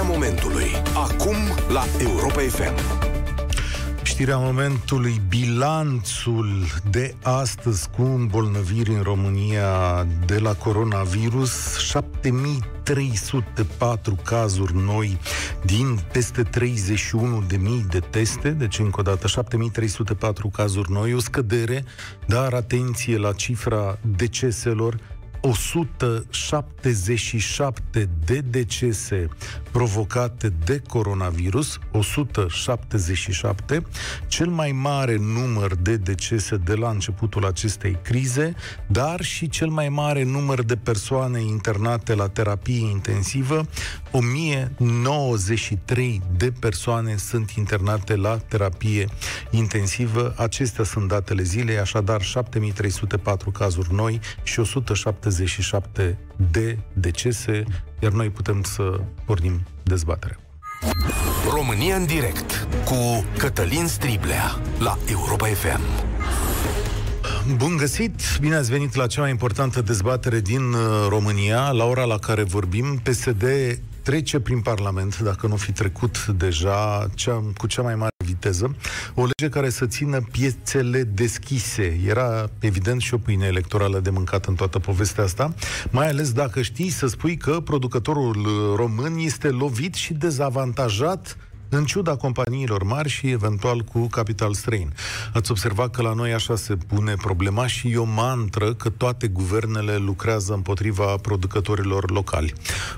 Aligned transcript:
Știrea 0.00 0.18
momentului. 0.18 0.70
Acum 0.94 1.36
la 1.68 1.84
Europa 1.98 2.40
FM. 2.40 2.74
Știrea 4.02 4.36
momentului, 4.36 5.20
bilanțul 5.28 6.48
de 6.90 7.14
astăzi 7.22 7.90
cu 7.90 8.02
îmbolnăviri 8.02 8.90
în 8.90 9.02
România 9.02 10.06
de 10.26 10.38
la 10.38 10.54
coronavirus, 10.54 11.78
7304 11.78 14.18
cazuri 14.24 14.76
noi 14.76 15.18
din 15.64 15.98
peste 16.12 16.42
31.000 16.42 16.48
de 17.88 18.00
teste, 18.10 18.50
deci 18.50 18.78
încă 18.78 19.00
o 19.00 19.02
dată 19.02 19.26
7304 19.26 20.48
cazuri 20.48 20.92
noi, 20.92 21.14
o 21.14 21.18
scădere, 21.18 21.84
dar 22.26 22.52
atenție 22.52 23.16
la 23.16 23.32
cifra 23.32 23.98
deceselor, 24.16 24.96
177 25.40 28.08
de 28.24 28.40
decese 28.50 29.28
provocate 29.72 30.52
de 30.64 30.82
coronavirus, 30.88 31.78
177, 31.92 33.82
cel 34.26 34.46
mai 34.46 34.72
mare 34.72 35.16
număr 35.16 35.74
de 35.74 35.96
decese 35.96 36.56
de 36.56 36.74
la 36.74 36.90
începutul 36.90 37.46
acestei 37.46 37.98
crize, 38.02 38.54
dar 38.86 39.22
și 39.22 39.48
cel 39.48 39.68
mai 39.68 39.88
mare 39.88 40.24
număr 40.24 40.62
de 40.62 40.76
persoane 40.76 41.40
internate 41.40 42.14
la 42.14 42.28
terapie 42.28 42.90
intensivă, 42.90 43.66
1093 44.10 46.22
de 46.36 46.52
persoane 46.60 47.16
sunt 47.16 47.50
internate 47.50 48.16
la 48.16 48.36
terapie 48.36 49.08
intensivă. 49.50 50.34
Acestea 50.36 50.84
sunt 50.84 51.08
datele 51.08 51.42
zilei, 51.42 51.78
așadar 51.78 52.22
7304 52.22 53.50
cazuri 53.50 53.94
noi 53.94 54.20
și 54.42 54.60
177 54.60 56.18
de 56.50 56.78
decese, 56.92 57.64
iar 58.00 58.12
noi 58.12 58.30
putem 58.30 58.62
să 58.62 59.00
pornim 59.24 59.60
dezbaterea. 59.82 60.36
România 61.54 61.96
în 61.96 62.06
direct 62.06 62.68
cu 62.84 63.24
Cătălin 63.38 63.86
Striblea 63.86 64.60
la 64.78 64.98
Europa 65.10 65.46
FM. 65.46 65.80
Bun 67.56 67.76
găsit! 67.76 68.38
Bine 68.40 68.54
ați 68.54 68.70
venit 68.70 68.94
la 68.94 69.06
cea 69.06 69.20
mai 69.20 69.30
importantă 69.30 69.80
dezbatere 69.82 70.40
din 70.40 70.72
uh, 70.72 71.06
România, 71.08 71.70
la 71.70 71.84
ora 71.84 72.04
la 72.04 72.18
care 72.18 72.42
vorbim. 72.42 73.00
PSD 73.02 73.44
trece 74.02 74.40
prin 74.40 74.60
Parlament, 74.60 75.18
dacă 75.18 75.46
nu 75.46 75.56
fi 75.56 75.72
trecut 75.72 76.26
deja 76.26 77.06
cea, 77.14 77.42
cu 77.56 77.66
cea 77.66 77.82
mai 77.82 77.94
mare 77.94 78.09
viteză, 78.40 78.76
o 79.14 79.22
lege 79.24 79.52
care 79.52 79.70
să 79.70 79.86
țină 79.86 80.20
piețele 80.30 81.02
deschise. 81.02 82.00
Era 82.06 82.50
evident 82.58 83.00
și 83.00 83.14
o 83.14 83.18
pâine 83.18 83.46
electorală 83.46 84.00
de 84.00 84.10
mâncat 84.10 84.46
în 84.46 84.54
toată 84.54 84.78
povestea 84.78 85.24
asta, 85.24 85.54
mai 85.90 86.08
ales 86.08 86.32
dacă 86.32 86.62
știi 86.62 86.90
să 86.90 87.06
spui 87.06 87.36
că 87.36 87.60
producătorul 87.60 88.46
român 88.76 89.16
este 89.18 89.48
lovit 89.48 89.94
și 89.94 90.12
dezavantajat 90.12 91.36
în 91.70 91.84
ciuda 91.84 92.16
companiilor 92.16 92.82
mari 92.82 93.08
și 93.08 93.30
eventual 93.30 93.80
cu 93.80 94.06
capital 94.06 94.54
străin. 94.54 94.92
Ați 95.32 95.50
observat 95.50 95.90
că 95.90 96.02
la 96.02 96.12
noi 96.12 96.32
așa 96.32 96.56
se 96.56 96.76
pune 96.76 97.14
problema 97.14 97.66
și 97.66 97.90
e 97.90 97.96
o 97.96 98.04
mantră 98.04 98.74
că 98.74 98.88
toate 98.88 99.26
guvernele 99.26 99.96
lucrează 99.96 100.52
împotriva 100.52 101.04
producătorilor 101.04 102.10
locali. 102.10 102.52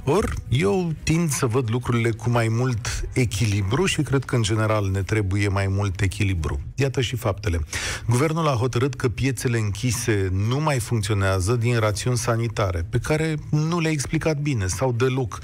Or, 0.05 0.35
eu 0.49 0.93
tind 1.03 1.31
să 1.31 1.47
văd 1.47 1.71
lucrurile 1.71 2.11
cu 2.11 2.31
mai 2.31 2.49
mult 2.49 3.09
echilibru 3.13 3.85
și 3.85 4.03
cred 4.03 4.25
că 4.25 4.37
în 4.37 4.43
general 4.43 4.91
ne 4.91 5.03
trebuie 5.03 5.49
mai 5.49 5.67
mult 5.67 6.01
echilibru. 6.01 6.61
Iată 6.75 7.01
și 7.01 7.17
faptele. 7.17 7.61
Guvernul 8.09 8.49
a 8.49 8.55
hotărât 8.55 8.95
că 8.95 9.09
piețele 9.09 9.59
închise 9.59 10.29
nu 10.47 10.61
mai 10.61 10.79
funcționează 10.79 11.57
din 11.57 11.79
rațiuni 11.79 12.17
sanitare, 12.17 12.87
pe 12.91 12.99
care 12.99 13.35
nu 13.51 13.81
le-a 13.81 13.91
explicat 13.91 14.39
bine 14.39 14.67
sau 14.67 14.93
deloc. 14.93 15.39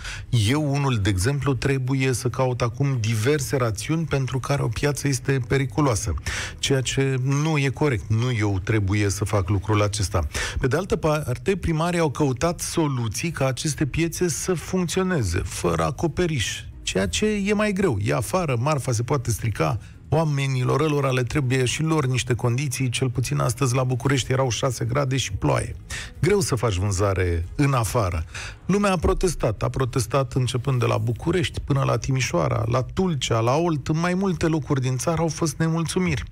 Eu, 0.49 0.73
unul, 0.73 0.97
de 0.97 1.09
exemplu, 1.09 1.55
trebuie 1.55 2.13
să 2.13 2.29
caut 2.29 2.61
acum 2.61 2.99
diverse 3.23 3.57
rațiuni 3.57 4.05
pentru 4.05 4.39
care 4.39 4.63
o 4.63 4.69
piață 4.69 5.09
este 5.09 5.41
periculoasă. 5.49 6.15
Ceea 6.59 6.81
ce 6.81 7.17
nu 7.23 7.59
e 7.59 7.69
corect. 7.69 8.05
Nu 8.09 8.33
eu 8.33 8.59
trebuie 8.65 9.09
să 9.09 9.25
fac 9.25 9.49
lucrul 9.49 9.83
acesta. 9.83 10.27
Pe 10.61 10.67
de 10.67 10.77
altă 10.77 10.97
parte, 10.97 11.57
primarii 11.57 11.99
au 11.99 12.11
căutat 12.11 12.61
soluții 12.61 13.31
ca 13.31 13.47
aceste 13.47 13.87
piețe 13.87 14.29
să 14.29 14.55
funcționeze, 14.55 15.39
fără 15.45 15.85
acoperiș. 15.85 16.61
Ceea 16.83 17.09
ce 17.09 17.27
e 17.27 17.53
mai 17.53 17.73
greu. 17.73 17.99
E 18.03 18.15
afară, 18.15 18.57
marfa 18.61 18.93
se 18.93 19.03
poate 19.03 19.31
strica, 19.31 19.79
oamenilor 20.09 20.91
lor 20.91 21.13
le 21.13 21.23
trebuie 21.23 21.65
și 21.65 21.83
lor 21.83 22.07
niște 22.07 22.35
condiții, 22.35 22.89
cel 22.89 23.11
puțin 23.11 23.39
astăzi 23.39 23.75
la 23.75 23.85
București 23.85 24.33
erau 24.33 24.51
6 24.51 24.85
grade 24.85 25.17
și 25.17 25.33
ploaie. 25.33 25.77
Greu 26.21 26.41
să 26.41 26.55
faci 26.55 26.75
vânzare 26.75 27.45
în 27.55 27.73
afară. 27.73 28.25
Lumea 28.67 28.93
a 28.93 28.97
protestat, 28.97 29.63
a 29.63 29.69
protestat 29.69 30.33
începând 30.33 30.81
de 30.81 30.87
la 30.87 30.99
București 30.99 31.61
până 31.61 31.83
la 31.87 31.99
Timișoara, 31.99 32.65
la 32.67 32.83
Tulcea, 32.95 33.41
la 33.41 33.55
Olt, 33.57 33.89
în 33.89 33.99
mai 33.99 34.15
multe 34.15 34.47
locuri 34.47 34.81
din 34.81 34.97
țară 34.97 35.21
au 35.21 35.29
fost 35.29 35.57
nemulțumiri. 35.57 36.25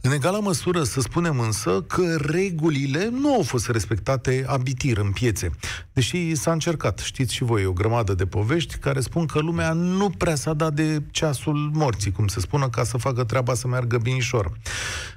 În 0.00 0.12
egală 0.12 0.40
măsură 0.42 0.82
să 0.82 1.00
spunem 1.00 1.40
însă 1.40 1.84
că 1.86 2.16
regulile 2.16 3.08
nu 3.12 3.34
au 3.34 3.42
fost 3.42 3.68
respectate 3.68 4.44
abitir 4.46 4.98
în 4.98 5.10
piețe. 5.10 5.50
Deși 5.92 6.34
s-a 6.34 6.52
încercat, 6.52 6.98
știți 6.98 7.34
și 7.34 7.44
voi, 7.44 7.66
o 7.66 7.72
grămadă 7.72 8.14
de 8.14 8.26
povești 8.26 8.76
care 8.76 9.00
spun 9.00 9.26
că 9.26 9.38
lumea 9.38 9.72
nu 9.72 10.10
prea 10.10 10.34
s-a 10.34 10.54
dat 10.54 10.74
de 10.74 11.02
ceasul 11.10 11.70
morții, 11.72 12.12
cum 12.12 12.26
se 12.26 12.40
spună, 12.40 12.68
ca 12.68 12.84
să 12.84 12.96
facă 12.96 13.09
treaba 13.12 13.54
să 13.54 13.68
meargă 13.68 13.98
binișor. 13.98 14.52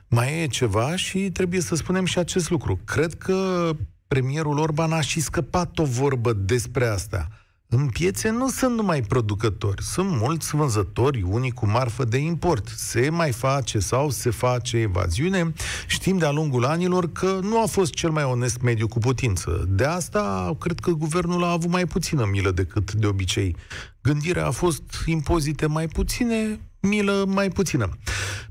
Mai 0.07 0.41
e 0.41 0.47
ceva 0.47 0.95
și 0.95 1.19
trebuie 1.19 1.61
să 1.61 1.75
spunem 1.75 2.05
și 2.05 2.19
acest 2.19 2.49
lucru. 2.49 2.79
Cred 2.85 3.13
că 3.13 3.69
premierul 4.07 4.57
Orban 4.57 4.91
a 4.91 5.01
și 5.01 5.19
scăpat 5.19 5.77
o 5.77 5.83
vorbă 5.83 6.33
despre 6.33 6.85
asta 6.85 7.27
în 7.75 7.87
piețe 7.87 8.29
nu 8.29 8.49
sunt 8.49 8.75
numai 8.75 9.01
producători, 9.01 9.83
sunt 9.83 10.09
mulți 10.09 10.55
vânzători, 10.55 11.21
unii 11.21 11.51
cu 11.51 11.65
marfă 11.65 12.03
de 12.03 12.17
import. 12.17 12.67
Se 12.67 13.09
mai 13.09 13.31
face 13.31 13.79
sau 13.79 14.09
se 14.09 14.29
face 14.29 14.77
evaziune. 14.77 15.53
Știm 15.87 16.17
de-a 16.17 16.31
lungul 16.31 16.65
anilor 16.65 17.11
că 17.11 17.39
nu 17.41 17.61
a 17.61 17.65
fost 17.65 17.93
cel 17.93 18.09
mai 18.09 18.23
onest 18.23 18.61
mediu 18.61 18.87
cu 18.87 18.99
putință. 18.99 19.65
De 19.69 19.83
asta, 19.83 20.55
cred 20.59 20.79
că 20.79 20.91
guvernul 20.91 21.43
a 21.43 21.51
avut 21.51 21.69
mai 21.69 21.85
puțină 21.85 22.27
milă 22.31 22.51
decât 22.51 22.93
de 22.93 23.05
obicei. 23.05 23.55
Gândirea 24.01 24.45
a 24.45 24.51
fost 24.51 24.83
impozite 25.05 25.65
mai 25.65 25.87
puține, 25.87 26.59
milă 26.87 27.25
mai 27.27 27.49
puțină. 27.49 27.89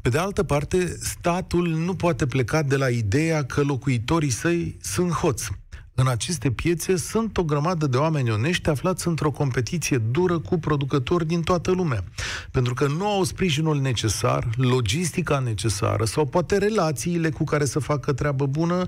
Pe 0.03 0.09
de 0.09 0.19
altă 0.19 0.43
parte, 0.43 0.97
statul 1.00 1.69
nu 1.69 1.94
poate 1.94 2.26
pleca 2.26 2.62
de 2.62 2.76
la 2.76 2.88
ideea 2.88 3.44
că 3.44 3.62
locuitorii 3.62 4.31
săi 4.31 4.76
sunt 4.81 5.10
hoți 5.10 5.50
în 5.94 6.06
aceste 6.09 6.50
piețe 6.50 6.97
sunt 6.97 7.37
o 7.37 7.44
grămadă 7.44 7.87
de 7.87 7.97
oameni 7.97 8.31
onești 8.31 8.69
aflați 8.69 9.09
într-o 9.09 9.31
competiție 9.31 9.98
dură 9.98 10.38
cu 10.38 10.59
producători 10.59 11.26
din 11.26 11.43
toată 11.43 11.70
lumea. 11.70 12.04
Pentru 12.50 12.75
că 12.75 12.87
nu 12.87 13.06
au 13.06 13.23
sprijinul 13.23 13.81
necesar, 13.81 14.49
logistica 14.56 15.38
necesară 15.38 16.05
sau 16.05 16.26
poate 16.26 16.58
relațiile 16.58 17.31
cu 17.31 17.44
care 17.44 17.64
să 17.64 17.78
facă 17.78 18.12
treabă 18.12 18.46
bună, 18.46 18.87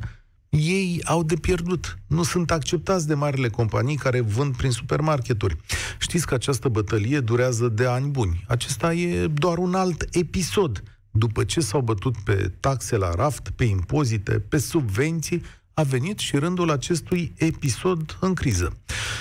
ei 0.56 1.01
au 1.05 1.23
de 1.23 1.35
pierdut. 1.35 1.99
Nu 2.06 2.23
sunt 2.23 2.51
acceptați 2.51 3.06
de 3.06 3.15
marile 3.15 3.49
companii 3.49 3.97
care 3.97 4.21
vând 4.21 4.56
prin 4.56 4.71
supermarketuri. 4.71 5.56
Știți 5.99 6.27
că 6.27 6.35
această 6.35 6.69
bătălie 6.69 7.21
durează 7.21 7.69
de 7.69 7.87
ani 7.87 8.09
buni. 8.09 8.45
Acesta 8.49 8.95
e 8.95 9.27
doar 9.27 9.59
un 9.59 9.75
alt 9.75 10.06
episod. 10.12 10.83
După 11.11 11.45
ce 11.45 11.61
s-au 11.61 11.81
bătut 11.81 12.17
pe 12.25 12.53
taxe 12.61 12.97
la 12.97 13.11
raft, 13.15 13.51
pe 13.51 13.65
impozite, 13.65 14.33
pe 14.33 14.59
subvenții, 14.59 15.43
a 15.75 15.83
venit 15.83 16.19
și 16.19 16.37
rândul 16.37 16.71
acestui 16.71 17.33
episod 17.37 18.17
în 18.21 18.35
criză. 18.35 18.77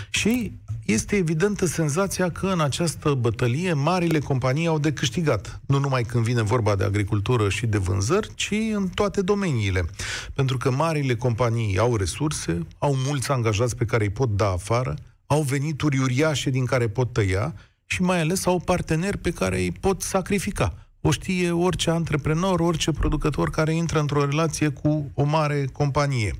Și 0.10 0.52
este 0.86 1.16
evidentă 1.16 1.66
senzația 1.66 2.32
că 2.32 2.48
în 2.48 2.60
această 2.60 3.14
bătălie 3.14 3.74
marile 3.74 4.20
companii 4.20 4.68
au 4.68 4.80
de 4.80 4.94
câștigat. 4.94 5.62
Nu 5.66 5.80
numai 5.80 6.04
când 6.04 6.24
vine 6.24 6.42
vorba 6.42 6.76
de 6.76 6.84
agricultură 6.84 7.50
și 7.50 7.66
de 7.66 7.78
vânzări, 7.78 8.36
ci 8.36 8.54
în 8.74 8.88
toate 8.88 9.22
domeniile. 9.22 9.86
Pentru 10.34 10.58
că 10.58 10.72
marile 10.72 11.16
companii 11.16 11.78
au 11.78 11.96
resurse, 11.96 12.68
au 12.78 12.96
mulți 13.08 13.32
angajați 13.32 13.76
pe 13.76 13.86
care 13.86 14.04
îi 14.04 14.10
pot 14.10 14.30
da 14.30 14.50
afară, 14.50 14.96
au 15.26 15.42
venituri 15.42 16.00
uriașe 16.00 16.50
din 16.50 16.66
care 16.66 16.88
pot 16.88 17.14
tăia 17.14 17.56
și 17.86 18.02
mai 18.02 18.20
ales 18.20 18.46
au 18.46 18.60
parteneri 18.60 19.18
pe 19.18 19.32
care 19.32 19.58
îi 19.58 19.72
pot 19.72 20.02
sacrifica 20.02 20.84
o 21.06 21.12
știe 21.12 21.52
orice 21.52 21.90
antreprenor, 21.90 22.60
orice 22.60 22.92
producător 22.92 23.50
care 23.50 23.74
intră 23.74 24.00
într-o 24.00 24.26
relație 24.26 24.70
cu 24.70 25.12
o 25.14 25.24
mare 25.24 25.66
companie. 25.72 26.34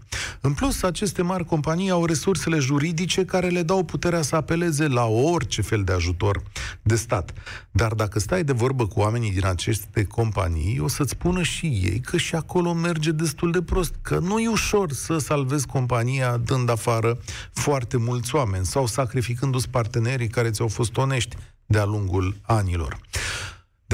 În 0.46 0.54
plus, 0.54 0.84
aceste 0.84 1.22
mari 1.22 1.46
companii 1.46 1.90
au 1.90 2.06
resursele 2.06 2.58
juridice 2.58 3.26
care 3.26 3.48
le 3.48 3.64
dau 3.64 3.84
puterea 3.84 4.22
să 4.22 4.36
apeleze 4.36 4.88
la 4.88 5.06
orice 5.06 5.62
fel 5.62 5.84
de 5.84 5.92
ajutor 5.94 6.44
de 6.82 6.96
stat. 6.96 7.34
Dar 7.72 7.94
dacă 7.94 8.20
stai 8.20 8.44
de 8.44 8.52
vorbă 8.52 8.88
cu 8.88 9.00
oamenii 9.00 9.32
din 9.32 9.46
aceste 9.46 10.04
companii, 10.04 10.80
o 10.80 10.88
să-ți 10.88 11.10
spună 11.10 11.44
și 11.44 11.66
ei 11.66 12.00
că 12.00 12.18
și 12.18 12.36
acolo 12.36 12.74
merge 12.74 13.12
destul 13.12 13.52
de 13.52 13.62
prost, 13.62 13.94
că 14.02 14.20
nu 14.20 14.40
e 14.40 14.48
ușor 14.48 14.92
să 14.92 15.18
salvezi 15.18 15.66
compania 15.66 16.38
dând 16.38 16.70
afară 16.70 17.18
foarte 17.54 17.98
mulți 17.98 18.36
oameni 18.36 18.66
sau 18.66 18.86
sacrificându-ți 18.86 19.70
partenerii 19.70 20.28
care 20.28 20.50
ți-au 20.50 20.68
fost 20.68 20.98
onești 20.98 21.36
de-a 21.66 21.86
lungul 21.86 22.36
anilor. 22.42 23.00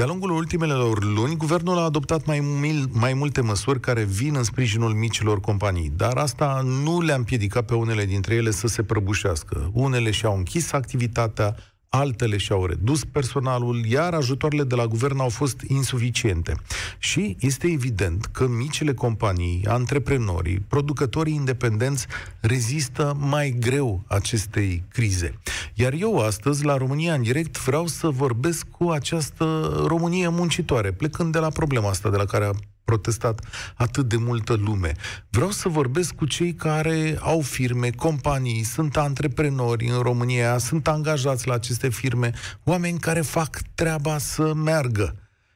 De-a 0.00 0.08
lungul 0.08 0.30
ultimelor 0.30 1.04
luni, 1.04 1.36
guvernul 1.36 1.78
a 1.78 1.82
adoptat 1.82 2.26
mai, 2.26 2.40
mil, 2.60 2.88
mai 2.92 3.14
multe 3.14 3.40
măsuri 3.40 3.80
care 3.80 4.02
vin 4.02 4.34
în 4.36 4.42
sprijinul 4.42 4.92
micilor 4.92 5.40
companii, 5.40 5.92
dar 5.96 6.16
asta 6.16 6.60
nu 6.84 7.00
le-a 7.00 7.14
împiedicat 7.14 7.64
pe 7.64 7.74
unele 7.74 8.04
dintre 8.04 8.34
ele 8.34 8.50
să 8.50 8.66
se 8.66 8.82
prăbușească. 8.82 9.70
Unele 9.72 10.10
și-au 10.10 10.36
închis 10.36 10.72
activitatea, 10.72 11.56
altele 11.90 12.36
și-au 12.36 12.66
redus 12.66 13.04
personalul, 13.04 13.84
iar 13.86 14.14
ajutoarele 14.14 14.64
de 14.64 14.74
la 14.74 14.86
guvern 14.86 15.18
au 15.18 15.28
fost 15.28 15.60
insuficiente. 15.66 16.54
Și 16.98 17.36
este 17.40 17.66
evident 17.66 18.24
că 18.24 18.46
micile 18.48 18.94
companii, 18.94 19.66
antreprenorii, 19.66 20.62
producătorii 20.68 21.34
independenți 21.34 22.06
rezistă 22.40 23.16
mai 23.18 23.56
greu 23.60 24.02
acestei 24.06 24.84
crize. 24.88 25.38
Iar 25.74 25.92
eu 25.92 26.18
astăzi, 26.18 26.64
la 26.64 26.76
România 26.76 27.14
în 27.14 27.22
direct, 27.22 27.58
vreau 27.58 27.86
să 27.86 28.08
vorbesc 28.08 28.66
cu 28.78 28.88
această 28.88 29.72
Românie 29.86 30.28
muncitoare, 30.28 30.92
plecând 30.92 31.32
de 31.32 31.38
la 31.38 31.48
problema 31.48 31.88
asta 31.88 32.10
de 32.10 32.16
la 32.16 32.24
care 32.24 32.44
a 32.44 32.50
protestat 32.90 33.40
atât 33.76 34.08
de 34.08 34.16
multă 34.16 34.54
lume. 34.64 34.92
Vreau 35.28 35.50
să 35.50 35.68
vorbesc 35.68 36.14
cu 36.14 36.24
cei 36.24 36.54
care 36.54 37.18
au 37.20 37.40
firme, 37.40 37.90
companii, 37.90 38.62
sunt 38.62 38.96
antreprenori 38.96 39.86
în 39.86 39.98
România, 40.02 40.58
sunt 40.58 40.88
angajați 40.88 41.46
la 41.46 41.54
aceste 41.54 41.88
firme, 41.88 42.32
oameni 42.64 42.98
care 42.98 43.20
fac 43.20 43.58
treaba 43.74 44.18
să 44.18 44.54
meargă 44.54 45.14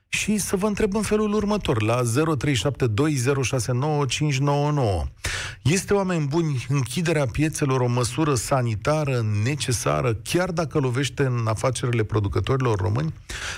și 0.09 0.39
să 0.39 0.57
vă 0.57 0.67
întreb 0.67 0.95
în 0.95 1.03
felul 1.03 1.33
următor, 1.33 1.83
la 1.83 2.01
0372069599. 2.03 2.07
Este, 5.71 5.95
oameni 5.95 6.27
buni, 6.27 6.67
închiderea 6.69 7.27
piețelor 7.27 7.81
o 7.81 7.87
măsură 7.87 8.35
sanitară 8.35 9.27
necesară, 9.43 10.15
chiar 10.15 10.51
dacă 10.51 10.79
lovește 10.79 11.25
în 11.25 11.47
afacerile 11.47 12.03
producătorilor 12.03 12.79
români? 12.79 13.15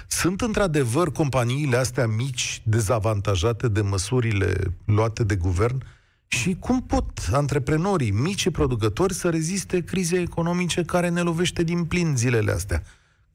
Sunt 0.06 0.40
într-adevăr 0.40 1.12
companiile 1.12 1.76
astea 1.76 2.06
mici 2.06 2.62
dezavantajate 2.64 3.68
de 3.68 3.80
măsurile 3.80 4.56
luate 4.84 5.24
de 5.24 5.36
guvern? 5.36 5.82
Și 6.26 6.56
cum 6.60 6.82
pot 6.82 7.28
antreprenorii, 7.32 8.10
mici 8.10 8.50
producători 8.50 9.14
să 9.14 9.30
reziste 9.30 9.84
crizei 9.84 10.22
economice 10.22 10.82
care 10.82 11.08
ne 11.08 11.20
lovește 11.20 11.62
din 11.62 11.84
plin 11.84 12.16
zilele 12.16 12.52
astea? 12.52 12.82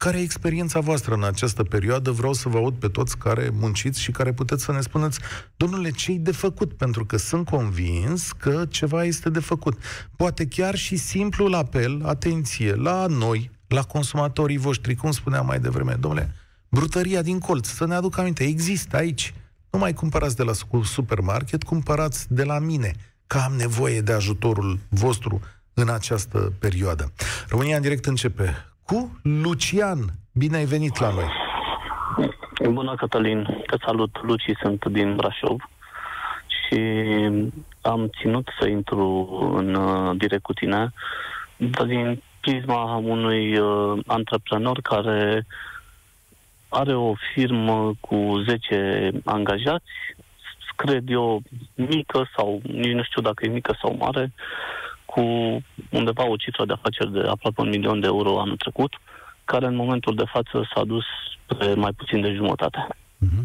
Care 0.02 0.18
e 0.18 0.22
experiența 0.22 0.80
voastră 0.80 1.14
în 1.14 1.24
această 1.24 1.62
perioadă? 1.62 2.10
Vreau 2.10 2.32
să 2.32 2.48
vă 2.48 2.58
aud 2.58 2.74
pe 2.74 2.88
toți 2.88 3.18
care 3.18 3.50
munciți 3.52 4.00
și 4.00 4.10
care 4.10 4.32
puteți 4.32 4.64
să 4.64 4.72
ne 4.72 4.80
spuneți, 4.80 5.18
domnule, 5.56 5.90
ce 5.90 6.12
de 6.12 6.32
făcut? 6.32 6.72
Pentru 6.72 7.04
că 7.04 7.16
sunt 7.16 7.46
convins 7.46 8.32
că 8.32 8.64
ceva 8.68 9.04
este 9.04 9.30
de 9.30 9.40
făcut. 9.40 9.82
Poate 10.16 10.46
chiar 10.46 10.74
și 10.74 10.96
simplul 10.96 11.54
apel, 11.54 12.02
atenție, 12.04 12.74
la 12.74 13.06
noi, 13.06 13.50
la 13.68 13.82
consumatorii 13.82 14.56
voștri, 14.56 14.94
cum 14.94 15.10
spuneam 15.10 15.46
mai 15.46 15.60
devreme, 15.60 15.96
domnule, 16.00 16.34
brutăria 16.68 17.22
din 17.22 17.38
colț, 17.38 17.66
să 17.66 17.86
ne 17.86 17.94
aduc 17.94 18.18
aminte, 18.18 18.44
există 18.44 18.96
aici. 18.96 19.34
Nu 19.70 19.78
mai 19.78 19.92
cumpărați 19.92 20.36
de 20.36 20.42
la 20.42 20.52
supermarket, 20.84 21.62
cumpărați 21.62 22.26
de 22.28 22.44
la 22.44 22.58
mine, 22.58 22.94
că 23.26 23.38
am 23.38 23.52
nevoie 23.52 24.00
de 24.00 24.12
ajutorul 24.12 24.78
vostru 24.88 25.40
în 25.74 25.88
această 25.88 26.52
perioadă. 26.58 27.12
România 27.48 27.76
în 27.76 27.82
direct 27.82 28.06
începe 28.06 28.71
cu 28.92 29.20
Lucian. 29.22 29.98
Bine 30.32 30.56
ai 30.56 30.64
venit 30.64 30.98
la 30.98 31.10
noi! 31.10 31.30
Bună, 32.72 32.94
Cătălin! 32.94 33.44
Te 33.66 33.76
salut! 33.84 34.22
Luci, 34.22 34.50
sunt 34.62 34.84
din 34.84 35.16
Brașov 35.16 35.60
și 36.46 36.80
am 37.80 38.10
ținut 38.20 38.48
să 38.60 38.68
intru 38.68 39.28
în 39.56 39.74
uh, 39.74 40.16
direct 40.16 40.42
cu 40.42 40.52
tine 40.52 40.92
din 41.86 42.22
prisma 42.40 42.96
unui 42.96 43.58
uh, 43.58 43.98
antreprenor 44.06 44.80
care 44.80 45.46
are 46.68 46.94
o 46.94 47.12
firmă 47.34 47.92
cu 48.00 48.42
10 48.46 49.10
angajați, 49.24 49.92
cred 50.76 51.10
eu, 51.10 51.42
mică 51.74 52.28
sau 52.36 52.60
nici 52.62 52.92
nu 52.92 53.02
știu 53.02 53.22
dacă 53.22 53.44
e 53.44 53.48
mică 53.48 53.76
sau 53.80 53.96
mare, 53.98 54.32
cu 55.14 55.22
undeva 55.90 56.28
o 56.28 56.36
cifră 56.36 56.64
de 56.64 56.72
afaceri 56.72 57.12
de 57.12 57.18
aproape 57.18 57.60
un 57.60 57.68
milion 57.68 58.00
de 58.00 58.06
euro 58.06 58.40
anul 58.40 58.56
trecut, 58.56 58.92
care 59.44 59.66
în 59.66 59.74
momentul 59.74 60.14
de 60.14 60.24
față 60.32 60.68
s-a 60.74 60.84
dus 60.84 61.04
pe 61.46 61.74
mai 61.74 61.92
puțin 61.92 62.20
de 62.20 62.32
jumătate. 62.32 62.86
Uh-huh. 62.90 63.44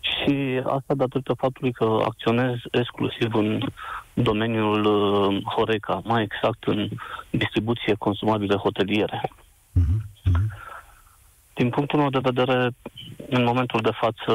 Și 0.00 0.60
asta 0.64 0.94
datorită 0.94 1.32
faptului 1.32 1.72
că 1.72 1.98
acționez 2.04 2.56
exclusiv 2.70 3.34
în 3.34 3.60
domeniul 4.12 4.84
uh, 4.84 5.42
Horeca, 5.44 6.00
mai 6.04 6.22
exact 6.22 6.64
în 6.64 6.88
distribuție 7.30 7.94
consumabile 7.94 8.56
hoteliere. 8.56 9.20
Uh-huh. 9.24 10.00
Din 11.54 11.70
punctul 11.70 11.98
meu 11.98 12.10
de 12.10 12.28
vedere, 12.30 12.70
în 13.28 13.44
momentul 13.44 13.80
de 13.80 13.90
față, 14.00 14.32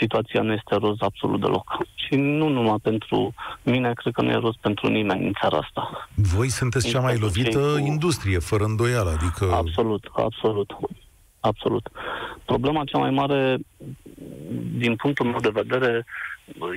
situația 0.00 0.42
nu 0.42 0.52
este 0.52 0.74
roz 0.74 0.96
absolut 0.98 1.40
deloc. 1.40 1.78
Și 1.94 2.14
nu 2.14 2.48
numai 2.48 2.76
pentru 2.82 3.34
mine, 3.62 3.92
cred 3.92 4.12
că 4.12 4.22
nu 4.22 4.30
e 4.30 4.34
roz 4.34 4.54
pentru 4.60 4.88
nimeni 4.88 5.26
în 5.26 5.32
țara 5.40 5.58
asta. 5.58 6.08
Voi 6.14 6.48
sunteți 6.48 6.88
cea 6.88 7.00
mai 7.00 7.18
lovită 7.18 7.58
cu... 7.58 7.86
industrie, 7.86 8.38
fără 8.38 8.64
îndoială, 8.64 9.10
adică... 9.10 9.52
Absolut, 9.52 10.10
absolut. 10.12 10.76
Absolut. 11.40 11.88
Problema 12.44 12.84
cea 12.84 12.98
mai 12.98 13.10
mare, 13.10 13.58
din 14.76 14.96
punctul 14.96 15.26
meu 15.26 15.40
de 15.40 15.50
vedere, 15.52 16.04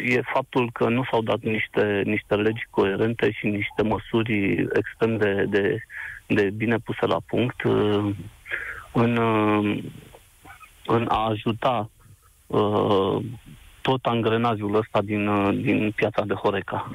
e 0.06 0.22
faptul 0.34 0.70
că 0.74 0.90
nu 0.90 1.04
s-au 1.12 1.22
dat 1.22 1.40
niște, 1.42 2.02
niște 2.06 2.36
legi 2.36 2.68
coerente 2.70 3.32
și 3.32 3.48
niște 3.48 3.82
măsuri 3.82 4.66
extrem 4.74 5.18
de, 5.18 5.46
de, 5.50 5.84
de 6.28 6.50
bine 6.50 6.78
puse 6.78 7.06
la 7.06 7.18
punct 7.26 7.64
uh, 7.64 8.16
în, 8.92 9.18
uh, 9.18 9.84
în 10.86 11.06
a 11.10 11.28
ajuta 11.30 11.88
Uh, 11.88 11.93
tot 13.84 14.06
angrenajul 14.06 14.76
ăsta 14.76 15.02
din, 15.02 15.28
uh, 15.28 15.58
din 15.62 15.92
piața 15.96 16.24
de 16.26 16.34
Horeca. 16.34 16.92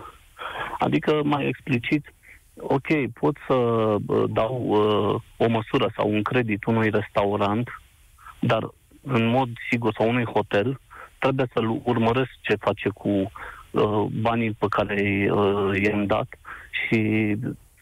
Adică, 0.78 1.20
mai 1.24 1.46
explicit, 1.46 2.12
ok, 2.56 2.86
pot 3.20 3.36
să 3.46 3.54
uh, 3.54 4.24
dau 4.28 4.64
uh, 4.68 5.20
o 5.36 5.48
măsură 5.48 5.92
sau 5.96 6.10
un 6.10 6.22
credit 6.22 6.64
unui 6.64 6.90
restaurant, 6.90 7.68
dar 8.40 8.62
în 9.02 9.26
mod 9.26 9.48
sigur, 9.70 9.92
sau 9.96 10.08
unui 10.08 10.24
hotel, 10.24 10.80
trebuie 11.18 11.46
să-l 11.52 11.80
urmăresc 11.84 12.30
ce 12.40 12.54
face 12.54 12.88
cu 12.88 13.08
uh, 13.08 14.04
banii 14.20 14.52
pe 14.52 14.66
care 14.68 15.28
uh, 15.30 15.82
i-am 15.82 16.06
dat 16.06 16.28
și 16.70 16.98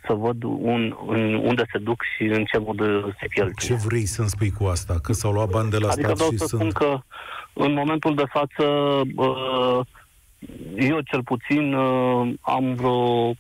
să 0.07 0.13
văd 0.13 0.43
un, 0.43 0.97
un, 1.07 1.35
unde 1.35 1.65
se 1.73 1.79
duc 1.79 2.03
și 2.17 2.23
în 2.25 2.45
ce 2.45 2.59
mod 2.59 2.79
se 3.21 3.29
cheltuie. 3.35 3.77
Ce 3.77 3.87
vrei 3.87 4.07
să-mi 4.07 4.29
spui 4.29 4.51
cu 4.51 4.65
asta? 4.65 4.99
Că 5.03 5.13
s-au 5.13 5.33
luat 5.33 5.49
bani 5.49 5.71
de 5.71 5.79
la 5.79 5.89
adică 5.89 6.15
stat 6.15 6.31
și 6.31 6.39
să 6.39 6.45
sunt... 6.47 6.61
spun 6.61 6.71
că 6.71 6.99
în 7.53 7.73
momentul 7.73 8.15
de 8.15 8.25
față, 8.29 8.65
eu 10.77 11.01
cel 11.01 11.23
puțin 11.23 11.75
am 12.41 12.75
vreo 12.75 13.33
200.000 13.33 13.37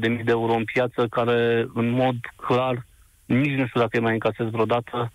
de 0.00 0.22
euro 0.26 0.52
în 0.52 0.64
piață 0.64 1.06
care, 1.06 1.68
în 1.74 1.90
mod 1.90 2.16
clar, 2.36 2.86
nici 3.24 3.58
nu 3.58 3.66
știu 3.66 3.80
dacă 3.80 3.96
îi 3.96 4.02
mai 4.02 4.12
încasez 4.12 4.46
vreodată 4.46 5.12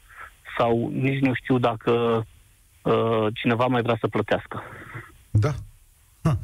sau 0.58 0.92
nici 0.94 1.20
nu 1.20 1.34
știu 1.34 1.58
dacă 1.58 2.26
cineva 3.34 3.66
mai 3.66 3.82
vrea 3.82 3.98
să 4.00 4.08
plătească. 4.08 4.64
Da. 5.32 5.52
Ha. 6.24 6.38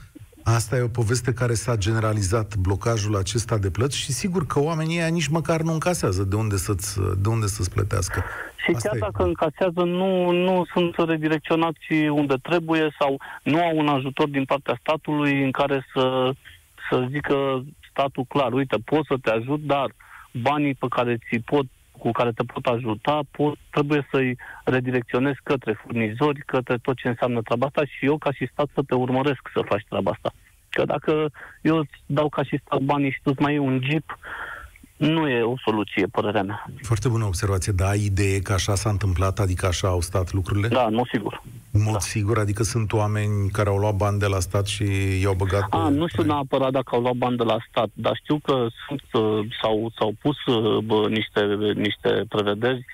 Asta 0.44 0.76
e 0.76 0.82
o 0.82 0.88
poveste 0.88 1.34
care 1.34 1.54
s-a 1.54 1.78
generalizat 1.78 2.56
blocajul 2.56 3.16
acesta 3.16 3.58
de 3.58 3.70
plăți 3.70 3.98
și 3.98 4.12
sigur 4.12 4.46
că 4.46 4.60
oamenii 4.60 4.98
ăia 4.98 5.08
nici 5.08 5.28
măcar 5.28 5.62
nu 5.62 5.74
încasează 5.74 6.24
de 6.24 6.36
unde 6.36 6.56
să-ți, 6.56 7.00
de 7.22 7.30
unde 7.30 7.46
să-ți 7.46 7.72
plătească. 7.72 8.24
Și 8.66 8.72
Asta 8.76 8.90
chiar 8.90 8.98
e. 8.98 9.00
dacă 9.00 9.24
încasează, 9.24 9.84
nu, 9.84 10.32
nu 10.32 10.66
sunt 10.74 10.96
redirecționați 10.98 11.94
unde 12.10 12.36
trebuie 12.42 12.96
sau 13.00 13.22
nu 13.44 13.62
au 13.62 13.78
un 13.78 13.88
ajutor 13.88 14.28
din 14.28 14.46
partea 14.46 14.78
statului 14.80 15.44
în 15.44 15.52
care 15.52 15.86
să, 15.94 16.32
să 16.90 17.08
zică 17.12 17.64
statul 17.90 18.26
clar, 18.28 18.54
uite, 18.54 18.78
pot 18.86 19.06
să 19.06 19.16
te 19.22 19.30
ajut, 19.30 19.60
dar 19.66 19.96
banii 20.32 20.74
pe 20.74 20.88
care 20.90 21.18
ți 21.18 21.38
pot 21.40 21.66
cu 22.00 22.12
care 22.12 22.32
te 22.32 22.44
pot 22.44 22.66
ajuta, 22.66 23.20
pot, 23.32 23.58
trebuie 23.72 24.08
să-i 24.12 24.38
redirecționez 24.64 25.34
către 25.44 25.74
furnizori, 25.74 26.42
către 26.46 26.78
tot 26.82 26.96
ce 26.98 27.08
înseamnă 27.08 27.42
treaba 27.42 27.66
asta 27.66 27.86
și 27.86 28.06
eu 28.06 28.18
ca 28.18 28.32
și 28.32 28.50
stat 28.52 28.68
să 28.74 28.82
te 28.88 28.96
urmăresc 28.96 29.42
să 29.54 29.62
faci 29.66 29.86
treaba 29.90 30.12
asta. 30.12 30.32
Că 30.70 30.86
dacă 30.86 31.32
eu 31.62 31.78
îți 31.78 31.98
dau 32.06 32.30
ca 32.30 32.44
și 32.44 32.62
stat 32.66 32.80
banii 32.80 33.12
și 33.12 33.20
tu 33.24 33.34
mai 33.40 33.52
iei 33.52 33.66
un 33.70 33.80
jeep, 33.90 34.18
nu 35.00 35.28
e 35.28 35.42
o 35.42 35.54
soluție, 35.64 36.06
părerea 36.06 36.44
mea. 36.44 36.66
Foarte 36.82 37.08
bună 37.08 37.26
observație. 37.26 37.72
Da, 37.72 37.88
ai 37.88 38.04
idee 38.06 38.40
că 38.40 38.54
așa 38.54 38.76
s-a 38.76 38.90
întâmplat, 38.90 39.40
adică 39.40 39.66
așa 39.66 39.88
au 39.88 40.02
stat 40.02 40.34
lucrurile? 40.34 40.68
Da, 40.68 40.90
nu 40.90 41.06
sigur. 41.12 41.42
În 41.72 41.84
mod 41.84 41.94
da. 41.94 42.00
sigur, 42.00 42.38
adică 42.38 42.64
sunt 42.64 42.94
oameni 42.94 43.50
care 43.50 43.70
au 43.70 43.78
luat 43.78 43.96
bani 43.96 44.20
de 44.20 44.26
la 44.26 44.40
stat 44.40 44.66
și 44.66 44.84
i-au 45.22 45.34
băgat... 45.34 45.68
A, 45.70 45.90
nu 45.90 46.08
știu 46.08 46.24
neapărat 46.24 46.72
dacă 46.72 46.96
au 46.96 47.02
luat 47.02 47.14
bani 47.14 47.38
de 47.38 47.44
la 47.44 47.58
stat, 47.70 47.90
dar 47.94 48.20
știu 48.24 48.40
că 48.44 48.68
sunt, 48.88 49.04
uh, 49.12 49.48
s-au, 49.62 49.92
s-au 49.98 50.14
pus 50.22 50.38
bă, 50.84 51.08
niște, 51.10 51.42
niște 51.76 52.26
prevederi 52.30 52.86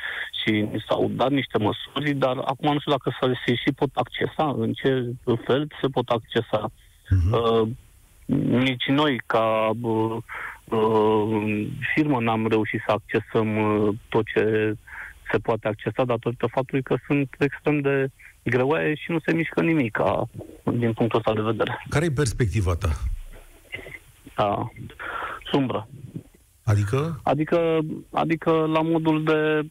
și 0.44 0.68
s-au 0.88 1.12
dat 1.14 1.32
niște 1.32 1.58
măsuri, 1.58 2.14
dar 2.14 2.38
acum 2.38 2.74
nu 2.74 2.80
știu 2.80 2.92
dacă 2.92 3.38
se 3.46 3.56
și 3.56 3.72
pot 3.76 3.90
accesa, 3.94 4.56
în 4.58 4.74
ce 4.74 5.14
fel 5.46 5.68
se 5.82 5.88
pot 5.88 6.08
accesa. 6.10 6.72
Uh-huh. 6.72 7.32
Uh, 7.32 7.68
nici 8.48 8.86
noi, 8.88 9.22
ca 9.26 9.72
uh, 9.82 10.18
uh, 10.70 11.68
firmă, 11.94 12.20
n-am 12.20 12.48
reușit 12.48 12.82
să 12.86 12.92
accesăm 12.92 13.58
uh, 13.58 13.96
tot 14.10 14.26
ce 14.26 14.76
se 15.32 15.38
poate 15.38 15.68
accesa 15.68 16.06
datorită 16.06 16.48
faptului 16.52 16.84
că 16.84 16.96
sunt 17.08 17.36
extrem 17.40 17.80
de 17.80 18.08
greoaie 18.44 18.96
și 18.96 19.12
nu 19.12 19.20
se 19.26 19.34
mișcă 19.34 19.62
nimic 19.62 20.00
a, 20.00 20.30
din 20.64 20.94
punctul 20.94 21.20
ăsta 21.20 21.34
de 21.34 21.42
vedere. 21.42 21.86
Care 21.90 22.06
e 22.06 22.12
perspectiva 22.12 22.76
ta? 22.76 22.90
Da, 24.36 24.70
sumbră. 25.52 25.88
Adică? 26.64 27.20
Adică, 27.24 27.80
adică 28.12 28.52
la 28.52 28.82
modul 28.82 29.24
de... 29.24 29.70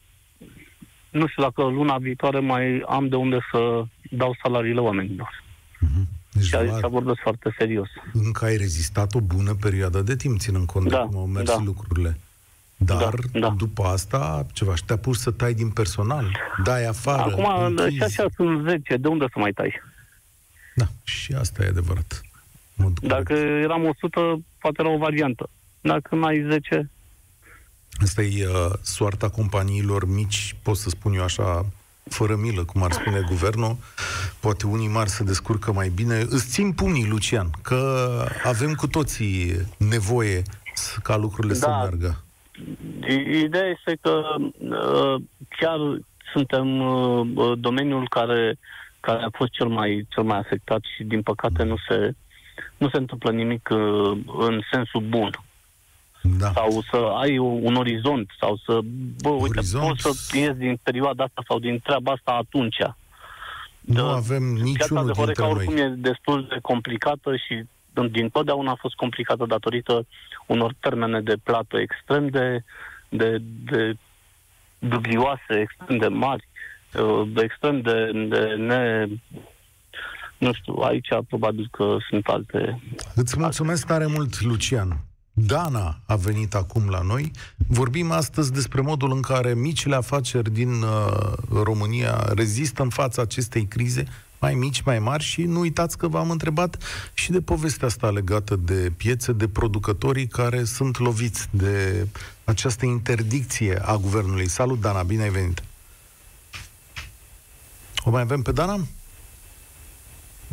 Nu 1.09 1.27
știu 1.27 1.43
dacă 1.43 1.63
luna 1.63 1.97
viitoare 1.97 2.39
mai 2.39 2.83
am 2.87 3.07
de 3.07 3.15
unde 3.15 3.39
să 3.51 3.83
dau 4.11 4.37
salariile 4.43 4.79
oamenilor. 4.79 5.43
Uh-huh. 5.75 6.14
Deci, 6.35 6.45
și 6.45 6.55
aici 6.55 6.79
vorbesc 6.89 7.19
foarte 7.21 7.55
serios. 7.57 7.87
Încă 8.13 8.45
ai 8.45 8.57
rezistat 8.57 9.15
o 9.15 9.19
bună 9.19 9.53
perioadă 9.53 10.01
de 10.01 10.15
timp, 10.15 10.39
ținând 10.39 10.65
cont 10.65 10.89
da, 10.89 10.97
de 10.97 11.05
cum 11.05 11.17
au 11.17 11.25
mers 11.25 11.49
da. 11.49 11.61
lucrurile. 11.63 12.17
Dar 12.77 13.13
da, 13.31 13.39
da. 13.39 13.49
după 13.57 13.83
asta, 13.83 14.45
ceva, 14.53 14.75
și 14.75 14.83
te-a 14.83 14.97
pus 14.97 15.19
să 15.19 15.31
tai 15.31 15.53
din 15.53 15.69
personal, 15.69 16.37
dai 16.63 16.85
afară, 16.85 17.31
Acum, 17.31 17.65
închizi. 17.65 17.95
și 17.95 18.03
așa 18.03 18.25
sunt 18.35 18.67
10, 18.67 18.97
de 18.97 19.07
unde 19.07 19.25
să 19.33 19.39
mai 19.39 19.51
tai? 19.51 19.81
Da, 20.75 20.87
și 21.03 21.33
asta 21.33 21.63
e 21.63 21.67
adevărat. 21.67 22.21
Mod 22.73 22.99
Dacă 22.99 23.33
corect. 23.33 23.63
eram 23.63 23.85
100, 23.85 24.39
poate 24.59 24.75
era 24.79 24.89
o 24.89 24.97
variantă. 24.97 25.49
Dacă 25.81 26.15
n-ai 26.15 26.45
10, 26.49 26.89
Asta 28.01 28.21
e 28.21 28.47
uh, 28.47 28.73
soarta 28.81 29.29
companiilor 29.29 30.07
mici, 30.07 30.55
pot 30.61 30.77
să 30.77 30.89
spun 30.89 31.13
eu 31.13 31.23
așa, 31.23 31.65
fără 32.09 32.35
milă, 32.35 32.63
cum 32.63 32.83
ar 32.83 32.91
spune 32.91 33.21
guvernul. 33.27 33.77
Poate 34.39 34.67
unii 34.67 34.87
mari 34.87 35.09
se 35.09 35.23
descurcă 35.23 35.71
mai 35.73 35.89
bine. 35.89 36.15
Îți 36.15 36.49
țin 36.49 36.71
pumnii, 36.73 37.07
Lucian, 37.07 37.49
că 37.61 38.09
avem 38.43 38.73
cu 38.73 38.87
toții 38.87 39.53
nevoie 39.77 40.41
s- 40.73 40.97
ca 41.03 41.17
lucrurile 41.17 41.53
să 41.53 41.65
Da. 41.65 41.77
meargă. 41.77 42.23
I- 43.09 43.39
Ideea 43.43 43.67
este 43.77 43.97
că 44.01 44.21
uh, 44.59 45.21
chiar 45.59 45.79
suntem 46.33 46.79
uh, 46.79 47.27
uh, 47.35 47.57
domeniul 47.59 48.07
care, 48.09 48.57
care 48.99 49.23
a 49.23 49.29
fost 49.37 49.51
cel 49.51 49.67
mai, 49.67 50.05
cel 50.09 50.23
mai 50.23 50.37
afectat 50.37 50.79
și 50.95 51.03
din 51.03 51.21
păcate 51.21 51.63
nu 51.63 51.75
se, 51.89 52.11
nu 52.77 52.89
se 52.89 52.97
întâmplă 52.97 53.31
nimic 53.31 53.69
uh, 53.71 54.17
în 54.39 54.59
sensul 54.71 55.01
bun. 55.01 55.29
Da. 56.37 56.51
Sau 56.55 56.83
să 56.91 56.95
ai 56.95 57.37
un 57.37 57.75
orizont, 57.75 58.29
sau 58.39 58.59
să, 58.65 58.79
bă, 59.21 59.29
uite, 59.29 59.57
Orizont? 59.57 60.01
poți 60.01 60.27
să 60.27 60.37
ies 60.37 60.53
din 60.55 60.79
perioada 60.83 61.23
asta 61.23 61.43
sau 61.47 61.59
din 61.59 61.79
treaba 61.83 62.11
asta 62.11 62.31
atunci. 62.31 62.77
Nu 63.79 63.93
Da. 63.93 64.11
avem 64.15 64.53
Piața 64.53 64.63
niciunul 64.63 65.05
de 65.05 65.11
Horeca 65.11 65.43
dintre 65.43 65.43
oricum 65.43 65.75
noi. 65.75 65.83
e 65.85 65.89
destul 65.89 66.45
de 66.49 66.57
complicată 66.61 67.35
și 67.35 67.63
din 68.11 68.29
totdeauna 68.29 68.71
a 68.71 68.77
fost 68.79 68.95
complicată 68.95 69.45
datorită 69.45 70.05
unor 70.45 70.73
termene 70.79 71.21
de 71.21 71.35
plată 71.43 71.77
extrem 71.77 72.27
de, 72.27 72.63
de, 73.09 73.41
de 73.65 73.97
dublioase, 74.79 75.59
extrem 75.61 75.97
de 75.97 76.07
mari, 76.07 76.47
uh, 76.99 77.27
extrem 77.35 77.81
de, 77.81 78.11
de 78.29 78.55
ne... 78.57 79.05
Nu 80.37 80.53
știu, 80.53 80.73
aici 80.73 81.07
probabil 81.27 81.67
că 81.71 81.97
sunt 82.09 82.25
alte... 82.27 82.79
Îți 83.15 83.39
mulțumesc 83.39 83.85
tare 83.87 84.05
mult, 84.05 84.41
Lucian. 84.41 84.99
Dana 85.37 85.99
a 86.05 86.15
venit 86.15 86.53
acum 86.53 86.89
la 86.89 87.01
noi. 87.01 87.31
Vorbim 87.67 88.11
astăzi 88.11 88.51
despre 88.51 88.81
modul 88.81 89.11
în 89.11 89.21
care 89.21 89.53
micile 89.53 89.95
afaceri 89.95 90.53
din 90.53 90.81
uh, 90.81 91.33
România 91.63 92.31
rezistă 92.35 92.81
în 92.81 92.89
fața 92.89 93.21
acestei 93.21 93.65
crize, 93.65 94.07
mai 94.39 94.53
mici, 94.53 94.81
mai 94.81 94.99
mari 94.99 95.23
și 95.23 95.43
nu 95.43 95.59
uitați 95.59 95.97
că 95.97 96.07
v-am 96.07 96.29
întrebat 96.29 96.77
și 97.13 97.31
de 97.31 97.41
povestea 97.41 97.87
asta 97.87 98.09
legată 98.09 98.55
de 98.55 98.91
piețe, 98.97 99.31
de 99.31 99.47
producătorii 99.47 100.27
care 100.27 100.63
sunt 100.63 100.99
loviți 100.99 101.47
de 101.51 102.07
această 102.43 102.85
interdicție 102.85 103.81
a 103.85 103.95
guvernului. 103.95 104.49
Salut, 104.49 104.81
Dana, 104.81 105.03
bine 105.03 105.23
ai 105.23 105.29
venit! 105.29 105.63
O 108.03 108.09
mai 108.09 108.21
avem 108.21 108.41
pe 108.41 108.51
Dana? 108.51 108.79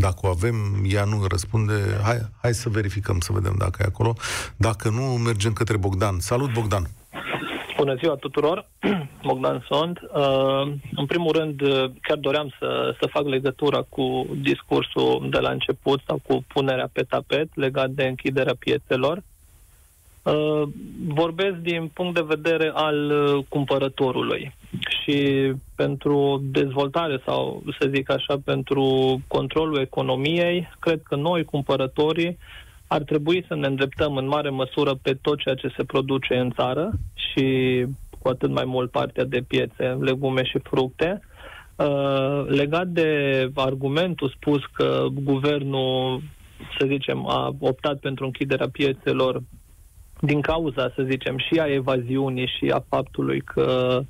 Dacă 0.03 0.19
o 0.23 0.29
avem, 0.29 0.57
ea 0.89 1.05
nu 1.05 1.27
răspunde. 1.29 1.73
Hai, 2.03 2.19
hai 2.43 2.53
să 2.53 2.69
verificăm, 2.69 3.21
să 3.21 3.33
vedem 3.33 3.55
dacă 3.59 3.79
e 3.81 3.87
acolo. 3.89 4.15
Dacă 4.57 4.89
nu, 4.89 5.03
mergem 5.03 5.53
către 5.53 5.77
Bogdan. 5.77 6.19
Salut, 6.19 6.53
Bogdan! 6.53 6.85
Bună 7.77 7.95
ziua 7.95 8.15
tuturor, 8.15 8.67
Bogdan 9.29 9.65
sunt. 9.69 9.99
Uh, 10.15 10.73
în 10.95 11.07
primul 11.07 11.33
rând, 11.33 11.61
uh, 11.61 11.91
chiar 12.01 12.17
doream 12.17 12.55
să, 12.59 12.97
să 13.01 13.09
fac 13.13 13.27
legătura 13.27 13.87
cu 13.89 14.27
discursul 14.41 15.29
de 15.31 15.39
la 15.39 15.51
început 15.51 16.01
sau 16.07 16.21
cu 16.27 16.45
punerea 16.47 16.89
pe 16.93 17.03
tapet 17.03 17.49
legat 17.55 17.91
de 17.91 18.05
închiderea 18.05 18.55
piețelor. 18.59 19.23
Uh, 20.23 20.63
vorbesc 21.07 21.57
din 21.57 21.91
punct 21.95 22.15
de 22.15 22.25
vedere 22.27 22.71
al 22.75 23.11
uh, 23.11 23.45
cumpărătorului 23.49 24.55
și 24.79 25.53
pentru 25.75 26.43
dezvoltare 26.45 27.23
sau, 27.25 27.63
să 27.79 27.91
zic 27.95 28.11
așa, 28.11 28.41
pentru 28.45 28.85
controlul 29.29 29.81
economiei, 29.81 30.69
cred 30.79 31.01
că 31.03 31.17
noi, 31.17 31.45
cumpărătorii, 31.45 32.39
ar 32.87 33.03
trebui 33.03 33.45
să 33.49 33.55
ne 33.55 33.67
îndreptăm 33.67 34.17
în 34.17 34.29
mare 34.29 34.51
măsură 34.51 34.95
pe 35.03 35.15
tot 35.23 35.39
ceea 35.39 35.55
ce 35.55 35.73
se 35.77 35.85
produce 35.85 36.37
în 36.39 36.51
țară 36.51 36.91
și 37.15 37.47
cu 38.19 38.29
atât 38.29 38.51
mai 38.51 38.65
mult 38.65 38.91
partea 38.91 39.25
de 39.25 39.45
piețe, 39.49 39.99
legume 40.01 40.45
și 40.45 40.59
fructe. 40.63 41.21
Uh, 41.77 42.45
legat 42.47 42.87
de 42.87 43.51
argumentul 43.55 44.35
spus 44.37 44.61
că 44.73 45.07
guvernul, 45.13 46.23
să 46.79 46.87
zicem, 46.87 47.27
a 47.27 47.55
optat 47.59 47.99
pentru 47.99 48.25
închiderea 48.25 48.69
piețelor 48.69 49.43
din 50.21 50.41
cauza, 50.41 50.93
să 50.95 51.03
zicem, 51.03 51.39
și 51.39 51.61
a 51.61 51.73
evaziunii 51.73 52.51
și 52.59 52.71
a 52.71 52.85
faptului 52.89 53.41
că 53.41 53.99
uh, 54.01 54.07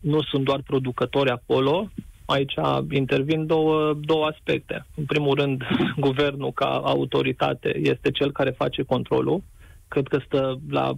nu 0.00 0.22
sunt 0.22 0.44
doar 0.44 0.60
producători 0.66 1.30
acolo, 1.30 1.90
aici 2.26 2.54
intervin 2.90 3.46
două, 3.46 3.94
două 4.00 4.26
aspecte. 4.26 4.86
În 4.94 5.04
primul 5.04 5.34
rând, 5.34 5.62
guvernul 5.96 6.52
ca 6.52 6.80
autoritate 6.84 7.78
este 7.82 8.10
cel 8.10 8.32
care 8.32 8.50
face 8.50 8.82
controlul. 8.82 9.42
Cred 9.88 10.08
că 10.08 10.18
stă 10.26 10.60
la 10.70 10.92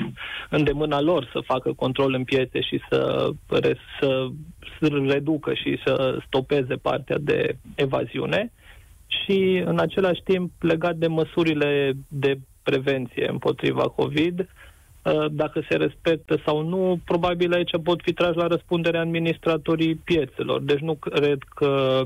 îndemâna 0.58 1.00
lor 1.00 1.28
să 1.32 1.40
facă 1.44 1.72
control 1.72 2.14
în 2.14 2.24
piețe 2.24 2.60
și 2.60 2.80
să, 2.88 3.30
să, 4.00 4.28
să 4.80 4.88
reducă 5.08 5.54
și 5.54 5.80
să 5.84 6.18
stopeze 6.26 6.74
partea 6.74 7.16
de 7.20 7.56
evaziune. 7.74 8.52
Și, 9.06 9.62
în 9.64 9.78
același 9.78 10.22
timp, 10.22 10.50
legat 10.60 10.96
de 10.96 11.06
măsurile 11.06 11.92
de 12.08 12.38
prevenție 12.62 13.28
împotriva 13.30 13.88
COVID, 13.88 14.48
dacă 15.30 15.64
se 15.68 15.76
respectă 15.76 16.40
sau 16.44 16.68
nu, 16.68 17.00
probabil 17.04 17.52
aici 17.52 17.82
pot 17.82 18.00
fi 18.02 18.12
trași 18.12 18.36
la 18.36 18.46
răspundere 18.46 18.98
administratorii 18.98 19.94
piețelor. 19.94 20.60
Deci 20.60 20.78
nu 20.78 20.94
cred 20.94 21.38
că 21.54 22.02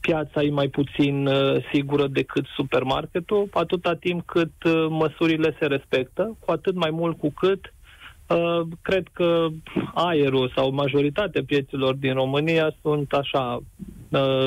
piața 0.00 0.42
e 0.42 0.50
mai 0.50 0.68
puțin 0.68 1.28
sigură 1.72 2.06
decât 2.06 2.44
supermarketul, 2.56 3.48
atâta 3.50 3.94
timp 3.94 4.26
cât 4.26 4.52
măsurile 4.88 5.56
se 5.58 5.66
respectă, 5.66 6.36
cu 6.38 6.50
atât 6.50 6.74
mai 6.74 6.90
mult 6.90 7.18
cu 7.18 7.30
cât 7.30 7.74
cred 8.82 9.06
că 9.12 9.46
aerul 9.94 10.52
sau 10.56 10.72
majoritatea 10.72 11.42
piețelor 11.46 11.94
din 11.94 12.14
România 12.14 12.74
sunt 12.82 13.12
așa 13.12 13.58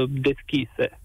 deschise 0.08 1.00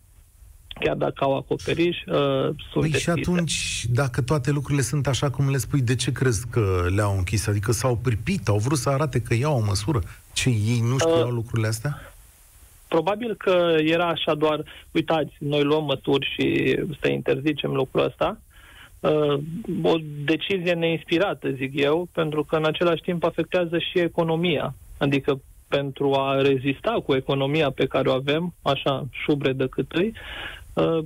chiar 0.80 0.96
dacă 0.96 1.24
au 1.24 1.36
acoperiș, 1.36 1.96
uh, 2.06 2.14
sunt 2.42 2.56
păi 2.72 2.90
deschise. 2.90 2.98
și 2.98 3.10
atunci, 3.10 3.84
dacă 3.90 4.22
toate 4.22 4.50
lucrurile 4.50 4.82
sunt 4.82 5.06
așa 5.06 5.30
cum 5.30 5.50
le 5.50 5.56
spui, 5.56 5.80
de 5.80 5.94
ce 5.94 6.12
crezi 6.12 6.46
că 6.50 6.86
le-au 6.94 7.16
închis? 7.16 7.46
Adică 7.46 7.72
s-au 7.72 7.96
pripit, 7.96 8.48
au 8.48 8.58
vrut 8.58 8.78
să 8.78 8.88
arate 8.88 9.20
că 9.20 9.34
iau 9.34 9.56
o 9.56 9.64
măsură. 9.64 10.00
Ce, 10.32 10.48
ei 10.48 10.80
nu 10.80 10.98
știau 10.98 11.26
uh, 11.26 11.32
lucrurile 11.32 11.68
astea? 11.68 12.12
Probabil 12.88 13.34
că 13.34 13.76
era 13.78 14.06
așa 14.06 14.34
doar, 14.34 14.64
uitați, 14.92 15.32
noi 15.38 15.62
luăm 15.62 15.84
măsuri 15.84 16.28
și 16.34 16.76
să 17.00 17.08
interzicem 17.08 17.72
lucrul 17.72 18.04
ăsta. 18.04 18.40
Uh, 19.00 19.38
o 19.82 19.94
decizie 20.24 20.72
neinspirată, 20.72 21.50
zic 21.50 21.72
eu, 21.74 22.08
pentru 22.12 22.44
că 22.44 22.56
în 22.56 22.64
același 22.64 23.02
timp 23.02 23.24
afectează 23.24 23.78
și 23.78 23.98
economia. 23.98 24.74
Adică 24.98 25.40
pentru 25.68 26.14
a 26.14 26.40
rezista 26.40 27.02
cu 27.06 27.14
economia 27.14 27.70
pe 27.70 27.86
care 27.86 28.08
o 28.08 28.12
avem, 28.12 28.54
așa 28.62 29.06
șubredă 29.10 29.66
cât 29.66 29.92
îi, 29.92 30.06
uh, 30.06 30.57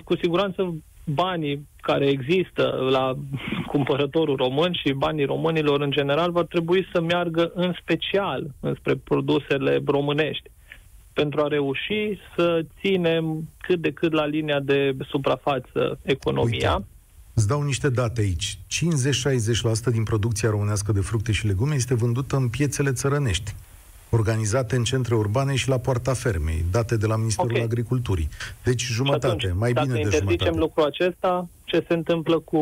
cu 0.05 0.17
siguranță 0.17 0.75
banii 1.05 1.69
care 1.81 2.07
există 2.07 2.63
la 2.91 3.17
cumpărătorul 3.73 4.37
român 4.37 4.73
și 4.73 4.93
banii 4.93 5.25
românilor 5.25 5.81
în 5.81 5.91
general 5.91 6.33
vor 6.33 6.45
trebui 6.45 6.87
să 6.93 7.01
meargă 7.01 7.51
în 7.55 7.73
special 7.81 8.55
înspre 8.61 8.97
produsele 8.97 9.83
românești 9.87 10.51
pentru 11.13 11.41
a 11.41 11.49
reuși 11.49 12.19
să 12.37 12.65
ținem 12.81 13.49
cât 13.61 13.81
de 13.81 13.93
cât 13.93 14.13
la 14.13 14.27
linia 14.27 14.61
de 14.61 14.97
suprafață 15.09 15.99
economia. 16.03 16.75
Uite, 16.75 16.87
îți 17.35 17.49
dau 17.49 17.63
niște 17.63 17.89
date 17.89 18.21
aici. 18.21 18.59
50-60% 18.59 19.93
din 19.93 20.03
producția 20.03 20.51
românească 20.51 20.93
de 20.93 21.01
fructe 21.01 21.33
și 21.33 21.47
legume 21.47 21.75
este 21.75 21.95
vândută 21.95 22.37
în 22.37 22.49
piețele 22.49 22.93
țărănești 22.93 23.55
organizate 24.15 24.77
în 24.77 24.85
centre 24.85 25.15
urbane 25.15 25.55
și 25.55 25.69
la 25.69 25.79
poarta 25.79 26.13
fermei, 26.13 26.65
date 26.71 26.97
de 26.97 27.07
la 27.07 27.17
Ministerul 27.17 27.51
okay. 27.51 27.65
Agriculturii. 27.65 28.29
Deci 28.65 28.85
jumătate, 28.85 29.27
atunci, 29.27 29.55
mai 29.59 29.73
bine 29.73 29.85
de 29.85 29.91
jumătate. 29.93 30.19
Dacă 30.19 30.23
interzicem 30.23 30.59
lucrul 30.59 30.85
acesta, 30.85 31.49
ce 31.65 31.85
se 31.89 31.95
întâmplă 31.95 32.39
cu, 32.39 32.61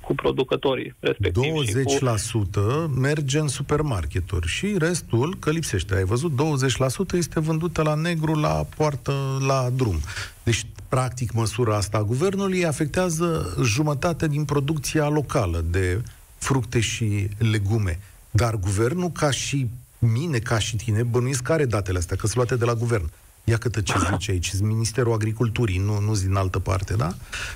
cu 0.00 0.14
producătorii 0.14 0.94
respectivi? 1.00 1.48
20% 1.48 2.52
cu... 2.52 2.60
merge 3.00 3.38
în 3.38 3.48
supermarketuri 3.48 4.46
și 4.46 4.74
restul, 4.78 5.36
că 5.38 5.50
lipsește, 5.50 5.94
ai 5.94 6.04
văzut, 6.04 6.32
20% 7.12 7.12
este 7.12 7.40
vândută 7.40 7.82
la 7.82 7.94
negru, 7.94 8.34
la 8.34 8.66
poartă, 8.76 9.12
la 9.46 9.70
drum. 9.76 9.96
Deci, 10.42 10.66
practic, 10.88 11.32
măsura 11.32 11.76
asta 11.76 11.98
a 11.98 12.02
guvernului 12.02 12.66
afectează 12.66 13.56
jumătate 13.62 14.28
din 14.28 14.44
producția 14.44 15.08
locală 15.08 15.64
de 15.70 16.02
fructe 16.38 16.80
și 16.80 17.28
legume. 17.38 17.98
Dar 18.30 18.56
guvernul, 18.56 19.10
ca 19.10 19.30
și 19.30 19.68
mine, 20.06 20.38
ca 20.38 20.58
și 20.58 20.76
tine, 20.76 21.02
bănuiesc 21.02 21.42
că 21.42 21.52
are 21.52 21.64
datele 21.64 21.98
astea, 21.98 22.16
că 22.16 22.22
sunt 22.22 22.36
luate 22.36 22.56
de 22.56 22.64
la 22.64 22.74
guvern. 22.74 23.10
Ia 23.44 23.56
câtă 23.56 23.80
ce 23.80 23.94
zice 24.10 24.30
aici, 24.30 24.60
Ministerul 24.60 25.12
Agriculturii, 25.12 25.78
nu, 25.78 26.00
nu 26.00 26.14
din 26.14 26.34
altă 26.34 26.58
parte, 26.58 26.94
da? 26.94 27.14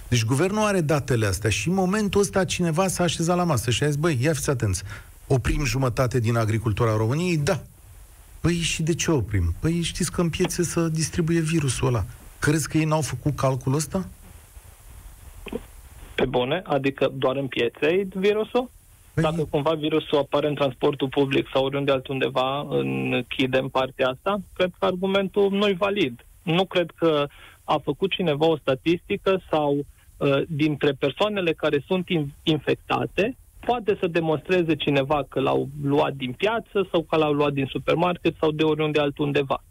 Deci 0.09 0.25
guvernul 0.25 0.65
are 0.65 0.81
datele 0.81 1.26
astea 1.26 1.50
și 1.50 1.69
în 1.69 1.75
momentul 1.75 2.21
ăsta 2.21 2.45
cineva 2.45 2.88
s-a 2.88 3.03
așezat 3.03 3.37
la 3.37 3.45
masă 3.45 3.71
și 3.71 3.83
a 3.83 3.87
zis, 3.87 3.97
băi, 3.97 4.19
ia 4.21 4.33
fiți 4.33 4.50
atenți, 4.50 4.83
oprim 5.26 5.65
jumătate 5.65 6.21
din 6.21 6.37
agricultura 6.37 6.97
României? 6.97 7.37
Da. 7.37 7.62
Păi 8.41 8.55
și 8.55 8.83
de 8.83 8.95
ce 8.95 9.11
oprim? 9.11 9.55
Păi 9.61 9.83
știți 9.83 10.12
că 10.12 10.21
în 10.21 10.31
piețe 10.31 10.62
să 10.62 10.88
distribuie 10.88 11.41
virusul 11.41 11.87
ăla. 11.87 12.05
Crezi 12.38 12.69
că 12.69 12.79
ei 12.79 12.85
n-au 12.85 13.00
făcut 13.00 13.37
calculul 13.37 13.79
ăsta? 13.79 14.09
Pe 16.15 16.25
bune? 16.25 16.62
Adică 16.67 17.12
doar 17.15 17.37
în 17.37 17.47
piețe 17.47 18.09
virusul? 18.15 18.71
Păi... 19.16 19.25
Dacă 19.25 19.44
cumva 19.50 19.75
virusul 19.75 20.18
apare 20.18 20.49
în 20.49 20.54
transportul 20.54 21.08
public 21.08 21.49
sau 21.52 21.64
oriunde 21.64 21.92
altundeva, 21.92 22.66
închidem 22.68 23.68
partea 23.68 24.08
asta, 24.08 24.40
cred 24.54 24.70
că 24.78 24.85
argumentul 24.85 25.50
nu 25.50 25.68
e 25.68 25.75
valid. 25.78 26.26
Nu 26.42 26.64
cred 26.64 26.90
că 26.96 27.26
a 27.64 27.80
făcut 27.85 28.11
cineva 28.11 28.46
o 28.46 28.56
statistică 28.56 29.40
sau 29.50 29.76
uh, 29.76 30.42
dintre 30.49 30.92
persoanele 30.92 31.52
care 31.52 31.85
sunt 31.87 32.06
infectate, 32.42 33.37
poate 33.61 33.96
să 34.00 34.06
demonstreze 34.06 34.75
cineva 34.75 35.25
că 35.28 35.40
l-au 35.40 35.68
luat 35.82 36.12
din 36.12 36.32
piață 36.32 36.88
sau 36.90 37.02
că 37.02 37.16
l-au 37.16 37.32
luat 37.32 37.52
din 37.52 37.66
supermarket 37.66 38.35
sau 38.40 38.50
de 38.50 38.62
oriunde 38.62 39.00
altundeva. 39.00 39.64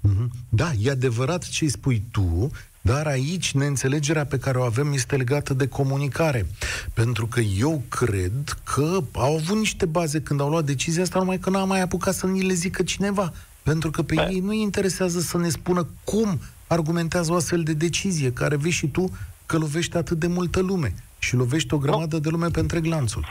Mhm. 0.00 0.30
Da, 0.48 0.70
e 0.82 0.90
adevărat 0.90 1.48
ce 1.48 1.68
spui 1.68 2.02
tu, 2.12 2.50
dar 2.88 3.06
aici 3.06 3.52
neînțelegerea 3.52 4.24
pe 4.24 4.38
care 4.38 4.58
o 4.58 4.62
avem 4.62 4.92
este 4.92 5.16
legată 5.16 5.54
de 5.54 5.68
comunicare. 5.68 6.46
Pentru 6.94 7.26
că 7.26 7.40
eu 7.40 7.82
cred 7.88 8.56
că 8.74 8.98
au 9.12 9.34
avut 9.34 9.56
niște 9.56 9.86
baze 9.86 10.20
când 10.20 10.40
au 10.40 10.48
luat 10.48 10.64
decizia 10.64 11.02
asta, 11.02 11.18
numai 11.18 11.38
că 11.38 11.50
n-a 11.50 11.64
mai 11.64 11.80
apucat 11.80 12.14
să 12.14 12.26
ni 12.26 12.42
le 12.42 12.52
zică 12.52 12.82
cineva. 12.82 13.32
Pentru 13.62 13.90
că 13.90 14.02
pe 14.02 14.14
da. 14.14 14.28
ei 14.28 14.40
nu 14.40 14.52
interesează 14.52 15.20
să 15.20 15.38
ne 15.38 15.48
spună 15.48 15.86
cum 16.04 16.40
argumentează 16.66 17.32
o 17.32 17.34
astfel 17.34 17.62
de 17.62 17.72
decizie, 17.72 18.32
care 18.32 18.56
vezi 18.56 18.74
și 18.74 18.86
tu 18.86 19.10
că 19.46 19.58
lovește 19.58 19.98
atât 19.98 20.18
de 20.18 20.26
multă 20.26 20.60
lume 20.60 20.94
și 21.18 21.36
lovește 21.36 21.74
o 21.74 21.78
grămadă 21.78 22.18
de 22.18 22.28
lume 22.28 22.46
pe 22.52 22.60
întreg 22.60 22.84
lanțul. 22.84 23.24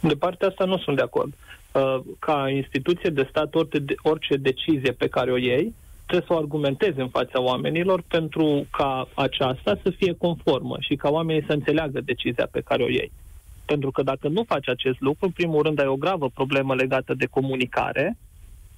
De 0.00 0.14
partea 0.14 0.48
asta 0.48 0.64
nu 0.64 0.78
sunt 0.78 0.96
de 0.96 1.02
acord. 1.02 1.32
Uh, 1.72 2.00
ca 2.18 2.50
instituție 2.50 3.10
de 3.10 3.26
stat, 3.30 3.54
orice 4.02 4.36
decizie 4.36 4.92
pe 4.92 5.08
care 5.08 5.30
o 5.32 5.36
iei, 5.36 5.74
trebuie 6.08 6.28
să 6.28 6.34
o 6.34 6.42
argumentezi 6.44 6.98
în 7.00 7.08
fața 7.08 7.40
oamenilor 7.40 8.02
pentru 8.08 8.66
ca 8.70 9.08
aceasta 9.14 9.78
să 9.82 9.90
fie 9.90 10.12
conformă 10.12 10.76
și 10.80 10.94
ca 10.94 11.08
oamenii 11.10 11.44
să 11.46 11.52
înțeleagă 11.52 12.00
decizia 12.00 12.48
pe 12.50 12.60
care 12.60 12.82
o 12.82 12.88
iei. 12.88 13.12
Pentru 13.64 13.90
că 13.90 14.02
dacă 14.02 14.28
nu 14.28 14.42
faci 14.52 14.68
acest 14.68 15.00
lucru, 15.00 15.26
în 15.26 15.30
primul 15.30 15.62
rând 15.62 15.80
ai 15.80 15.86
o 15.86 16.02
gravă 16.04 16.28
problemă 16.34 16.74
legată 16.74 17.14
de 17.14 17.26
comunicare 17.26 18.16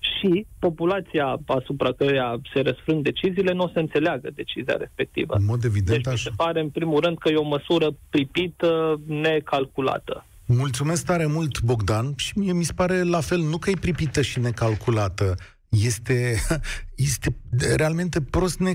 și 0.01 0.47
populația 0.59 1.41
asupra 1.47 1.93
căreia 1.93 2.41
se 2.55 2.61
răsfrâng 2.61 3.03
deciziile 3.03 3.53
nu 3.53 3.63
o 3.63 3.69
să 3.73 3.79
înțeleagă 3.79 4.31
decizia 4.35 4.77
respectivă. 4.79 5.35
În 5.35 5.45
mod 5.45 5.65
evident 5.65 6.03
deci, 6.03 6.13
așa. 6.13 6.31
se 6.31 6.31
pare, 6.37 6.61
în 6.61 6.69
primul 6.69 7.01
rând, 7.01 7.19
că 7.19 7.29
e 7.29 7.37
o 7.37 7.53
măsură 7.57 7.89
pripită, 8.11 9.01
necalculată. 9.07 10.25
Mulțumesc 10.47 11.05
tare 11.05 11.27
mult, 11.27 11.61
Bogdan, 11.61 12.13
și 12.17 12.39
mie 12.39 12.53
mi 12.53 12.65
se 12.65 12.73
pare 12.73 13.03
la 13.03 13.21
fel, 13.21 13.39
nu 13.39 13.59
că 13.59 13.71
e 13.71 13.77
pripită 13.81 14.23
și 14.23 14.41
necalculată, 14.41 15.35
este, 15.71 16.41
este 16.95 17.37
realmente 17.59 18.21
prost, 18.21 18.59
ne, 18.59 18.73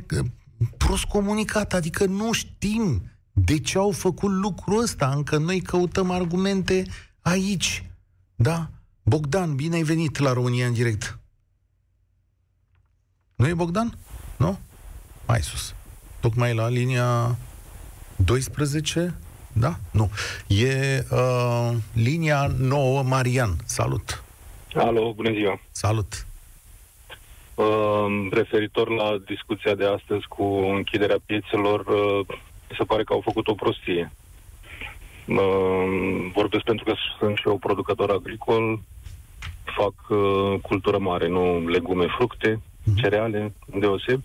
prost 0.78 1.04
comunicat, 1.04 1.74
adică 1.74 2.06
nu 2.06 2.32
știm 2.32 3.10
de 3.34 3.60
ce 3.60 3.78
au 3.78 3.92
făcut 3.92 4.32
lucrul 4.32 4.82
ăsta, 4.82 5.10
încă 5.10 5.38
noi 5.38 5.62
căutăm 5.62 6.12
argumente 6.12 6.84
aici. 7.22 7.90
Da? 8.36 8.70
Bogdan, 9.04 9.56
bine 9.56 9.76
ai 9.76 9.84
venit 9.84 10.18
la 10.18 10.34
România 10.34 10.68
în 10.68 10.74
direct. 10.74 11.20
Nu 13.36 13.48
e 13.48 13.54
Bogdan? 13.54 13.98
Nu? 14.38 14.60
Mai 15.28 15.42
sus. 15.42 15.74
Tocmai 16.20 16.54
la 16.54 16.70
linia 16.70 17.38
12? 18.16 19.16
Da? 19.54 19.80
Nu. 19.92 20.10
E 20.48 21.06
uh, 21.12 21.76
linia 21.94 22.48
9, 22.58 23.04
Marian. 23.04 23.56
Salut! 23.66 24.24
Alo, 24.74 25.14
bună 25.14 25.32
ziua! 25.32 25.60
Salut! 25.72 26.26
Uh, 27.56 28.28
referitor 28.32 28.90
la 28.90 29.18
discuția 29.26 29.76
de 29.76 29.86
astăzi 29.86 30.28
cu 30.28 30.44
închiderea 30.44 31.18
piețelor, 31.26 31.80
uh, 31.80 32.26
se 32.78 32.84
pare 32.84 33.04
că 33.04 33.14
au 33.14 33.22
făcut 33.24 33.48
o 33.48 33.54
prostie. 33.54 34.12
Uh, 35.28 36.32
vorbesc 36.34 36.64
pentru 36.64 36.86
că 36.86 36.94
sunt 37.20 37.38
și 37.38 37.48
eu 37.48 37.58
producător 37.58 38.10
agricol, 38.10 38.80
fac 39.64 39.94
uh, 40.10 40.60
cultură 40.62 40.98
mare, 40.98 41.28
nu 41.28 41.68
legume, 41.68 42.06
fructe, 42.18 42.56
uh-huh. 42.56 43.02
cereale, 43.02 43.54
deoseb. 43.80 44.22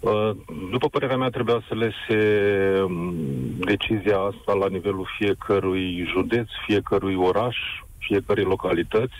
Uh, 0.00 0.30
după 0.70 0.88
părerea 0.88 1.16
mea, 1.16 1.28
trebuia 1.28 1.64
să 1.68 1.74
lese 1.74 2.80
um, 2.82 3.14
decizia 3.58 4.18
asta 4.18 4.52
la 4.52 4.68
nivelul 4.68 5.08
fiecărui 5.18 6.04
județ, 6.12 6.48
fiecărui 6.66 7.14
oraș, 7.14 7.56
fiecărui 7.98 8.44
localități, 8.44 9.14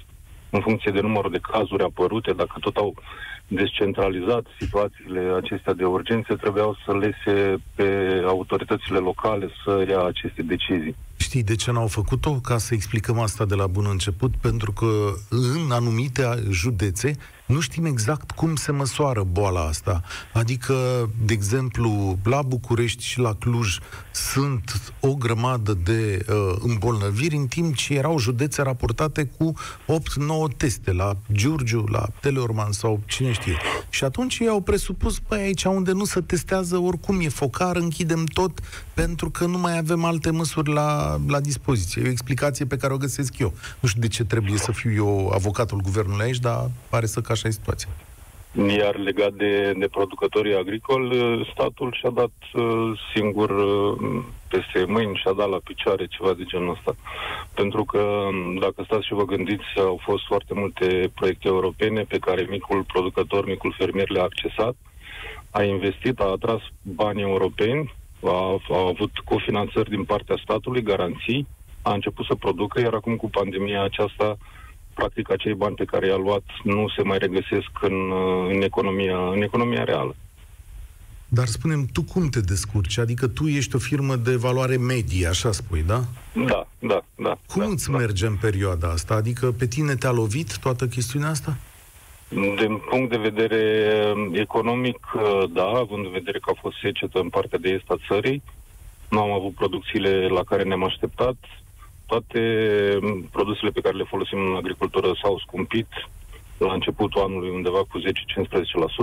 în 0.55 0.61
funcție 0.61 0.91
de 0.91 1.01
numărul 1.01 1.31
de 1.31 1.47
cazuri 1.53 1.83
apărute, 1.83 2.33
dacă 2.33 2.57
tot 2.61 2.77
au 2.77 2.95
descentralizat 3.49 4.45
situațiile 4.61 5.21
acestea 5.37 5.73
de 5.73 5.85
urgență, 5.85 6.35
trebuiau 6.35 6.77
să 6.85 6.93
lese 6.97 7.63
pe 7.75 7.89
autoritățile 8.27 8.99
locale 8.99 9.49
să 9.65 9.87
ia 9.89 10.03
aceste 10.05 10.43
decizii. 10.43 10.97
Știi 11.17 11.43
de 11.43 11.55
ce 11.55 11.71
n-au 11.71 11.87
făcut-o? 11.87 12.33
Ca 12.33 12.59
să 12.59 12.75
explicăm 12.75 13.19
asta 13.19 13.45
de 13.45 13.55
la 13.55 13.67
bun 13.67 13.87
început, 13.91 14.33
pentru 14.41 14.73
că 14.73 14.87
în 15.31 15.71
anumite 15.71 16.23
județe 16.51 17.17
nu 17.47 17.61
știm 17.61 17.85
exact 17.85 18.31
cum 18.31 18.57
se 18.57 18.73
măsoară 18.73 19.23
boala 19.23 19.61
asta. 19.61 20.03
Adică, 20.33 20.75
de 21.25 21.33
exemplu, 21.33 22.19
la 22.23 22.43
București 22.43 23.05
și 23.05 23.19
la 23.19 23.35
Cluj 23.35 23.79
sunt 24.13 24.93
o 25.01 25.15
grămadă 25.15 25.79
de 25.83 26.25
uh, 26.29 26.57
îmbolnăviri, 26.59 27.37
în 27.37 27.47
timp 27.47 27.75
ce 27.75 27.95
erau 27.95 28.19
județe 28.19 28.63
raportate 28.63 29.25
cu 29.25 29.53
8-9 30.53 30.57
teste, 30.57 30.93
la 30.93 31.17
Giurgiu, 31.33 31.85
la 31.91 32.09
Teleorman 32.21 32.73
sau 32.73 33.01
cine 33.07 33.33
știe. 33.33 33.57
Și 33.89 34.05
atunci 34.05 34.39
ei 34.39 34.49
au 34.49 34.61
presupus, 34.61 35.19
păi 35.19 35.41
aici 35.41 35.65
unde 35.65 35.93
nu 35.93 36.05
se 36.05 36.21
testează, 36.21 36.77
oricum 36.77 37.21
e 37.21 37.29
focar, 37.29 37.77
închidem 37.77 38.25
tot, 38.25 38.59
pentru 38.95 39.31
că 39.31 39.47
nu 39.47 39.59
mai 39.59 39.79
avem 39.79 40.05
alte 40.05 40.31
măsuri 40.31 40.73
la, 40.73 41.21
la 41.27 41.41
dispoziție. 41.41 42.03
E 42.03 42.07
o 42.07 42.11
explicație 42.11 42.65
pe 42.65 42.77
care 42.77 42.93
o 42.93 42.97
găsesc 42.97 43.39
eu. 43.39 43.53
Nu 43.81 43.89
știu 43.89 44.01
de 44.01 44.09
ce 44.09 44.25
trebuie 44.25 44.59
să 44.59 44.73
fiu 44.73 44.93
eu 44.93 45.31
avocatul 45.35 45.81
guvernului 45.81 46.25
aici, 46.25 46.39
dar 46.39 46.71
pare 46.89 47.07
să 47.07 47.21
că 47.21 47.34
așa 47.35 47.49
e 47.49 47.61
situația. 47.61 47.89
Iar 48.79 48.97
legat 48.97 49.33
de, 49.33 49.73
de 49.77 49.89
producătorii 49.89 50.55
agricoli, 50.55 51.11
statul 51.53 51.97
și-a 51.99 52.11
dat 52.11 52.37
uh, 52.53 53.01
singur 53.15 53.51
uh, 53.51 54.23
peste 54.49 54.85
mâini, 54.93 55.21
și-a 55.23 55.33
dat 55.33 55.49
la 55.49 55.61
picioare 55.65 56.07
ceva 56.07 56.33
de 56.33 56.45
genul 56.45 56.71
ăsta. 56.71 56.95
Pentru 57.55 57.85
că, 57.85 57.99
um, 57.99 58.59
dacă 58.59 58.83
stați 58.85 59.07
și 59.07 59.15
vă 59.15 59.25
gândiți, 59.25 59.65
au 59.77 60.01
fost 60.03 60.25
foarte 60.27 60.55
multe 60.55 61.11
proiecte 61.15 61.49
europene 61.49 62.03
pe 62.03 62.19
care 62.19 62.47
micul 62.51 62.83
producător, 62.83 63.47
micul 63.47 63.75
fermier 63.79 64.09
le-a 64.11 64.23
accesat, 64.23 64.75
a 65.51 65.63
investit, 65.63 66.21
a 66.21 66.31
atras 66.31 66.61
bani 66.83 67.21
europeni, 67.21 67.95
a, 68.25 68.61
a 68.69 68.87
avut 68.89 69.11
cofinanțări 69.25 69.91
din 69.91 70.05
partea 70.05 70.37
statului, 70.43 70.83
garanții, 70.83 71.47
a 71.83 71.93
început 71.93 72.25
să 72.27 72.35
producă, 72.35 72.81
iar 72.81 72.95
acum 72.95 73.17
cu 73.17 73.31
pandemia 73.31 73.83
aceasta 73.83 74.37
practic 74.95 75.31
acei 75.31 75.55
bani 75.55 75.75
pe 75.75 75.85
care 75.85 76.07
i-a 76.07 76.17
luat 76.17 76.45
nu 76.63 76.89
se 76.97 77.03
mai 77.03 77.19
regăsesc 77.19 77.71
în, 77.81 78.13
în, 78.49 78.63
economia, 78.63 79.19
în 79.29 79.43
economia 79.43 79.85
reală. 79.85 80.15
Dar 81.29 81.47
spunem, 81.47 81.87
tu 81.93 82.03
cum 82.03 82.29
te 82.29 82.41
descurci? 82.41 82.99
Adică 82.99 83.27
tu 83.27 83.47
ești 83.47 83.77
o 83.77 83.79
firmă 83.79 84.17
de 84.17 84.37
valoare 84.37 84.77
medie, 84.77 85.27
așa 85.27 85.53
spui, 85.53 85.83
da? 85.83 86.01
Da, 86.47 86.67
da, 86.79 87.05
da. 87.15 87.39
Cum 87.47 87.63
da, 87.63 87.69
îți 87.69 87.91
da. 87.91 87.97
merge 87.97 88.27
în 88.27 88.37
perioada 88.37 88.89
asta? 88.89 89.15
Adică 89.15 89.53
pe 89.59 89.67
tine 89.67 89.95
te-a 89.95 90.11
lovit 90.11 90.59
toată 90.59 90.87
chestiunea 90.87 91.29
asta? 91.29 91.57
Din 92.29 92.81
punct 92.91 93.11
de 93.11 93.17
vedere 93.17 93.63
economic, 94.33 94.99
da, 95.53 95.65
având 95.65 96.05
în 96.05 96.13
vedere 96.13 96.39
că 96.39 96.51
a 96.51 96.61
fost 96.61 96.77
secetă 96.83 97.19
în 97.19 97.29
partea 97.29 97.59
de 97.59 97.69
est 97.69 97.91
a 97.91 97.97
țării, 98.09 98.43
nu 99.09 99.21
am 99.21 99.31
avut 99.31 99.55
producțiile 99.55 100.29
la 100.29 100.45
care 100.45 100.63
ne-am 100.63 100.85
așteptat, 100.85 101.37
toate 102.07 102.41
produsele 103.31 103.71
pe 103.71 103.81
care 103.81 103.97
le 103.97 104.05
folosim 104.05 104.39
în 104.39 104.57
agricultură 104.57 105.13
s-au 105.23 105.39
scumpit 105.39 105.89
la 106.59 106.73
începutul 106.73 107.23
anului 107.23 107.51
undeva 107.51 107.79
cu 107.79 108.01
10-15%, 108.01 108.03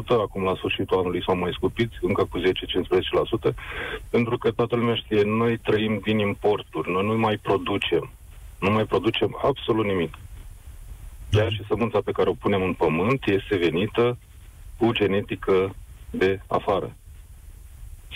acum 0.08 0.44
la 0.44 0.56
sfârșitul 0.56 0.98
anului 0.98 1.24
s-au 1.24 1.36
mai 1.36 1.52
scumpit 1.54 1.92
încă 2.02 2.24
cu 2.24 2.40
10-15%, 2.40 3.54
pentru 4.10 4.38
că 4.38 4.52
toată 4.52 4.76
lumea 4.76 4.96
știe, 4.96 5.24
noi 5.24 5.58
trăim 5.58 6.00
din 6.04 6.20
importuri, 6.20 6.92
noi 6.92 7.06
nu 7.06 7.18
mai 7.18 7.38
producem, 7.38 8.12
nu 8.60 8.72
mai 8.72 8.86
producem 8.86 9.40
absolut 9.44 9.86
nimic. 9.86 10.18
Chiar 11.32 11.52
și 11.52 11.66
sămânța 11.68 12.00
pe 12.02 12.12
care 12.12 12.30
o 12.30 12.34
punem 12.34 12.62
în 12.62 12.74
pământ 12.74 13.26
este 13.26 13.56
venită 13.56 14.18
cu 14.78 14.92
genetică 14.92 15.76
de 16.10 16.40
afară. 16.48 16.96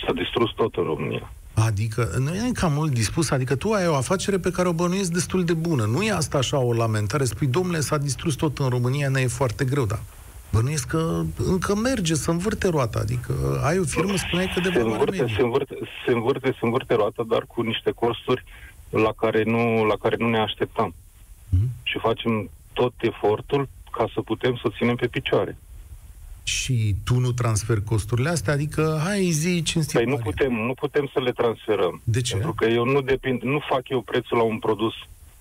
S-a 0.06 0.12
distrus 0.12 0.50
tot 0.50 0.74
în 0.74 0.84
România. 0.84 1.32
Adică, 1.64 2.10
nu 2.18 2.34
e 2.34 2.50
cam 2.52 2.72
mult 2.72 2.92
dispus, 2.92 3.30
adică 3.30 3.56
tu 3.56 3.72
ai 3.72 3.86
o 3.86 3.94
afacere 3.94 4.38
pe 4.38 4.50
care 4.50 4.68
o 4.68 4.72
bănuiesc 4.72 5.12
destul 5.12 5.44
de 5.44 5.52
bună. 5.52 5.84
Nu 5.84 6.02
e 6.02 6.12
asta 6.12 6.38
așa 6.38 6.58
o 6.58 6.72
lamentare, 6.72 7.24
spui, 7.24 7.46
domnule, 7.46 7.80
s-a 7.80 7.98
distrus 7.98 8.34
tot 8.34 8.58
în 8.58 8.68
România, 8.68 9.08
ne 9.08 9.20
e 9.20 9.26
foarte 9.26 9.64
greu, 9.64 9.84
da. 9.84 9.98
Bănuiesc 10.52 10.86
că 10.86 11.22
încă 11.36 11.74
merge 11.74 12.14
să 12.14 12.30
învârte 12.30 12.68
roata, 12.68 12.98
adică 12.98 13.60
ai 13.64 13.78
o 13.78 13.84
firmă, 13.84 14.16
spuneai 14.16 14.50
că 14.54 14.60
de 14.60 14.70
se 14.72 14.78
valoare 14.82 15.00
învârte, 15.00 15.34
se 15.36 15.42
învârte, 15.42 15.74
se 16.06 16.12
învârte, 16.12 16.50
se 16.50 16.58
învârte 16.62 16.94
roata, 16.94 17.24
dar 17.28 17.44
cu 17.46 17.62
niște 17.62 17.90
costuri 17.90 18.44
la 18.90 19.12
care 19.16 19.42
nu, 19.42 19.84
la 19.84 19.94
care 20.00 20.16
nu 20.18 20.28
ne 20.28 20.38
așteptam. 20.38 20.94
Mhm. 21.48 21.68
Și 21.82 21.98
facem 21.98 22.50
tot 22.72 22.92
efortul 23.00 23.68
ca 23.90 24.06
să 24.14 24.20
putem 24.20 24.54
să 24.54 24.62
o 24.64 24.70
ținem 24.76 24.96
pe 24.96 25.06
picioare. 25.06 25.58
Și 26.46 26.94
tu 27.04 27.18
nu 27.18 27.32
transferi 27.32 27.82
costurile 27.84 28.28
astea, 28.28 28.52
adică 28.52 29.00
hai 29.04 29.30
zi 29.30 29.62
cinstit. 29.62 29.94
Păi 29.94 30.04
nu 30.04 30.10
Maria. 30.10 30.24
putem, 30.24 30.52
nu 30.52 30.74
putem 30.74 31.10
să 31.12 31.20
le 31.20 31.32
transferăm. 31.32 32.00
De 32.04 32.20
ce? 32.20 32.32
Pentru 32.32 32.52
că 32.54 32.64
eu 32.64 32.84
nu 32.84 33.00
depind, 33.00 33.42
nu 33.42 33.60
fac 33.70 33.88
eu 33.88 34.00
prețul 34.00 34.36
la 34.36 34.42
un 34.42 34.58
produs 34.58 34.94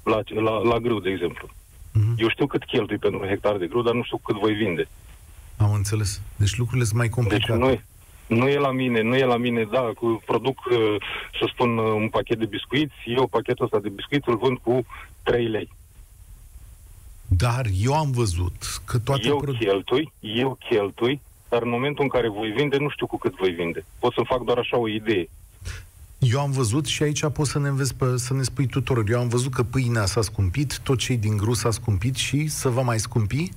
la, 0.04 0.20
la, 0.42 0.58
la 0.58 0.80
grâu, 0.80 1.00
de 1.00 1.10
exemplu. 1.10 1.50
Mhm. 1.94 2.14
Eu 2.18 2.30
știu 2.30 2.48
cât 2.48 2.64
cheltui 2.66 2.98
pentru 2.98 3.20
un 3.22 3.28
hectar 3.28 3.58
de 3.58 3.68
grâu, 3.68 3.82
dar 3.82 3.94
nu 3.94 4.04
știu 4.04 4.18
cât 4.18 4.36
voi 4.40 4.54
vinde. 4.54 4.88
Am 5.58 5.74
înțeles. 5.74 6.22
Deci 6.36 6.58
lucrurile 6.58 6.86
sunt 6.86 6.98
mai 6.98 7.08
Deci 7.08 7.16
complicate. 7.16 7.60
nu, 7.60 7.70
e- 7.70 7.86
nu 8.28 8.48
e 8.48 8.58
la 8.58 8.72
mine, 8.72 9.02
nu 9.02 9.16
e 9.16 9.26
la 9.26 9.38
mine, 9.38 9.68
da, 9.72 9.80
cu 9.80 10.22
produc, 10.26 10.58
uh, 10.72 10.96
să 11.40 11.50
spun, 11.54 11.78
uh, 11.78 11.94
un 11.96 12.10
pachet 12.10 12.40
de 12.40 12.46
biscuiți, 12.46 12.94
eu 13.06 13.28
pachetul 13.28 13.66
ăsta 13.66 13.80
de 13.80 13.90
biscuiți 13.90 14.30
îl 14.30 14.38
vând 14.38 14.58
cu 14.58 14.86
3 15.24 15.48
lei. 15.48 15.70
Dar 17.28 17.66
eu 17.82 17.94
am 17.94 18.12
văzut 18.12 18.82
că 18.86 18.98
toate 19.00 19.28
eu 19.28 19.38
produ- 19.38 19.58
cheltui, 19.58 20.14
eu 20.20 20.58
cheltui, 20.70 21.22
dar 21.50 21.62
în 21.62 21.70
momentul 21.70 22.04
în 22.04 22.10
care 22.10 22.30
voi 22.30 22.50
vinde, 22.50 22.78
nu 22.78 22.90
știu 22.90 23.06
cu 23.08 23.18
cât 23.18 23.36
voi 23.36 23.50
vinde. 23.50 23.86
Pot 24.00 24.14
să-mi 24.14 24.26
fac 24.30 24.44
doar 24.44 24.58
așa 24.58 24.78
o 24.78 24.88
idee. 24.88 25.30
Eu 26.20 26.40
am 26.40 26.52
văzut 26.52 26.86
și 26.86 27.04
aici 27.04 27.26
poți 27.28 27.50
să 27.52 27.60
ne 27.60 27.68
înveți 27.68 27.96
pe, 27.96 28.06
să 28.18 28.34
ne 28.34 28.44
spui 28.44 28.66
tuturor. 28.68 29.10
Eu 29.10 29.20
am 29.20 29.28
văzut 29.28 29.54
că 29.54 29.64
pâinea 29.64 30.06
s-a 30.06 30.22
scumpit, 30.22 30.80
tot 30.80 30.98
cei 30.98 31.18
din 31.18 31.38
gru 31.38 31.54
s-a 31.54 31.72
scumpit 31.72 32.16
și 32.16 32.48
să 32.48 32.70
va 32.70 32.82
mai 32.82 33.00
scumpi? 33.00 33.52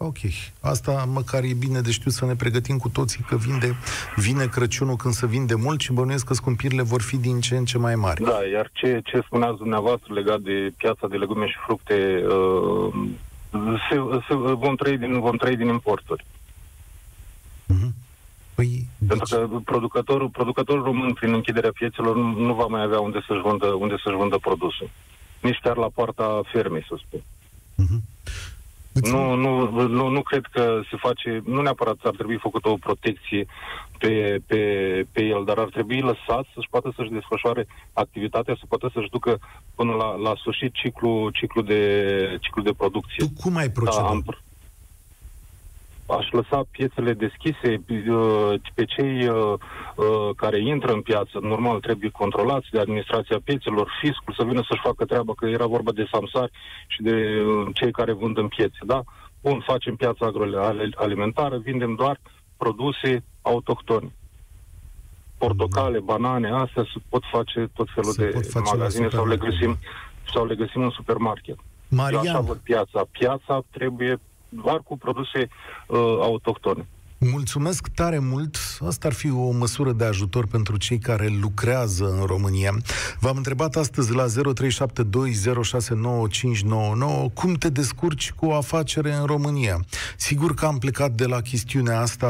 Da. 0.00 0.06
Ok. 0.06 0.16
Asta 0.60 1.04
măcar 1.08 1.42
e 1.42 1.54
bine 1.54 1.80
de 1.80 1.90
știut 1.90 2.14
să 2.14 2.24
ne 2.24 2.34
pregătim 2.34 2.76
cu 2.76 2.88
toții 2.88 3.24
că 3.28 3.36
vinde, 3.36 3.76
vine 4.16 4.46
Crăciunul 4.46 4.96
când 4.96 5.14
se 5.14 5.26
vinde 5.26 5.54
mult 5.54 5.80
și 5.80 5.92
bănuiesc 5.92 6.26
că 6.26 6.34
scumpirile 6.34 6.82
vor 6.82 7.02
fi 7.02 7.16
din 7.16 7.40
ce 7.40 7.56
în 7.56 7.64
ce 7.64 7.78
mai 7.78 7.94
mari. 7.94 8.22
Da, 8.22 8.38
iar 8.52 8.70
ce, 8.72 9.00
ce 9.04 9.20
spuneați 9.20 9.58
dumneavoastră 9.58 10.12
legat 10.14 10.40
de 10.40 10.72
piața 10.76 11.06
de 11.06 11.16
legume 11.16 11.46
și 11.46 11.56
fructe, 11.64 12.24
uh, 12.28 12.94
se, 13.90 13.96
se, 14.28 14.34
vom, 14.34 14.76
trăi 14.76 14.98
din, 14.98 15.20
vom 15.20 15.36
trăi 15.36 15.56
din 15.56 15.68
importuri. 15.68 16.24
Mhm. 17.66 17.94
Păi, 18.54 18.86
Pentru 19.08 19.26
deci, 19.26 19.38
că 19.38 19.48
producătorul, 19.64 20.28
producătorul 20.28 20.82
român, 20.82 21.12
prin 21.12 21.32
închiderea 21.32 21.70
piețelor, 21.74 22.16
nu, 22.16 22.46
nu 22.46 22.54
va 22.54 22.66
mai 22.66 22.82
avea 22.82 23.00
unde 23.00 23.24
să-și 23.26 23.40
vândă, 23.40 23.66
unde 23.66 23.94
să-și 24.04 24.16
vândă 24.16 24.38
produsul. 24.38 24.90
Nici 25.40 25.60
chiar 25.62 25.76
la 25.76 25.88
poarta 25.94 26.40
fermei, 26.52 26.86
să 26.88 26.94
spun. 27.06 27.20
mhm. 27.74 28.02
Îți- 28.92 29.12
Nu, 29.12 29.34
nu, 29.34 29.70
nu, 29.88 30.08
nu 30.08 30.22
cred 30.22 30.44
că 30.52 30.80
se 30.90 30.96
face, 30.96 31.42
nu 31.44 31.60
neapărat 31.62 31.96
ar 32.02 32.14
trebui 32.14 32.38
făcută 32.38 32.68
o 32.68 32.74
protecție 32.76 33.46
pe, 33.98 34.40
pe, 34.46 34.58
pe 35.12 35.22
el, 35.24 35.44
dar 35.44 35.58
ar 35.58 35.68
trebui 35.68 36.00
lăsat 36.00 36.44
să-și 36.54 36.68
poată 36.70 36.92
să-și 36.96 37.10
desfășoare 37.10 37.66
activitatea, 37.92 38.56
să 38.58 38.64
poată 38.68 38.90
să-și 38.94 39.10
ducă 39.10 39.38
până 39.74 39.92
la, 39.92 40.14
la 40.16 40.32
sfârșit 40.36 40.72
ciclu, 40.72 41.30
ciclu, 41.32 41.62
de, 41.62 42.36
ciclu 42.40 42.62
de 42.62 42.72
producție. 42.76 43.24
Tu 43.24 43.42
cum 43.42 43.56
ai 43.56 43.68
procedat? 43.70 44.02
Da, 44.02 44.08
am, 44.08 44.24
pr- 44.32 44.48
aș 46.18 46.30
lăsa 46.30 46.62
piețele 46.70 47.12
deschise, 47.12 47.84
uh, 48.08 48.54
pe 48.74 48.84
cei 48.84 49.28
uh, 49.28 49.52
uh, 49.96 50.30
care 50.36 50.60
intră 50.60 50.92
în 50.92 51.00
piață, 51.00 51.38
normal 51.40 51.80
trebuie 51.80 52.10
controlați 52.10 52.68
de 52.70 52.78
administrația 52.78 53.38
piețelor, 53.44 53.92
fiscul 54.00 54.34
să 54.36 54.44
vină 54.44 54.62
să-și 54.68 54.80
facă 54.82 55.04
treaba, 55.04 55.32
că 55.36 55.46
era 55.46 55.66
vorba 55.66 55.92
de 55.92 56.08
samsari 56.12 56.52
și 56.86 57.02
de 57.02 57.42
uh, 57.46 57.68
cei 57.74 57.92
care 57.92 58.12
vând 58.12 58.38
în 58.38 58.48
piețe, 58.48 58.78
da? 58.84 59.02
Bun, 59.42 59.60
facem 59.66 59.96
piața 59.96 60.26
agroalimentară, 60.26 61.58
vindem 61.58 61.94
doar 61.94 62.20
produse 62.56 63.24
autohtone. 63.42 64.12
Portocale, 65.38 65.98
banane, 66.00 66.50
astea 66.50 66.82
se 66.82 67.00
pot 67.08 67.22
face 67.30 67.70
tot 67.74 67.88
felul 67.94 68.10
Se 68.10 68.24
de 68.24 68.30
pot 68.30 68.46
face 68.46 68.64
la 68.64 68.76
magazine 68.76 69.08
sau 69.08 69.26
le 69.26 69.34
supermarket. 69.34 69.58
găsim 69.58 69.78
sau 70.32 70.46
le 70.46 70.54
găsim 70.54 70.82
în 70.82 70.90
supermarket. 70.90 71.56
Eu 71.90 71.98
așa 71.98 72.16
Marian, 72.16 72.44
văd 72.44 72.56
piața. 72.56 73.06
Piața 73.10 73.62
trebuie 73.70 74.20
doar 74.50 74.80
cu 74.84 74.96
produse 74.96 75.48
uh, 75.86 75.98
autohtone. 76.20 76.86
Mulțumesc 77.22 77.88
tare 77.88 78.18
mult. 78.18 78.56
Asta 78.86 79.08
ar 79.08 79.14
fi 79.14 79.30
o 79.30 79.50
măsură 79.50 79.92
de 79.92 80.04
ajutor 80.04 80.46
pentru 80.46 80.76
cei 80.76 80.98
care 80.98 81.28
lucrează 81.40 82.16
în 82.20 82.26
România. 82.26 82.76
V-am 83.18 83.36
întrebat 83.36 83.76
astăzi 83.76 84.14
la 84.14 84.26
0372069599 84.26 84.32
cum 87.34 87.54
te 87.54 87.68
descurci 87.68 88.32
cu 88.32 88.46
o 88.46 88.54
afacere 88.54 89.12
în 89.12 89.24
România. 89.24 89.84
Sigur 90.16 90.54
că 90.54 90.66
am 90.66 90.78
plecat 90.78 91.10
de 91.10 91.26
la 91.26 91.40
chestiunea 91.40 92.00
asta 92.00 92.28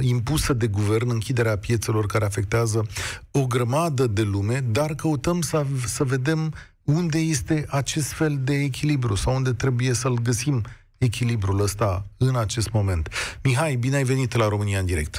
impusă 0.00 0.52
de 0.52 0.66
guvern, 0.66 1.10
închiderea 1.10 1.58
piețelor 1.58 2.06
care 2.06 2.24
afectează 2.24 2.86
o 3.30 3.46
grămadă 3.46 4.06
de 4.06 4.22
lume, 4.22 4.64
dar 4.70 4.94
căutăm 4.94 5.40
să, 5.40 5.66
să 5.86 6.04
vedem 6.04 6.52
unde 6.84 7.18
este 7.18 7.66
acest 7.68 8.12
fel 8.12 8.38
de 8.42 8.54
echilibru 8.54 9.14
sau 9.14 9.34
unde 9.34 9.52
trebuie 9.52 9.92
să-l 9.92 10.18
găsim 10.22 10.62
echilibrul 10.98 11.60
ăsta 11.60 12.04
în 12.18 12.36
acest 12.36 12.72
moment. 12.72 13.08
Mihai, 13.42 13.74
bine 13.74 13.96
ai 13.96 14.02
venit 14.02 14.36
la 14.36 14.48
România 14.48 14.78
în 14.78 14.86
direct. 14.86 15.14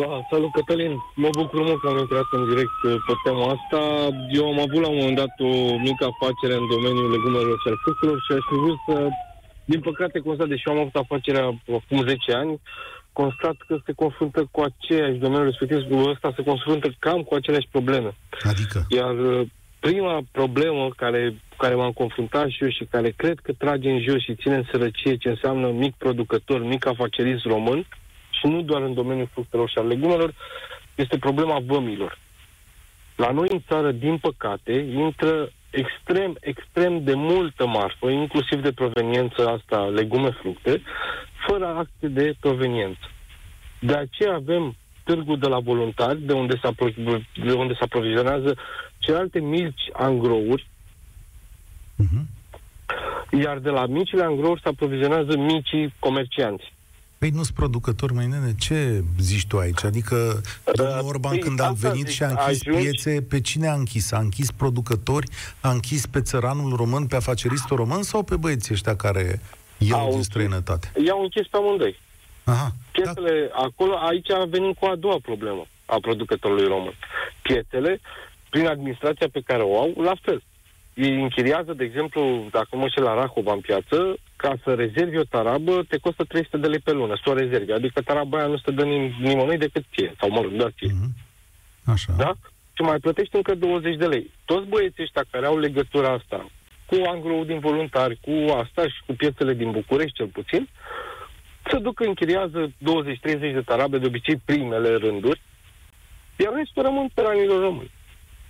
Da, 0.00 0.26
salut 0.30 0.52
Cătălin, 0.52 0.94
mă 1.14 1.28
bucur 1.38 1.60
mult 1.62 1.80
că 1.80 1.88
am 1.88 1.98
intrat 1.98 2.28
în 2.30 2.48
direct 2.48 2.78
uh, 2.82 2.94
pe 3.06 3.14
tema 3.24 3.46
asta. 3.56 3.80
Eu 4.38 4.44
am 4.52 4.58
avut 4.66 4.80
la 4.84 4.88
un 4.88 4.96
moment 5.00 5.16
dat 5.16 5.34
o 5.38 5.52
mică 5.88 6.04
afacere 6.12 6.54
în 6.60 6.66
domeniul 6.74 7.10
legumelor 7.10 7.56
și 7.62 7.68
al 7.70 7.78
fructelor 7.82 8.18
și 8.24 8.32
aș 8.36 8.44
fi 8.50 8.56
vrut 8.64 8.78
să, 8.86 9.08
din 9.64 9.80
păcate, 9.80 10.18
constat, 10.18 10.48
deși 10.48 10.66
eu 10.66 10.74
am 10.74 10.80
avut 10.80 10.96
afacerea 10.96 11.44
acum 11.78 11.98
10 12.06 12.32
ani, 12.42 12.60
constat 13.12 13.56
că 13.66 13.74
se 13.86 13.92
confruntă 13.92 14.40
cu 14.54 14.60
aceeași 14.68 15.22
domeniul 15.24 15.50
respectiv, 15.50 15.80
ăsta 16.14 16.32
se 16.36 16.42
confruntă 16.50 16.86
cam 16.98 17.20
cu 17.22 17.34
aceleași 17.34 17.68
probleme. 17.70 18.10
Adică, 18.52 18.78
Iar 18.88 19.14
uh, 19.18 19.46
prima 19.80 20.20
problemă 20.30 20.88
care, 20.96 21.20
cu 21.30 21.47
care 21.58 21.74
m-am 21.74 21.92
confruntat 21.92 22.48
și 22.48 22.62
eu 22.62 22.70
și 22.70 22.84
care 22.84 23.10
cred 23.10 23.38
că 23.38 23.52
trage 23.52 23.90
în 23.90 24.00
jos 24.00 24.22
și 24.22 24.34
ține 24.34 24.54
în 24.54 24.66
sărăcie 24.70 25.16
ce 25.16 25.28
înseamnă 25.28 25.70
mic 25.70 25.94
producător, 25.94 26.62
mic 26.62 26.86
afacerist 26.86 27.44
român, 27.44 27.86
și 28.30 28.46
nu 28.46 28.62
doar 28.62 28.82
în 28.82 28.94
domeniul 28.94 29.28
fructelor 29.32 29.68
și 29.68 29.78
al 29.78 29.86
legumelor, 29.86 30.34
este 30.94 31.18
problema 31.18 31.58
vămilor. 31.66 32.18
La 33.16 33.30
noi 33.30 33.48
în 33.50 33.62
țară, 33.68 33.92
din 33.92 34.18
păcate, 34.18 34.72
intră 34.72 35.50
extrem, 35.70 36.36
extrem 36.40 37.04
de 37.04 37.14
multă 37.14 37.66
marfă, 37.66 38.08
inclusiv 38.08 38.62
de 38.62 38.72
proveniență 38.72 39.48
asta, 39.48 39.84
legume, 39.84 40.30
fructe, 40.30 40.82
fără 41.46 41.66
acte 41.66 42.08
de 42.08 42.34
proveniență. 42.40 43.10
De 43.80 43.94
aceea 43.94 44.34
avem 44.34 44.76
târgul 45.04 45.38
de 45.38 45.48
la 45.48 45.58
voluntari, 45.58 46.20
de 46.20 46.32
unde 46.32 46.58
se, 46.62 46.68
apro- 46.68 47.22
de 47.44 47.52
unde 47.52 47.72
se 47.72 47.84
aprovizionează 47.84 48.56
celelalte 48.98 49.40
mici 49.40 49.82
angrouri, 49.92 50.66
uh-huh. 52.02 52.24
iar 53.42 53.58
de 53.58 53.70
la 53.70 53.86
micile 53.86 54.22
angrouri 54.24 54.60
se 54.62 54.68
aprovizionează 54.68 55.36
micii 55.36 55.94
comercianți. 55.98 56.72
păi 57.18 57.30
nu-s 57.30 57.50
producător, 57.50 58.12
mai 58.12 58.26
nene, 58.26 58.54
ce 58.58 59.04
zici 59.20 59.46
tu 59.46 59.58
aici? 59.58 59.84
Adică, 59.84 60.40
domnul 60.74 61.04
Orban, 61.06 61.30
păi, 61.32 61.40
când 61.40 61.60
a 61.60 61.64
asta 61.66 61.88
venit 61.88 62.06
zic, 62.06 62.14
și 62.14 62.22
a 62.22 62.28
închis 62.28 62.60
ajungi- 62.62 62.80
piețe, 62.80 63.22
pe 63.22 63.40
cine 63.40 63.66
a 63.68 63.74
închis? 63.74 64.12
A 64.12 64.18
închis 64.18 64.50
producători? 64.50 65.26
A 65.60 65.70
închis 65.70 66.06
pe 66.06 66.20
țăranul 66.20 66.76
român, 66.76 67.06
pe 67.06 67.16
afaceristul 67.16 67.76
român 67.76 68.02
sau 68.02 68.22
pe 68.22 68.36
băieții 68.36 68.74
ăștia 68.74 68.96
care 68.96 69.40
iau 69.78 69.98
Au 69.98 70.04
din 70.04 70.12
închis. 70.12 70.26
străinătate? 70.26 70.92
I-au 71.06 71.22
închis 71.22 71.46
pe 71.46 71.56
amândoi. 71.56 71.96
Aha, 72.44 72.62
da. 72.64 72.72
Piețele, 72.92 73.50
acolo, 73.52 73.94
aici 73.96 74.26
venim 74.48 74.72
cu 74.72 74.86
a 74.86 74.96
doua 74.96 75.18
problemă 75.22 75.66
a 75.86 75.96
producătorului 76.00 76.66
român. 76.66 76.94
Piețele, 77.42 78.00
prin 78.50 78.66
administrația 78.66 79.28
pe 79.32 79.40
care 79.44 79.62
o 79.62 79.78
au, 79.80 79.92
la 80.02 80.14
fel. 80.22 80.42
Ei 81.04 81.22
închiriază, 81.22 81.72
de 81.72 81.84
exemplu, 81.84 82.48
dacă 82.50 82.68
mă 82.76 82.88
și 82.88 82.98
la 82.98 83.14
Rahova 83.14 83.52
în 83.52 83.60
piață, 83.60 84.16
ca 84.36 84.54
să 84.64 84.74
rezervi 84.74 85.18
o 85.18 85.22
tarabă, 85.22 85.84
te 85.88 85.96
costă 85.98 86.24
300 86.24 86.56
de 86.56 86.66
lei 86.66 86.78
pe 86.78 86.92
lună, 86.92 87.14
să 87.24 87.30
o 87.30 87.34
rezervi. 87.34 87.72
Adică 87.72 88.00
taraba 88.00 88.38
aia 88.38 88.46
nu 88.46 88.58
se 88.58 88.70
dă 88.70 88.84
nim- 88.84 89.14
nimănui 89.20 89.58
decât 89.58 89.84
ție, 89.94 90.14
sau 90.20 90.30
mă 90.30 90.40
rog, 90.40 90.52
doar 90.52 90.72
ție. 90.78 90.92
Mhm. 90.92 91.14
Așa. 91.84 92.12
Da? 92.16 92.32
Și 92.72 92.82
mai 92.82 92.98
plătești 92.98 93.36
încă 93.36 93.54
20 93.54 93.96
de 93.96 94.06
lei. 94.06 94.30
Toți 94.44 94.66
băieții 94.68 95.02
ăștia 95.02 95.24
care 95.30 95.46
au 95.46 95.58
legătura 95.58 96.08
asta 96.08 96.50
cu 96.86 96.96
angloul 97.06 97.46
din 97.46 97.58
voluntari, 97.58 98.18
cu 98.20 98.52
asta 98.52 98.82
și 98.82 99.00
cu 99.06 99.12
piețele 99.12 99.54
din 99.54 99.70
București 99.70 100.16
cel 100.16 100.26
puțin, 100.26 100.68
se 101.70 101.78
duc 101.78 102.00
închiriază 102.00 102.72
20-30 102.78 103.52
de 103.52 103.62
tarabe, 103.64 103.98
de 103.98 104.06
obicei 104.06 104.36
primele 104.44 104.94
rânduri, 104.94 105.40
iar 106.36 106.52
restul 106.54 106.82
rămân 106.82 107.08
pe 107.14 107.22
ranilor 107.22 107.60
români, 107.60 107.90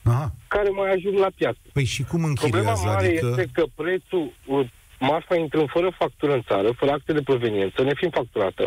Aha. 0.04 0.32
Care 0.58 0.70
mai 0.80 0.90
ajung 0.96 1.16
la 1.26 1.30
piață. 1.40 1.58
Păi 1.72 1.84
și 1.94 2.02
cum 2.10 2.20
Problema 2.20 2.70
închiriază? 2.70 2.84
mare 2.86 3.06
Adică... 3.06 3.26
este 3.28 3.44
că 3.56 3.64
prețul, 3.80 4.24
uh, 4.46 4.66
marfa 5.10 5.34
intrând 5.36 5.68
fără 5.76 5.88
factură 6.02 6.32
în 6.38 6.42
țară, 6.50 6.68
fără 6.80 6.90
acte 6.92 7.12
de 7.12 7.22
proveniență, 7.30 7.82
nefiind 7.82 8.14
facturată, 8.20 8.64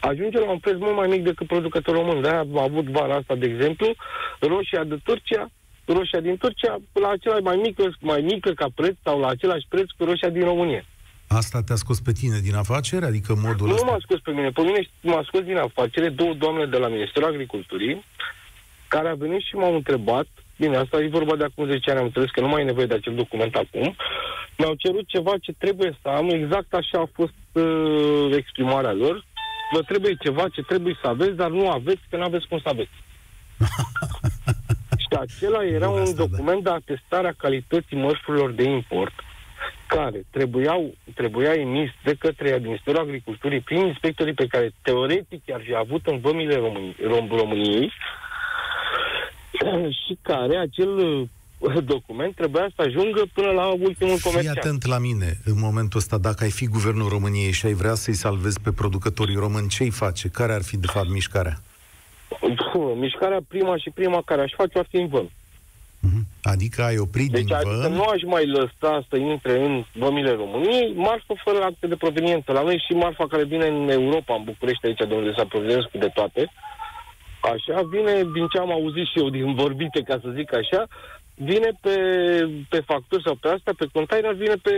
ajunge 0.00 0.38
la 0.38 0.50
un 0.50 0.58
preț 0.58 0.76
mult 0.78 0.96
mai 0.96 1.08
mic 1.14 1.22
decât 1.30 1.46
producătorul 1.46 2.00
român. 2.00 2.22
De-aia 2.22 2.38
am 2.38 2.58
avut 2.58 2.86
vara 2.98 3.14
asta, 3.14 3.34
de 3.34 3.46
exemplu, 3.46 3.88
roșia 4.52 4.84
de 4.84 4.98
Turcia, 5.04 5.50
roșia 5.84 6.20
din 6.20 6.36
Turcia, 6.36 6.72
la 6.92 7.08
același 7.16 7.42
mai 7.42 7.56
mică, 7.56 7.82
mai 8.00 8.20
mică 8.20 8.50
ca 8.50 8.66
preț 8.74 8.94
sau 9.04 9.20
la 9.20 9.28
același 9.28 9.66
preț 9.68 9.88
cu 9.96 10.04
roșia 10.04 10.28
din 10.28 10.44
România. 10.44 10.84
Asta 11.28 11.62
te-a 11.62 11.76
scos 11.76 12.00
pe 12.00 12.12
tine 12.12 12.38
din 12.42 12.54
afacere? 12.54 13.04
Adică 13.06 13.34
modul 13.46 13.66
Nu 13.66 13.74
ăsta? 13.74 13.86
m-a 13.90 13.98
scos 14.00 14.20
pe 14.20 14.30
mine. 14.30 14.50
Pe 14.50 14.62
mine 14.62 14.80
m-a 15.00 15.22
scos 15.26 15.42
din 15.42 15.56
afacere 15.56 16.08
două 16.08 16.34
doamne 16.34 16.66
de 16.66 16.76
la 16.78 16.88
Ministerul 16.88 17.28
Agriculturii 17.28 18.04
care 18.88 19.08
a 19.08 19.14
venit 19.14 19.40
și 19.40 19.54
m-au 19.54 19.74
întrebat, 19.74 20.26
bine, 20.58 20.76
asta 20.76 21.00
e 21.00 21.08
vorba 21.08 21.36
de 21.36 21.44
acum 21.44 21.66
10 21.66 21.90
ani, 21.90 21.98
am 21.98 22.04
înțeles 22.04 22.30
că 22.30 22.40
nu 22.40 22.48
mai 22.48 22.62
e 22.62 22.64
nevoie 22.64 22.86
de 22.86 22.94
acel 22.94 23.14
document 23.14 23.54
acum, 23.54 23.96
mi-au 24.58 24.74
cerut 24.74 25.06
ceva 25.06 25.32
ce 25.40 25.52
trebuie 25.58 25.98
să 26.02 26.08
am, 26.08 26.28
exact 26.28 26.74
așa 26.74 26.98
a 27.00 27.08
fost 27.12 27.40
uh, 27.52 28.36
exprimarea 28.36 28.92
lor, 28.92 29.24
vă 29.72 29.82
trebuie 29.82 30.14
ceva 30.20 30.48
ce 30.48 30.62
trebuie 30.62 30.98
să 31.02 31.08
aveți, 31.08 31.36
dar 31.36 31.50
nu 31.50 31.70
aveți, 31.70 32.00
că 32.10 32.16
nu 32.16 32.24
aveți 32.24 32.48
cum 32.48 32.58
să 32.58 32.68
aveți. 32.68 32.96
și 35.02 35.18
acela 35.18 35.64
era 35.64 35.86
Bun, 35.86 35.96
un 35.96 36.02
asta, 36.02 36.16
da. 36.16 36.26
document 36.26 36.64
de 36.64 36.70
atestare 36.70 37.28
a 37.28 37.32
calității 37.32 37.96
mărfurilor 37.96 38.50
de 38.50 38.62
import, 38.62 39.12
care 39.86 40.26
trebuiau, 40.30 40.94
trebuia 41.14 41.52
emis 41.52 41.90
de 42.04 42.14
către 42.18 42.58
Ministerul 42.62 43.00
Agriculturii 43.00 43.60
prin 43.60 43.86
inspectorii 43.86 44.34
pe 44.34 44.46
care 44.46 44.70
teoretic 44.82 45.46
i-ar 45.46 45.60
fi 45.64 45.74
avut 45.74 46.06
în 46.06 46.18
vămile 46.18 46.54
Români, 46.54 46.96
Rom, 47.02 47.28
României 47.28 47.92
și 50.06 50.18
care 50.22 50.56
acel 50.56 50.88
uh, 51.58 51.84
document 51.84 52.34
trebuia 52.34 52.68
să 52.76 52.82
ajungă 52.82 53.22
până 53.32 53.50
la 53.50 53.66
ultimul 53.66 54.16
Fii 54.18 54.30
comerciant. 54.30 54.56
atent 54.58 54.86
la 54.86 54.98
mine 54.98 55.38
în 55.44 55.58
momentul 55.58 55.98
ăsta. 55.98 56.18
Dacă 56.18 56.44
ai 56.44 56.50
fi 56.50 56.66
guvernul 56.66 57.08
României 57.08 57.52
și 57.52 57.66
ai 57.66 57.72
vrea 57.72 57.94
să-i 57.94 58.14
salvezi 58.14 58.60
pe 58.60 58.72
producătorii 58.72 59.36
români, 59.36 59.68
ce-i 59.68 59.90
face? 59.90 60.28
Care 60.28 60.52
ar 60.52 60.62
fi, 60.62 60.76
de 60.76 60.86
fapt, 60.86 61.08
mișcarea? 61.08 61.56
Puh, 62.28 62.92
Mișcarea 62.96 63.40
prima 63.48 63.76
și 63.76 63.90
prima 63.90 64.22
care 64.24 64.42
aș 64.42 64.52
face 64.56 64.78
ar 64.78 64.86
fi 64.90 64.96
în 64.96 65.08
vămi. 65.08 65.30
Mhm. 66.00 66.26
Adică 66.42 66.82
ai 66.82 66.98
oprit 66.98 67.30
Deci 67.30 67.44
din 67.44 67.54
adică 67.54 67.78
vămi, 67.82 67.94
nu 67.94 68.02
aș 68.02 68.22
mai 68.22 68.46
lăsa 68.46 69.06
să 69.08 69.16
intre 69.16 69.64
în 69.64 69.84
vămile 69.92 70.32
României 70.32 70.92
marfă 70.96 71.34
fără 71.44 71.62
acte 71.64 71.86
de 71.86 71.96
proveniență. 71.96 72.52
La 72.52 72.62
noi 72.62 72.84
și 72.86 72.92
marfa 72.92 73.26
care 73.26 73.44
vine 73.44 73.66
în 73.66 73.88
Europa, 73.88 74.34
în 74.34 74.44
București, 74.44 74.86
aici 74.86 74.98
de 75.08 75.14
unde 75.14 75.32
se 75.34 75.40
aprovizionează 75.40 75.88
cu 75.92 75.98
de 75.98 76.10
toate, 76.14 76.50
așa, 77.40 77.82
vine, 77.82 78.14
din 78.34 78.46
ce 78.52 78.58
am 78.58 78.70
auzit 78.72 79.06
și 79.06 79.18
eu 79.18 79.28
din 79.30 79.54
vorbite, 79.54 80.00
ca 80.02 80.18
să 80.22 80.28
zic 80.36 80.54
așa, 80.54 80.86
vine 81.34 81.70
pe, 81.80 81.94
pe 82.68 82.80
facturi 82.86 83.22
sau 83.22 83.34
pe 83.34 83.48
astea, 83.48 83.72
pe 83.78 83.86
container, 83.92 84.32
vine 84.34 84.54
pe 84.54 84.72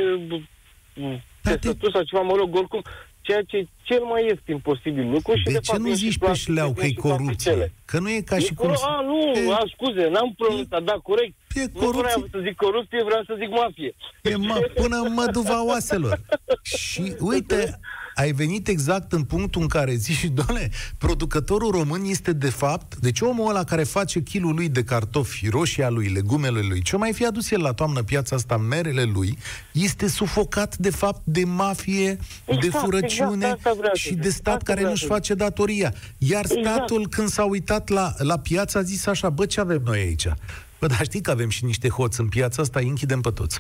Da, 1.42 1.50
pe 1.50 1.56
te- 1.56 1.68
stătut 1.68 1.92
sau 1.92 2.02
ceva, 2.02 2.22
mă 2.22 2.34
rog, 2.36 2.54
oricum, 2.56 2.82
ceea 3.20 3.42
ce 3.46 3.56
e 3.56 3.66
cel 3.82 4.02
mai 4.02 4.24
ieftin 4.26 4.58
posibil 4.58 5.10
lucru 5.10 5.36
și 5.36 5.42
de 5.44 5.52
de 5.52 5.58
ce 5.58 5.70
fapt 5.70 5.78
nu 5.78 5.84
vin 5.84 5.94
și 5.96 6.04
zici 6.04 6.18
pe 6.18 6.24
plastic, 6.24 6.46
șleau 6.48 6.68
că 6.72 6.80
vin 6.80 6.84
e 6.84 6.88
și 6.88 6.94
corupție? 6.94 7.24
plasticele. 7.26 7.72
Că 7.84 7.98
nu 7.98 8.10
e 8.10 8.20
ca 8.20 8.36
E 8.36 8.40
și 8.40 8.54
cum... 8.54 8.68
coro- 8.68 8.80
A, 8.86 9.00
nu, 9.00 9.18
E- 9.34 9.52
a, 9.52 9.62
scuze, 9.74 10.08
n-am 10.08 10.34
pronunțat, 10.38 10.82
da, 10.82 10.92
corect. 10.92 11.34
E 11.54 11.60
Nu 11.60 11.80
corupție. 11.80 12.02
vreau 12.02 12.26
să 12.32 12.38
zic 12.46 12.56
corupție, 12.56 13.02
vreau 13.04 13.22
să 13.26 13.34
zic 13.38 13.48
mafie. 13.50 13.94
E 14.22 14.36
mă, 14.36 14.60
până 14.74 14.96
în 14.96 15.12
măduva 15.14 15.64
oaselor. 15.64 16.18
Și 16.80 17.14
uite, 17.20 17.80
ai 18.14 18.32
venit 18.32 18.68
exact 18.68 19.12
în 19.12 19.22
punctul 19.22 19.60
în 19.62 19.68
care 19.68 19.94
zici, 19.94 20.24
doamne, 20.44 20.68
producătorul 20.98 21.70
român 21.70 22.04
este 22.04 22.32
de 22.32 22.50
fapt, 22.50 22.96
deci 22.96 23.20
omul 23.20 23.48
ăla 23.50 23.64
care 23.64 23.82
face 23.84 24.20
kilul 24.22 24.54
lui 24.54 24.68
de 24.68 24.82
cartofi, 24.84 25.48
roșia 25.48 25.88
lui, 25.88 26.06
legumele 26.08 26.60
lui, 26.68 26.82
ce 26.82 26.96
mai 26.96 27.12
fi 27.12 27.26
adus 27.26 27.50
el 27.50 27.60
la 27.60 27.72
toamnă 27.72 28.02
piața 28.02 28.36
asta, 28.36 28.56
merele 28.56 29.02
lui, 29.02 29.38
este 29.72 30.08
sufocat 30.08 30.76
de 30.76 30.90
fapt 30.90 31.20
de 31.24 31.44
mafie, 31.44 32.16
de 32.46 32.52
Exact, 32.54 32.84
furăciune 32.84 33.34
exact, 33.44 33.56
asta 33.66 33.72
vreau 33.78 33.94
să 33.94 33.98
și 34.00 34.14
de 34.14 34.28
zic. 34.28 34.36
stat 34.38 34.52
Asta 34.54 34.64
care 34.64 34.76
vreau 34.78 34.90
nu-și 34.90 35.02
să 35.02 35.06
zic. 35.08 35.16
face 35.16 35.34
datoria. 35.34 35.94
Iar 36.18 36.44
Exact. 36.44 36.66
statul, 36.66 37.08
când 37.08 37.28
s-a 37.28 37.44
uitat 37.44 37.88
la, 37.88 38.14
la 38.18 38.38
piață, 38.38 38.78
a 38.78 38.82
zis 38.82 39.06
așa, 39.06 39.30
bă, 39.30 39.46
ce 39.46 39.60
avem 39.60 39.82
noi 39.84 39.98
aici? 39.98 40.26
Bă, 40.80 40.86
dar 40.86 41.02
știi 41.02 41.20
că 41.20 41.30
avem 41.30 41.48
și 41.48 41.64
niște 41.64 41.88
hoți 41.88 42.20
în 42.20 42.28
piața 42.28 42.62
asta, 42.62 42.80
îi 42.80 42.88
închidem 42.88 43.20
pe 43.20 43.30
toți. 43.30 43.58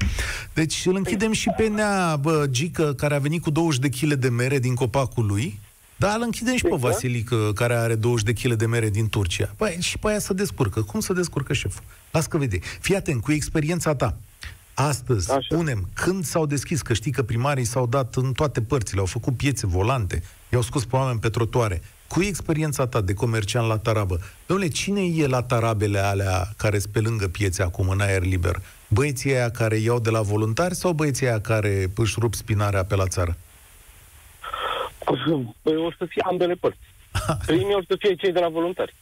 Deci 0.54 0.86
îl 0.86 0.96
închidem 0.96 1.32
și 1.32 1.50
pe 1.56 1.68
Nea 1.68 2.16
bă, 2.16 2.46
Gică, 2.50 2.92
care 2.92 3.14
a 3.14 3.18
venit 3.18 3.42
cu 3.42 3.50
20 3.50 3.80
de 3.80 3.88
kg 3.88 4.12
de 4.12 4.28
mere 4.28 4.58
din 4.58 4.74
copacul 4.74 5.26
lui, 5.26 5.58
dar 5.96 6.16
îl 6.16 6.22
închidem 6.22 6.56
și 6.56 6.62
pe 6.62 6.68
Exact. 6.72 6.92
Vasilică, 6.92 7.52
care 7.54 7.74
are 7.74 7.94
20 7.94 8.24
de 8.24 8.48
kg 8.48 8.54
de 8.54 8.66
mere 8.66 8.90
din 8.90 9.08
Turcia. 9.08 9.54
Păi, 9.56 9.76
și 9.80 9.98
pe 9.98 10.08
aia 10.08 10.18
să 10.18 10.32
descurcă. 10.32 10.82
Cum 10.82 11.00
să 11.00 11.12
descurcă 11.12 11.52
șeful? 11.52 11.82
Las 12.10 12.26
că 12.26 12.38
vede. 12.38 12.58
Fii 12.80 12.96
atent, 12.96 13.22
cu 13.22 13.32
experiența 13.32 13.94
ta. 13.94 14.16
Astăzi, 14.74 15.30
Așa. 15.30 15.40
spunem, 15.50 15.88
când 15.94 16.24
s-au 16.24 16.46
deschis, 16.46 16.82
că 16.82 16.92
știi 16.92 17.10
că 17.12 17.22
primarii 17.22 17.64
s-au 17.64 17.86
dat 17.86 18.14
în 18.14 18.32
toate 18.32 18.60
părțile, 18.60 19.00
au 19.00 19.06
făcut 19.06 19.36
piețe 19.36 19.66
volante, 19.66 20.22
i-au 20.48 20.62
scos 20.62 20.84
pe 20.84 20.96
oameni 20.96 21.20
pe 21.20 21.28
trotuare. 21.28 21.82
Cu 22.14 22.22
experiența 22.22 22.86
ta 22.86 23.00
de 23.00 23.14
comerciant 23.14 23.68
la 23.68 23.78
tarabă, 23.78 24.18
domnule, 24.46 24.68
cine 24.68 25.00
e 25.00 25.26
la 25.26 25.42
tarabele 25.42 25.98
alea 25.98 26.48
care 26.56 26.78
sunt 26.78 26.92
pe 26.92 27.00
lângă 27.00 27.28
piețe 27.28 27.62
acum 27.62 27.88
în 27.88 28.00
aer 28.00 28.22
liber? 28.22 28.56
Băieții 28.88 29.32
aia 29.34 29.50
care 29.50 29.76
iau 29.76 30.00
de 30.00 30.10
la 30.10 30.20
voluntari 30.20 30.74
sau 30.74 30.92
băieții 30.92 31.26
aia 31.26 31.40
care 31.40 31.90
își 31.96 32.16
rup 32.18 32.34
spinarea 32.34 32.84
pe 32.84 32.94
la 32.94 33.06
țară? 33.06 33.36
Păi 35.62 35.76
o 35.76 35.90
să 35.98 36.04
fie 36.08 36.22
ambele 36.26 36.54
părți. 36.54 36.78
Primii 37.46 37.74
o 37.74 37.82
să 37.88 37.96
fie 37.98 38.14
cei 38.14 38.32
de 38.32 38.40
la 38.40 38.48
voluntari. 38.48 38.94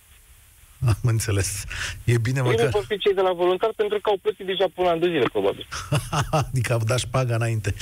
Am 0.86 0.96
înțeles. 1.02 1.64
E 2.04 2.18
bine 2.18 2.40
Primii 2.40 2.56
măcar... 2.56 2.70
vor 2.70 2.84
fi 2.88 2.98
cei 2.98 3.14
de 3.14 3.20
la 3.20 3.32
voluntari 3.32 3.74
pentru 3.74 3.98
că 4.02 4.10
au 4.10 4.18
plătit 4.22 4.46
deja 4.46 4.66
până 4.74 4.88
an 4.88 4.98
de 4.98 5.06
zile, 5.06 5.28
probabil. 5.32 5.66
adică 6.48 6.72
au 6.72 6.80
dat 6.86 6.98
șpaga 6.98 7.34
înainte. 7.34 7.74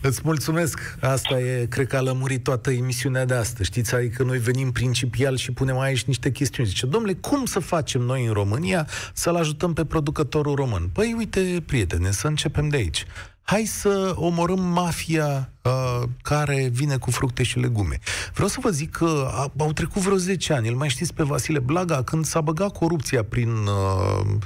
Îți 0.00 0.20
mulțumesc. 0.24 0.96
Asta 1.00 1.38
e, 1.38 1.66
cred 1.66 1.86
că 1.86 1.96
a 1.96 2.00
lămurit 2.00 2.42
toată 2.42 2.70
emisiunea 2.70 3.24
de 3.24 3.34
astăzi. 3.34 3.68
Știți, 3.68 3.94
adică 3.94 4.22
noi 4.22 4.38
venim 4.38 4.72
principial 4.72 5.36
și 5.36 5.52
punem 5.52 5.78
aici 5.78 6.04
niște 6.04 6.30
chestiuni. 6.30 6.68
Zice, 6.68 6.86
domnule, 6.86 7.14
cum 7.14 7.44
să 7.44 7.58
facem 7.58 8.00
noi 8.00 8.24
în 8.24 8.32
România 8.32 8.86
să-l 9.12 9.36
ajutăm 9.36 9.72
pe 9.72 9.84
producătorul 9.84 10.54
român? 10.54 10.88
Păi, 10.92 11.14
uite, 11.18 11.62
prietene, 11.66 12.10
să 12.10 12.26
începem 12.26 12.68
de 12.68 12.76
aici. 12.76 13.06
Hai 13.46 13.64
să 13.64 14.12
omorâm 14.16 14.62
mafia 14.62 15.50
uh, 15.62 16.08
care 16.22 16.68
vine 16.72 16.96
cu 16.96 17.10
fructe 17.10 17.42
și 17.42 17.58
legume. 17.58 17.98
Vreau 18.32 18.48
să 18.48 18.58
vă 18.60 18.70
zic 18.70 18.90
că 18.90 19.30
a, 19.32 19.52
au 19.58 19.72
trecut 19.72 20.02
vreo 20.02 20.16
10 20.16 20.52
ani. 20.52 20.68
Îl 20.68 20.74
mai 20.74 20.88
știți 20.88 21.14
pe 21.14 21.22
Vasile 21.22 21.58
Blaga 21.58 22.02
când 22.02 22.24
s-a 22.24 22.40
băgat 22.40 22.72
corupția 22.72 23.24
prin 23.24 23.50
uh, 23.50 24.36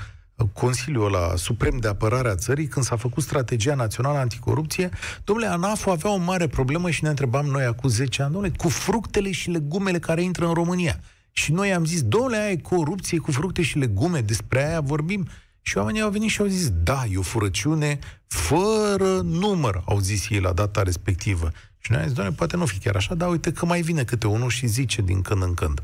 Consiliul 0.52 1.04
ăla 1.04 1.36
Suprem 1.36 1.76
de 1.76 1.88
Apărare 1.88 2.28
a 2.28 2.34
țării, 2.34 2.66
când 2.66 2.84
s-a 2.84 2.96
făcut 2.96 3.22
strategia 3.22 3.74
națională 3.74 4.18
anticorupție, 4.18 4.90
domnule, 5.24 5.48
ANAF 5.48 5.86
avea 5.86 6.12
o 6.12 6.16
mare 6.16 6.46
problemă 6.46 6.90
și 6.90 7.02
ne 7.02 7.08
întrebam 7.08 7.46
noi 7.46 7.64
acum 7.64 7.88
10 7.88 8.22
ani, 8.22 8.32
domnule, 8.32 8.52
cu 8.56 8.68
fructele 8.68 9.30
și 9.30 9.50
legumele 9.50 9.98
care 9.98 10.22
intră 10.22 10.46
în 10.46 10.54
România. 10.54 11.00
Și 11.32 11.52
noi 11.52 11.74
am 11.74 11.84
zis, 11.84 12.02
domnule, 12.02 12.36
aia 12.36 12.50
e 12.50 12.56
corupție 12.56 13.18
cu 13.18 13.30
fructe 13.30 13.62
și 13.62 13.78
legume, 13.78 14.20
despre 14.20 14.66
aia 14.66 14.80
vorbim. 14.80 15.28
Și 15.62 15.76
oamenii 15.76 16.00
au 16.00 16.10
venit 16.10 16.30
și 16.30 16.40
au 16.40 16.46
zis, 16.46 16.70
da, 16.70 17.04
e 17.10 17.16
o 17.16 17.22
furăciune 17.22 17.98
fără 18.26 19.20
număr, 19.20 19.82
au 19.86 19.98
zis 19.98 20.28
ei 20.28 20.40
la 20.40 20.52
data 20.52 20.82
respectivă. 20.82 21.50
Și 21.78 21.90
noi 21.90 22.00
am 22.00 22.06
zis, 22.06 22.16
doamne, 22.16 22.34
poate 22.34 22.56
nu 22.56 22.66
fi 22.66 22.78
chiar 22.78 22.96
așa, 22.96 23.14
dar 23.14 23.28
uite 23.28 23.52
că 23.52 23.66
mai 23.66 23.80
vine 23.80 24.04
câte 24.04 24.26
unul 24.26 24.50
și 24.50 24.66
zice 24.66 25.02
din 25.02 25.22
când 25.22 25.42
în 25.42 25.54
când. 25.54 25.82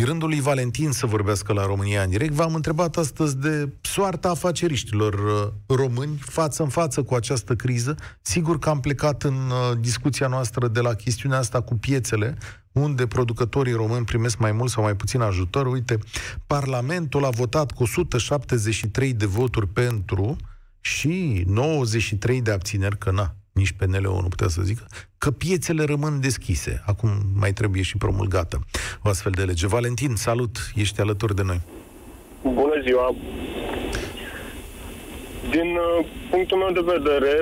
E 0.00 0.04
rândul 0.04 0.28
lui 0.28 0.40
Valentin 0.40 0.90
să 0.90 1.06
vorbească 1.06 1.52
la 1.52 1.66
România 1.66 2.02
în 2.02 2.10
direct. 2.10 2.32
V-am 2.32 2.54
întrebat 2.54 2.96
astăzi 2.96 3.36
de 3.36 3.72
soarta 3.80 4.28
afaceriștilor 4.28 5.14
uh, 5.14 5.76
români 5.76 6.16
față 6.20 6.62
în 6.62 6.68
față 6.68 7.02
cu 7.02 7.14
această 7.14 7.54
criză. 7.54 7.94
Sigur 8.22 8.58
că 8.58 8.68
am 8.68 8.80
plecat 8.80 9.22
în 9.22 9.34
uh, 9.34 9.78
discuția 9.80 10.26
noastră 10.26 10.68
de 10.68 10.80
la 10.80 10.94
chestiunea 10.94 11.38
asta 11.38 11.60
cu 11.60 11.74
piețele, 11.74 12.36
unde 12.72 13.06
producătorii 13.06 13.72
români 13.72 14.04
primesc 14.04 14.38
mai 14.38 14.52
mult 14.52 14.70
sau 14.70 14.82
mai 14.82 14.96
puțin 14.96 15.20
ajutor. 15.20 15.66
Uite, 15.66 15.98
Parlamentul 16.46 17.24
a 17.24 17.30
votat 17.30 17.72
cu 17.72 17.82
173 17.82 19.12
de 19.12 19.26
voturi 19.26 19.68
pentru 19.68 20.36
și 20.80 21.44
93 21.46 22.42
de 22.42 22.50
abțineri, 22.50 22.98
că 22.98 23.10
na, 23.10 23.34
nici 23.52 23.72
PNL-ul 23.72 24.22
nu 24.22 24.28
putea 24.28 24.48
să 24.48 24.62
zică, 24.62 24.86
că 25.18 25.30
piețele 25.30 25.84
rămân 25.84 26.20
deschise. 26.20 26.82
Acum 26.86 27.10
mai 27.34 27.52
trebuie 27.52 27.82
și 27.82 27.96
promulgată 27.96 28.60
o 29.02 29.08
astfel 29.08 29.32
de 29.32 29.42
lege. 29.42 29.66
Valentin, 29.66 30.14
salut, 30.14 30.56
ești 30.74 31.00
alături 31.00 31.34
de 31.34 31.42
noi. 31.42 31.60
Bună 32.42 32.74
ziua! 32.84 33.14
Din 35.56 35.68
uh, 35.76 36.06
punctul 36.30 36.58
meu 36.58 36.72
de 36.78 36.90
vedere, 36.96 37.32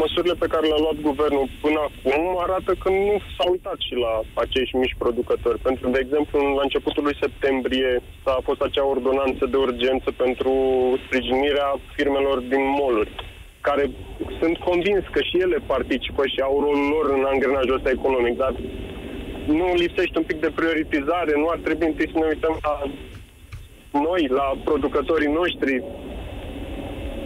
măsurile 0.00 0.34
pe 0.42 0.50
care 0.52 0.66
le-a 0.66 0.84
luat 0.84 0.98
guvernul 1.08 1.46
până 1.64 1.80
acum 1.88 2.22
arată 2.46 2.70
că 2.82 2.88
nu 2.88 3.14
s-a 3.34 3.44
uitat 3.50 3.78
și 3.86 3.94
la 4.04 4.12
acești 4.44 4.76
mici 4.76 5.00
producători. 5.02 5.58
Pentru, 5.68 5.84
de 5.90 6.00
exemplu, 6.04 6.38
la 6.58 6.62
începutul 6.62 7.02
lui 7.02 7.16
septembrie 7.24 8.02
s-a 8.24 8.36
fost 8.48 8.60
acea 8.60 8.86
ordonanță 8.94 9.44
de 9.46 9.56
urgență 9.56 10.08
pentru 10.24 10.52
sprijinirea 11.04 11.68
firmelor 11.94 12.38
din 12.52 12.62
moluri, 12.80 13.10
care 13.60 13.90
sunt 14.40 14.56
convins 14.58 15.04
că 15.10 15.20
și 15.22 15.36
ele 15.44 15.58
participă 15.66 16.22
și 16.26 16.40
au 16.40 16.60
rolul 16.60 16.88
lor 16.94 17.06
în 17.18 17.24
angrenajul 17.32 17.74
ăsta 17.78 17.90
economic, 17.90 18.36
dar 18.36 18.54
nu 19.46 19.74
lipsește 19.74 20.18
un 20.18 20.24
pic 20.24 20.40
de 20.40 20.52
prioritizare, 20.54 21.32
nu 21.36 21.48
ar 21.48 21.58
trebui 21.66 21.86
întâi 21.86 22.10
să 22.12 22.18
ne 22.18 22.26
uităm 22.32 22.58
la 22.62 22.76
noi, 24.06 24.26
la 24.28 24.46
producătorii 24.64 25.32
noștri, 25.40 25.82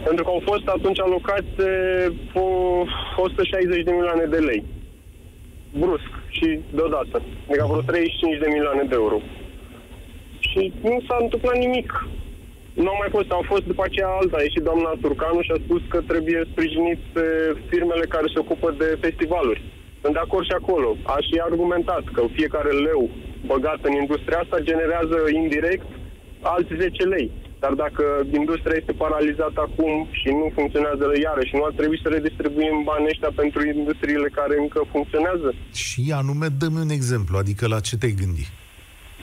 pentru 0.05 0.25
că 0.25 0.31
au 0.31 0.43
fost 0.45 0.67
atunci 0.67 1.01
alocați 1.01 1.55
eh, 1.59 2.07
o- 2.35 2.85
160 3.17 3.83
de 3.83 3.91
milioane 3.91 4.25
de 4.25 4.39
lei. 4.39 4.65
Brusc. 5.79 6.11
și 6.29 6.61
deodată. 6.75 7.23
Adică 7.49 7.65
vreo 7.69 7.81
35 7.81 8.39
de 8.39 8.49
milioane 8.49 8.83
de 8.83 8.95
euro. 8.95 9.19
Și 10.39 10.73
nu 10.83 11.03
s-a 11.09 11.17
întâmplat 11.21 11.57
nimic. 11.57 12.07
Nu 12.83 12.89
au 12.93 12.99
mai 13.03 13.11
fost, 13.17 13.31
au 13.31 13.45
fost 13.53 13.65
după 13.71 13.83
aceea 13.87 14.11
alta, 14.21 14.37
a 14.39 14.47
ieșit 14.49 14.65
doamna 14.69 15.01
Turcanu 15.03 15.41
și 15.47 15.55
a 15.55 15.65
spus 15.65 15.83
că 15.93 15.99
trebuie 16.11 16.51
sprijinit 16.53 17.01
pe 17.17 17.27
firmele 17.71 18.07
care 18.15 18.27
se 18.35 18.43
ocupă 18.45 18.69
de 18.83 18.89
festivaluri. 19.05 19.63
Sunt 20.03 20.13
de 20.17 20.25
acord 20.25 20.45
și 20.47 20.59
acolo. 20.61 20.89
Aș 21.17 21.25
și 21.31 21.47
argumentat 21.49 22.05
că 22.15 22.23
fiecare 22.39 22.73
leu 22.89 23.03
băgat 23.53 23.81
în 23.89 23.95
industria 24.03 24.39
asta 24.41 24.67
generează 24.71 25.17
indirect 25.43 25.87
alți 26.41 26.73
10 26.81 27.03
lei. 27.15 27.31
Dar 27.63 27.73
dacă 27.85 28.05
industria 28.41 28.77
este 28.79 28.93
paralizată 28.93 29.59
acum 29.67 29.93
și 30.21 30.29
nu 30.41 30.47
funcționează 30.55 31.05
iarăși, 31.27 31.57
nu 31.57 31.65
ar 31.65 31.73
trebui 31.79 32.01
să 32.03 32.09
redistribuim 32.09 32.77
banii 32.91 33.13
ăștia 33.13 33.33
pentru 33.43 33.61
industriile 33.67 34.29
care 34.39 34.55
încă 34.65 34.81
funcționează? 34.95 35.49
Și 35.85 36.13
anume, 36.21 36.47
dă-mi 36.59 36.81
un 36.87 36.93
exemplu, 36.99 37.35
adică 37.39 37.65
la 37.75 37.81
ce 37.81 37.97
te-ai 37.97 38.21
gândit? 38.23 38.51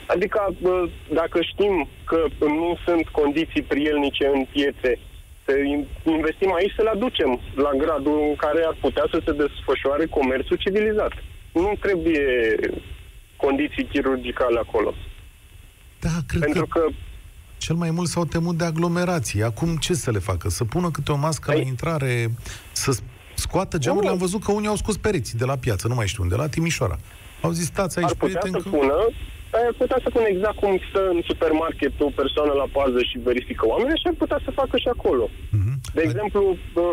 Adică, 0.06 0.54
dacă 1.12 1.40
știm 1.42 1.88
că 2.04 2.24
nu 2.40 2.78
sunt 2.84 3.08
condiții 3.08 3.62
prielnice 3.62 4.26
în 4.34 4.44
piețe, 4.52 4.98
să 5.44 5.52
investim 6.10 6.52
aici, 6.54 6.72
să 6.76 6.82
le 6.82 6.88
aducem 6.88 7.40
la 7.54 7.70
gradul 7.76 8.18
în 8.28 8.34
care 8.36 8.64
ar 8.66 8.76
putea 8.80 9.04
să 9.10 9.22
se 9.24 9.32
desfășoare 9.32 10.06
comerțul 10.06 10.56
civilizat. 10.56 11.12
Nu 11.52 11.72
trebuie 11.80 12.56
condiții 13.36 13.84
chirurgicale 13.84 14.58
acolo. 14.58 14.94
Da, 16.00 16.16
cred 16.26 16.40
Pentru 16.40 16.66
că... 16.66 16.78
că 16.78 16.86
Cel 17.56 17.74
mai 17.74 17.90
mult 17.90 18.08
s-au 18.08 18.24
temut 18.24 18.56
de 18.56 18.64
aglomerații. 18.64 19.42
Acum 19.42 19.76
ce 19.76 19.94
să 19.94 20.10
le 20.10 20.18
facă? 20.18 20.48
Să 20.48 20.64
pună 20.64 20.90
câte 20.90 21.12
o 21.12 21.16
mască 21.16 21.52
Păi- 21.52 21.54
la 21.54 21.60
intrare, 21.60 22.30
să 22.72 22.98
scoată 23.34 23.78
geamurile? 23.78 24.08
Nu. 24.08 24.14
Am 24.14 24.20
văzut 24.20 24.42
că 24.44 24.52
unii 24.52 24.68
au 24.68 24.76
scos 24.76 24.96
pereții 24.96 25.38
de 25.38 25.44
la 25.44 25.56
piață, 25.56 25.88
nu 25.88 25.94
mai 25.94 26.06
știu 26.06 26.22
unde, 26.22 26.34
la 26.34 26.48
Timișoara. 26.48 26.98
Au 27.40 27.50
zis, 27.50 27.64
stați 27.66 27.98
aici, 27.98 28.08
ar 28.08 28.14
putea 28.14 28.38
prieten, 28.40 28.60
să 28.60 28.68
că... 28.68 28.76
pună 28.76 28.94
ar 29.52 29.74
putea 29.78 29.98
să 30.02 30.08
pună 30.14 30.26
exact 30.28 30.56
cum 30.62 30.72
stă 30.88 31.02
în 31.14 31.20
supermarket 31.30 31.92
o 32.00 32.10
persoană 32.20 32.52
la 32.62 32.66
pază 32.78 32.98
și 33.10 33.16
verifică 33.28 33.66
oamenii, 33.66 34.00
și 34.00 34.06
ar 34.10 34.14
putea 34.18 34.40
să 34.44 34.50
facă 34.60 34.76
și 34.78 34.88
acolo. 34.96 35.24
Mhm. 35.58 35.72
De 35.94 36.02
exemplu, 36.04 36.56
bă, 36.74 36.86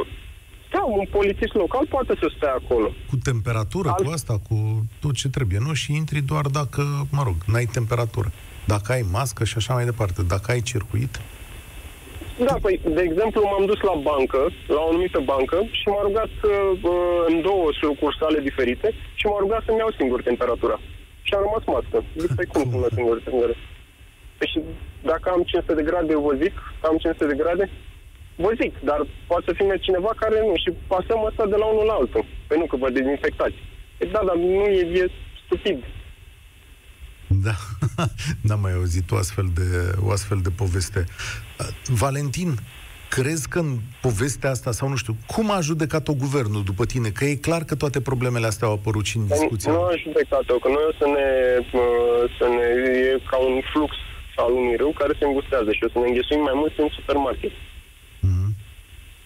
da, 0.71 0.83
un 0.83 1.05
polițist 1.17 1.53
local 1.53 1.85
poate 1.89 2.13
să 2.21 2.31
stea 2.35 2.53
acolo. 2.61 2.89
Cu 3.09 3.15
temperatură, 3.23 3.89
Alt- 3.89 4.05
cu 4.05 4.11
asta, 4.11 4.33
cu 4.49 4.85
tot 5.01 5.13
ce 5.13 5.29
trebuie, 5.29 5.59
nu? 5.67 5.73
Și 5.73 5.95
intri 5.95 6.21
doar 6.21 6.45
dacă, 6.59 6.83
mă 7.11 7.21
rog, 7.23 7.35
n-ai 7.45 7.65
temperatură. 7.65 8.31
Dacă 8.65 8.91
ai 8.91 9.05
mască 9.11 9.43
și 9.43 9.53
așa 9.57 9.73
mai 9.73 9.85
departe. 9.85 10.23
Dacă 10.23 10.51
ai 10.51 10.61
circuit, 10.61 11.13
Da, 12.49 12.55
păi, 12.61 12.79
de 12.97 13.01
exemplu, 13.09 13.39
m-am 13.43 13.65
dus 13.65 13.79
la 13.89 13.95
bancă, 14.09 14.41
la 14.67 14.79
o 14.85 14.89
anumită 14.89 15.19
bancă, 15.33 15.57
și 15.79 15.87
m-a 15.87 16.01
rugat 16.07 16.33
uh, 16.43 16.53
în 17.29 17.41
două 17.41 17.67
sucursale 17.81 18.39
diferite 18.49 18.87
și 19.19 19.25
m-a 19.25 19.37
rugat 19.39 19.61
să-mi 19.65 19.77
iau 19.77 19.91
singur 19.99 20.21
temperatura. 20.21 20.79
Și 21.29 21.35
am 21.37 21.45
rămas 21.47 21.65
mască. 21.73 21.97
Zic, 22.21 22.31
păi 22.37 22.51
cum 22.51 22.61
să-mi 22.69 22.83
iau 22.83 22.95
singur 22.97 23.17
temperatura? 23.25 23.55
Păi 24.37 24.47
și 24.51 24.59
dacă 25.11 25.25
am 25.29 25.41
500 25.43 25.73
de 25.79 25.87
grade, 25.89 26.11
eu 26.17 26.23
vă 26.27 26.33
zic 26.43 26.53
că 26.79 26.85
am 26.87 26.97
500 26.97 27.31
de 27.31 27.39
grade? 27.41 27.65
Vă 28.43 28.51
zic, 28.61 28.73
dar 28.89 28.99
poate 29.29 29.45
să 29.47 29.53
fie 29.57 29.85
cineva 29.87 30.11
care 30.23 30.37
nu. 30.47 30.53
Și 30.63 30.69
pasăm 30.93 31.19
asta 31.29 31.43
de 31.53 31.57
la 31.61 31.67
unul 31.73 31.85
la 31.91 31.97
altul. 31.99 32.25
Păi 32.47 32.57
nu, 32.61 32.65
că 32.65 32.75
vă 32.83 32.89
dezinfectați. 32.89 33.57
Păi 33.97 34.07
da, 34.13 34.21
dar 34.29 34.35
nu 34.35 34.65
e, 34.79 34.81
e 35.01 35.03
stupid. 35.43 35.79
Da, 37.47 37.55
n-am 38.47 38.61
mai 38.65 38.73
auzit 38.79 39.07
o 39.11 39.15
astfel 39.23 39.47
de, 39.59 39.69
o 40.05 40.09
astfel 40.17 40.39
de 40.47 40.51
poveste. 40.61 41.01
Uh, 41.59 41.67
Valentin, 42.03 42.51
crezi 43.09 43.47
că 43.49 43.59
în 43.59 43.71
povestea 44.01 44.49
asta, 44.49 44.71
sau 44.71 44.87
nu 44.89 44.95
știu, 44.95 45.15
cum 45.33 45.51
a 45.51 45.59
judecat-o 45.59 46.13
guvernul 46.13 46.63
după 46.63 46.85
tine? 46.85 47.09
Că 47.09 47.25
e 47.25 47.35
clar 47.47 47.63
că 47.63 47.75
toate 47.75 48.01
problemele 48.01 48.45
astea 48.47 48.67
au 48.67 48.73
apărut 48.73 49.05
și 49.05 49.17
în 49.17 49.27
discuția. 49.27 49.71
Nu 49.71 49.81
am 49.81 49.97
judecat-o, 50.07 50.55
că 50.63 50.67
noi 50.67 50.85
o 50.91 50.93
să 51.01 51.05
ne, 51.15 51.27
uh, 51.79 52.23
să 52.37 52.45
ne... 52.55 52.65
E 53.11 53.21
ca 53.29 53.37
un 53.37 53.61
flux 53.71 53.91
al 54.35 54.51
unui 54.51 54.75
râu 54.75 54.91
care 55.01 55.13
se 55.19 55.25
îngustează 55.25 55.71
și 55.71 55.83
o 55.83 55.89
să 55.93 55.97
ne 55.99 56.07
înghesuim 56.07 56.41
mai 56.49 56.57
mult 56.61 56.73
în 56.77 56.89
supermarket. 56.97 57.51
Mhm. 58.19 58.47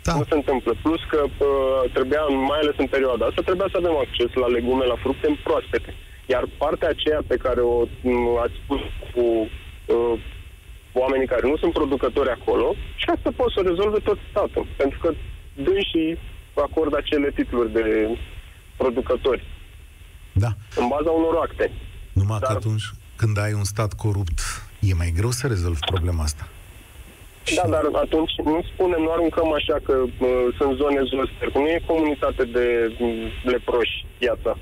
Da, 0.04 0.13
Nu 0.17 0.26
se 0.30 0.36
întâmplă. 0.41 0.72
Plus 0.86 1.02
că 1.12 1.19
uh, 1.24 1.91
trebuia, 1.96 2.24
mai 2.52 2.60
ales 2.62 2.76
în 2.78 2.88
perioada 2.96 3.26
asta, 3.26 3.41
trebuia 3.50 3.69
să 3.72 3.78
avem 3.80 3.96
acces 4.06 4.30
la 4.34 4.48
legume, 4.56 4.86
la 4.86 5.02
fructe 5.04 5.39
proaspete. 5.43 5.91
Iar 6.34 6.43
partea 6.58 6.89
aceea 6.89 7.22
pe 7.28 7.38
care 7.46 7.62
o 7.62 7.78
m, 8.02 8.38
ați 8.46 8.58
spus 8.63 8.82
cu 9.13 9.24
uh, 9.96 10.15
oamenii 10.93 11.27
care 11.27 11.47
nu 11.47 11.58
sunt 11.58 11.73
producători 11.73 12.29
acolo, 12.29 12.75
și 12.95 13.06
asta 13.15 13.29
poate 13.36 13.51
să 13.56 13.60
o 13.60 13.67
rezolve 13.69 13.99
tot 13.99 14.17
statul. 14.29 14.65
Pentru 14.77 14.99
că 14.99 15.13
dânsii 15.53 16.17
acordă 16.53 16.97
acele 16.97 17.32
titluri 17.32 17.71
de 17.71 18.17
producători 18.77 19.43
da. 20.34 20.51
în 20.75 20.88
baza 20.88 21.10
unor 21.10 21.36
acte. 21.36 21.71
Numai 22.13 22.39
că 22.39 22.45
Dar- 22.47 22.56
atunci 22.56 22.84
când 23.15 23.38
ai 23.38 23.53
un 23.53 23.63
stat 23.63 23.93
corupt, 23.93 24.39
e 24.79 24.93
mai 24.93 25.13
greu 25.15 25.32
să 25.32 25.47
rezolvi 25.47 25.79
problema 25.79 26.23
asta. 26.23 26.47
Da, 27.56 27.67
dar 27.69 27.84
atunci 27.93 28.32
nu 28.43 28.63
spunem, 28.73 29.01
nu 29.01 29.12
aruncăm 29.12 29.53
așa 29.53 29.77
că 29.84 29.93
uh, 29.93 30.56
sunt 30.58 30.77
zone 30.77 31.01
zoster, 31.01 31.49
că 31.51 31.58
nu 31.58 31.67
e 31.67 31.82
comunitate 31.86 32.43
de 32.43 32.95
mm, 32.99 33.27
leproși 33.43 34.06
piața. 34.17 34.58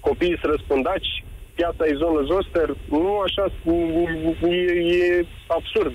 Copiii 0.00 0.38
sunt 0.40 0.52
răspândaci, 0.52 1.21
piața 1.54 1.84
e 1.86 1.94
zonă 1.96 2.20
zoster, 2.26 2.76
nu 2.90 3.20
așa, 3.26 3.44
mm, 3.64 4.50
e, 4.50 4.56
e 4.96 5.26
absurd. 5.46 5.92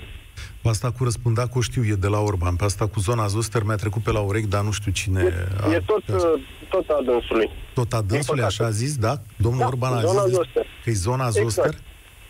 Asta 0.64 0.90
cu 0.90 1.04
răspunda 1.04 1.48
o 1.54 1.60
știu, 1.60 1.84
e 1.84 1.94
de 1.94 2.06
la 2.06 2.18
Orban. 2.20 2.56
Pe 2.56 2.64
asta 2.64 2.86
cu 2.86 3.00
zona 3.00 3.26
Zoster 3.26 3.62
mi-a 3.62 3.74
trecut 3.76 4.02
pe 4.02 4.10
la 4.12 4.20
urechi, 4.20 4.46
dar 4.46 4.62
nu 4.62 4.70
știu 4.70 4.92
cine... 4.92 5.20
E, 5.70 5.74
e 5.74 5.82
tot, 5.86 6.08
uh, 6.08 6.40
tot 6.68 6.88
a 6.88 7.02
dânsului. 7.04 7.50
Tot 7.74 7.92
a 7.92 8.00
dânsului, 8.00 8.40
păcate. 8.40 8.62
așa 8.62 8.64
a 8.64 8.70
zis, 8.70 8.96
da? 8.96 9.20
Domnul 9.36 9.60
Da, 9.60 9.66
Orban 9.66 9.92
a 9.92 10.00
zona 10.00 10.22
zis 10.24 10.34
Zoster. 10.34 10.66
că 10.84 10.90
e 10.90 10.92
zona 10.92 11.26
Exact. 11.26 11.44
Zoster? 11.46 11.74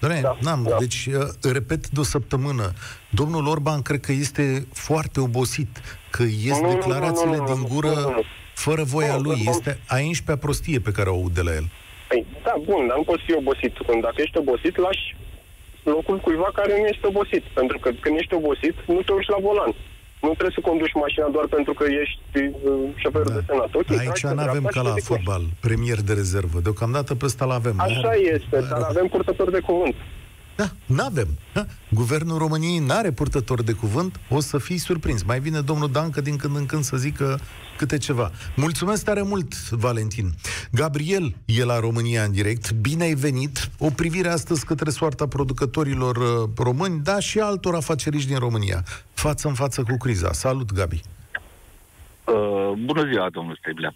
Doamne, 0.00 0.20
Da, 0.20 0.36
n-am, 0.40 0.62
da. 0.70 0.76
deci, 0.78 1.08
uh, 1.12 1.52
repet 1.52 1.88
de 1.88 2.00
o 2.00 2.02
săptămână, 2.02 2.72
domnul 3.10 3.46
Orban 3.46 3.82
cred 3.82 4.00
că 4.00 4.12
este 4.12 4.66
foarte 4.72 5.20
obosit, 5.20 5.80
că 6.10 6.22
ies 6.22 6.58
Nu, 6.60 6.66
nu, 6.66 6.72
declarațiile 6.72 7.36
nu, 7.36 7.42
nu, 7.42 7.48
nu, 7.48 7.54
din 7.54 7.60
nu, 7.60 7.66
gură 7.74 7.88
nu, 7.88 8.00
nu. 8.00 8.22
fără 8.54 8.82
voia 8.82 9.16
Nu, 9.16 9.20
lui. 9.22 9.42
nu. 9.44 9.50
Este 9.50 9.80
a 9.86 9.96
11-a 9.96 10.36
prostie 10.36 10.80
pe 10.80 10.90
care 10.90 11.08
o 11.08 11.14
aud 11.14 11.34
de 11.34 11.42
la 11.42 11.54
el. 11.54 11.70
Păi, 12.08 12.26
da, 12.46 12.54
bun, 12.68 12.82
dar 12.88 12.96
nu 12.96 13.02
poți 13.10 13.22
fi 13.26 13.32
obosit. 13.42 13.74
Când 13.86 14.00
dacă 14.02 14.18
ești 14.24 14.38
obosit, 14.42 14.74
lași 14.86 15.04
locul 15.94 16.18
cuiva 16.24 16.50
care 16.58 16.72
nu 16.80 16.86
este 16.86 17.06
obosit. 17.06 17.44
Pentru 17.58 17.78
că 17.82 17.88
când 18.00 18.16
ești 18.18 18.34
obosit, 18.40 18.74
nu 18.86 19.00
te 19.02 19.12
urci 19.12 19.28
la 19.34 19.40
volan. 19.46 19.72
Nu 20.24 20.30
trebuie 20.38 20.58
să 20.58 20.66
conduci 20.68 21.00
mașina 21.04 21.28
doar 21.36 21.46
pentru 21.56 21.72
că 21.78 21.84
ești 22.02 22.38
uh, 22.38 22.72
șoferul 23.02 23.32
de 23.38 23.42
senat. 23.46 23.70
Ok, 23.74 23.84
tragi 23.84 24.00
Aici 24.08 24.20
pe 24.20 24.34
nu 24.34 24.40
avem 24.40 24.62
dreapta 24.62 24.68
ca 24.68 24.78
și 24.80 24.86
la 24.86 24.92
te 24.92 25.00
duci. 25.00 25.10
fotbal, 25.12 25.42
premier 25.60 25.98
de 26.08 26.12
rezervă. 26.12 26.58
Deocamdată 26.66 27.14
pe 27.14 27.24
ăsta 27.24 27.44
l-avem. 27.44 27.74
Așa 27.80 28.12
este, 28.34 28.56
dar 28.70 28.80
avem 28.92 29.06
purtători 29.06 29.52
de 29.52 29.60
cuvânt. 29.60 29.94
Da, 30.58 30.70
n-avem. 30.86 31.28
Ha? 31.54 31.66
Guvernul 31.90 32.38
României 32.38 32.78
n-are 32.78 33.10
purtător 33.10 33.62
de 33.62 33.72
cuvânt, 33.72 34.20
o 34.30 34.40
să 34.40 34.58
fii 34.58 34.78
surprins. 34.78 35.22
Mai 35.22 35.40
vine 35.40 35.60
domnul 35.60 35.90
Dancă 35.90 36.20
din 36.20 36.36
când 36.36 36.56
în 36.56 36.66
când 36.66 36.82
să 36.82 36.96
zică 36.96 37.40
câte 37.76 37.98
ceva. 37.98 38.30
Mulțumesc 38.56 39.04
tare 39.04 39.22
mult, 39.22 39.70
Valentin. 39.70 40.30
Gabriel 40.70 41.34
e 41.44 41.64
la 41.64 41.80
România 41.80 42.22
în 42.22 42.32
direct. 42.32 42.72
Bine 42.72 43.04
ai 43.04 43.14
venit. 43.14 43.70
O 43.78 43.90
privire 43.90 44.28
astăzi 44.28 44.64
către 44.64 44.90
soarta 44.90 45.28
producătorilor 45.28 46.16
uh, 46.16 46.48
români, 46.56 47.00
dar 47.00 47.22
și 47.22 47.38
altor 47.38 47.74
afaceriști 47.74 48.28
din 48.28 48.38
România, 48.38 48.84
față 49.14 49.48
în 49.48 49.54
față 49.54 49.82
cu 49.82 49.96
criza. 49.96 50.32
Salut, 50.32 50.72
Gabi. 50.72 51.00
Uh, 52.24 52.72
bună 52.84 53.04
ziua, 53.12 53.28
domnul 53.30 53.58
Steblea. 53.60 53.94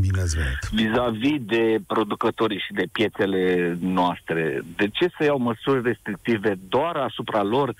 Bine 0.00 0.20
ați 0.20 0.36
venit. 0.36 0.88
Vis-a-vis 0.88 1.40
de 1.40 1.78
producătorii 1.86 2.58
și 2.66 2.72
de 2.72 2.86
piețele 2.92 3.76
noastre, 3.80 4.62
de 4.76 4.88
ce 4.88 5.08
să 5.18 5.24
iau 5.24 5.38
măsuri 5.38 5.82
restrictive 5.82 6.58
doar 6.68 6.96
asupra 6.96 7.42
lor 7.42 7.74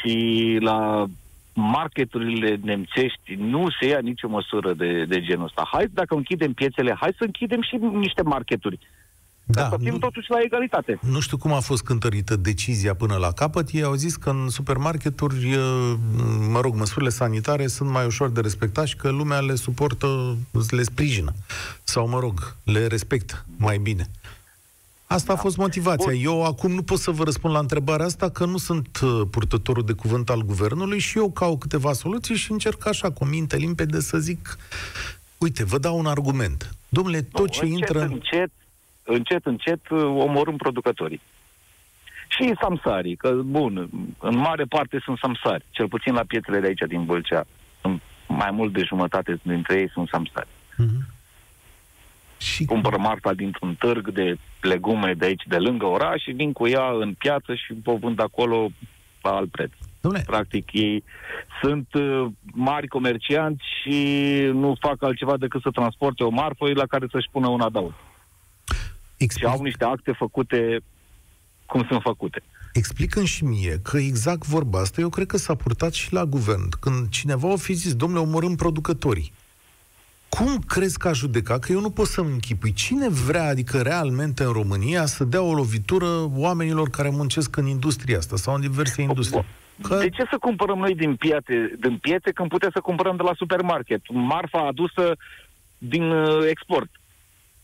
și 0.00 0.56
la 0.60 1.06
marketurile 1.54 2.58
nemțești 2.62 3.34
nu 3.38 3.66
se 3.80 3.86
ia 3.86 3.98
nicio 3.98 4.28
măsură 4.28 4.72
de, 4.72 5.04
de 5.04 5.20
genul 5.20 5.44
ăsta. 5.44 5.68
Hai, 5.72 5.86
dacă 5.92 6.14
închidem 6.14 6.52
piețele, 6.52 6.96
hai 7.00 7.14
să 7.18 7.24
închidem 7.24 7.62
și 7.62 7.76
niște 7.76 8.22
marketuri. 8.22 8.78
Da, 9.54 9.68
să 9.68 9.76
fim 9.80 9.92
nu- 9.92 9.98
totuși 9.98 10.30
la 10.30 10.36
egalitate. 10.44 10.98
Nu 11.00 11.20
știu 11.20 11.36
cum 11.36 11.52
a 11.52 11.60
fost 11.60 11.82
cântărită 11.82 12.36
decizia 12.36 12.94
până 12.94 13.16
la 13.16 13.32
capăt. 13.32 13.68
Ei 13.72 13.82
au 13.82 13.94
zis 13.94 14.16
că 14.16 14.30
în 14.30 14.48
supermarketuri, 14.48 15.50
e, 15.50 15.58
mă 16.48 16.60
rog, 16.60 16.74
măsurile 16.74 17.10
sanitare 17.10 17.66
sunt 17.66 17.90
mai 17.90 18.06
ușor 18.06 18.28
de 18.30 18.40
respectat 18.40 18.86
și 18.86 18.96
că 18.96 19.08
lumea 19.10 19.40
le 19.40 19.54
suportă, 19.54 20.36
le 20.70 20.82
sprijină. 20.82 21.32
Sau, 21.84 22.08
mă 22.08 22.18
rog, 22.18 22.56
le 22.64 22.86
respectă 22.86 23.44
mai 23.56 23.78
bine. 23.78 24.10
Asta 25.06 25.32
a 25.32 25.36
fost 25.36 25.56
motivația. 25.56 26.12
Eu 26.12 26.44
acum 26.44 26.72
nu 26.72 26.82
pot 26.82 26.98
să 26.98 27.10
vă 27.10 27.24
răspund 27.24 27.54
la 27.54 27.60
întrebarea 27.60 28.06
asta, 28.06 28.28
că 28.30 28.44
nu 28.44 28.56
sunt 28.56 29.00
uh, 29.02 29.20
purtătorul 29.30 29.84
de 29.84 29.92
cuvânt 29.92 30.30
al 30.30 30.42
guvernului 30.42 30.98
și 30.98 31.18
eu 31.18 31.30
caut 31.30 31.60
câteva 31.60 31.92
soluții 31.92 32.34
și 32.34 32.52
încerc 32.52 32.86
așa, 32.86 33.10
cu 33.10 33.24
minte 33.24 33.56
limpede, 33.56 34.00
să 34.00 34.18
zic, 34.18 34.56
uite, 35.38 35.64
vă 35.64 35.78
dau 35.78 35.98
un 35.98 36.06
argument. 36.06 36.74
Domnule, 36.88 37.22
tot 37.22 37.50
ce 37.50 37.64
încet, 37.64 37.78
intră... 37.78 38.00
Încet, 38.00 38.50
încet, 39.12 39.46
încet 39.46 39.88
uh, 39.88 40.02
omorâm 40.02 40.56
producătorii. 40.56 41.20
Și 42.28 42.54
samsarii, 42.60 43.16
că, 43.16 43.30
bun, 43.44 43.88
în 44.18 44.36
mare 44.36 44.64
parte 44.64 45.00
sunt 45.04 45.18
samsari, 45.18 45.64
cel 45.70 45.88
puțin 45.88 46.14
la 46.14 46.22
piețele 46.26 46.60
de 46.60 46.66
aici 46.66 46.88
din 46.88 47.04
Vâlcea. 47.04 47.44
Sunt 47.80 48.02
mai 48.28 48.50
mult 48.50 48.72
de 48.72 48.82
jumătate 48.82 49.40
dintre 49.42 49.78
ei 49.78 49.90
sunt 49.90 50.08
samsari. 50.08 50.48
Mhm. 50.76 51.06
Și... 52.38 52.64
Cumpăr 52.64 52.96
marfa 52.96 53.32
dintr-un 53.32 53.74
târg 53.74 54.10
de 54.10 54.36
legume 54.60 55.14
de 55.14 55.24
aici, 55.24 55.42
de 55.46 55.56
lângă 55.56 55.86
oraș, 55.86 56.22
și 56.22 56.30
vin 56.30 56.52
cu 56.52 56.66
ea 56.66 56.90
în 57.00 57.14
piață 57.14 57.54
și 57.54 57.74
o 57.84 57.96
vând 57.96 58.20
acolo 58.20 58.70
la 59.22 59.30
alt 59.30 59.50
preț. 59.50 59.70
Dom'le. 60.02 60.24
Practic, 60.26 60.72
ei 60.72 61.04
sunt 61.62 61.94
uh, 61.94 62.26
mari 62.42 62.86
comercianți 62.88 63.64
și 63.80 64.28
nu 64.52 64.74
fac 64.80 65.02
altceva 65.02 65.36
decât 65.36 65.62
să 65.62 65.70
transporte 65.70 66.24
o 66.24 66.28
marfă 66.28 66.72
la 66.74 66.86
care 66.86 67.06
să-și 67.10 67.28
pună 67.30 67.48
un 67.48 67.60
adaug. 67.60 67.94
Explic... 69.22 69.48
Și 69.48 69.54
au 69.54 69.62
niște 69.62 69.84
acte 69.84 70.12
făcute 70.12 70.80
cum 71.66 71.84
sunt 71.88 72.02
făcute. 72.02 72.42
Explică 72.72 73.24
și 73.24 73.44
mie 73.44 73.80
că 73.82 73.96
exact 73.96 74.46
vorba 74.46 74.80
asta 74.80 75.00
eu 75.00 75.08
cred 75.08 75.26
că 75.26 75.36
s-a 75.36 75.54
purtat 75.54 75.92
și 75.92 76.12
la 76.12 76.24
guvern. 76.24 76.68
Când 76.80 77.08
cineva 77.08 77.48
o 77.48 77.56
fi 77.56 77.72
zis, 77.72 77.94
domnule, 77.94 78.22
omorâm 78.22 78.54
producătorii. 78.54 79.32
Cum 80.28 80.58
crezi 80.58 80.98
că 80.98 81.08
a 81.08 81.12
judecat? 81.12 81.60
Că 81.60 81.72
eu 81.72 81.80
nu 81.80 81.90
pot 81.90 82.06
să-mi 82.06 82.32
închipui. 82.32 82.72
Cine 82.72 83.08
vrea, 83.08 83.46
adică 83.46 83.82
realmente 83.82 84.44
în 84.44 84.52
România, 84.52 85.06
să 85.06 85.24
dea 85.24 85.42
o 85.42 85.54
lovitură 85.54 86.30
oamenilor 86.34 86.90
care 86.90 87.08
muncesc 87.10 87.56
în 87.56 87.66
industria 87.66 88.18
asta 88.18 88.36
sau 88.36 88.54
în 88.54 88.60
diverse 88.60 89.02
industrie? 89.02 89.44
Că... 89.82 89.98
De 89.98 90.08
ce 90.08 90.24
să 90.30 90.36
cumpărăm 90.40 90.78
noi 90.78 90.94
din 90.94 91.16
piețe, 91.16 91.74
din 91.80 91.98
piețe 91.98 92.32
când 92.32 92.48
putem 92.48 92.70
să 92.72 92.80
cumpărăm 92.80 93.16
de 93.16 93.22
la 93.22 93.32
supermarket? 93.36 94.00
Marfa 94.08 94.66
adusă 94.66 95.16
din 95.78 96.10
uh, 96.10 96.46
export. 96.48 96.90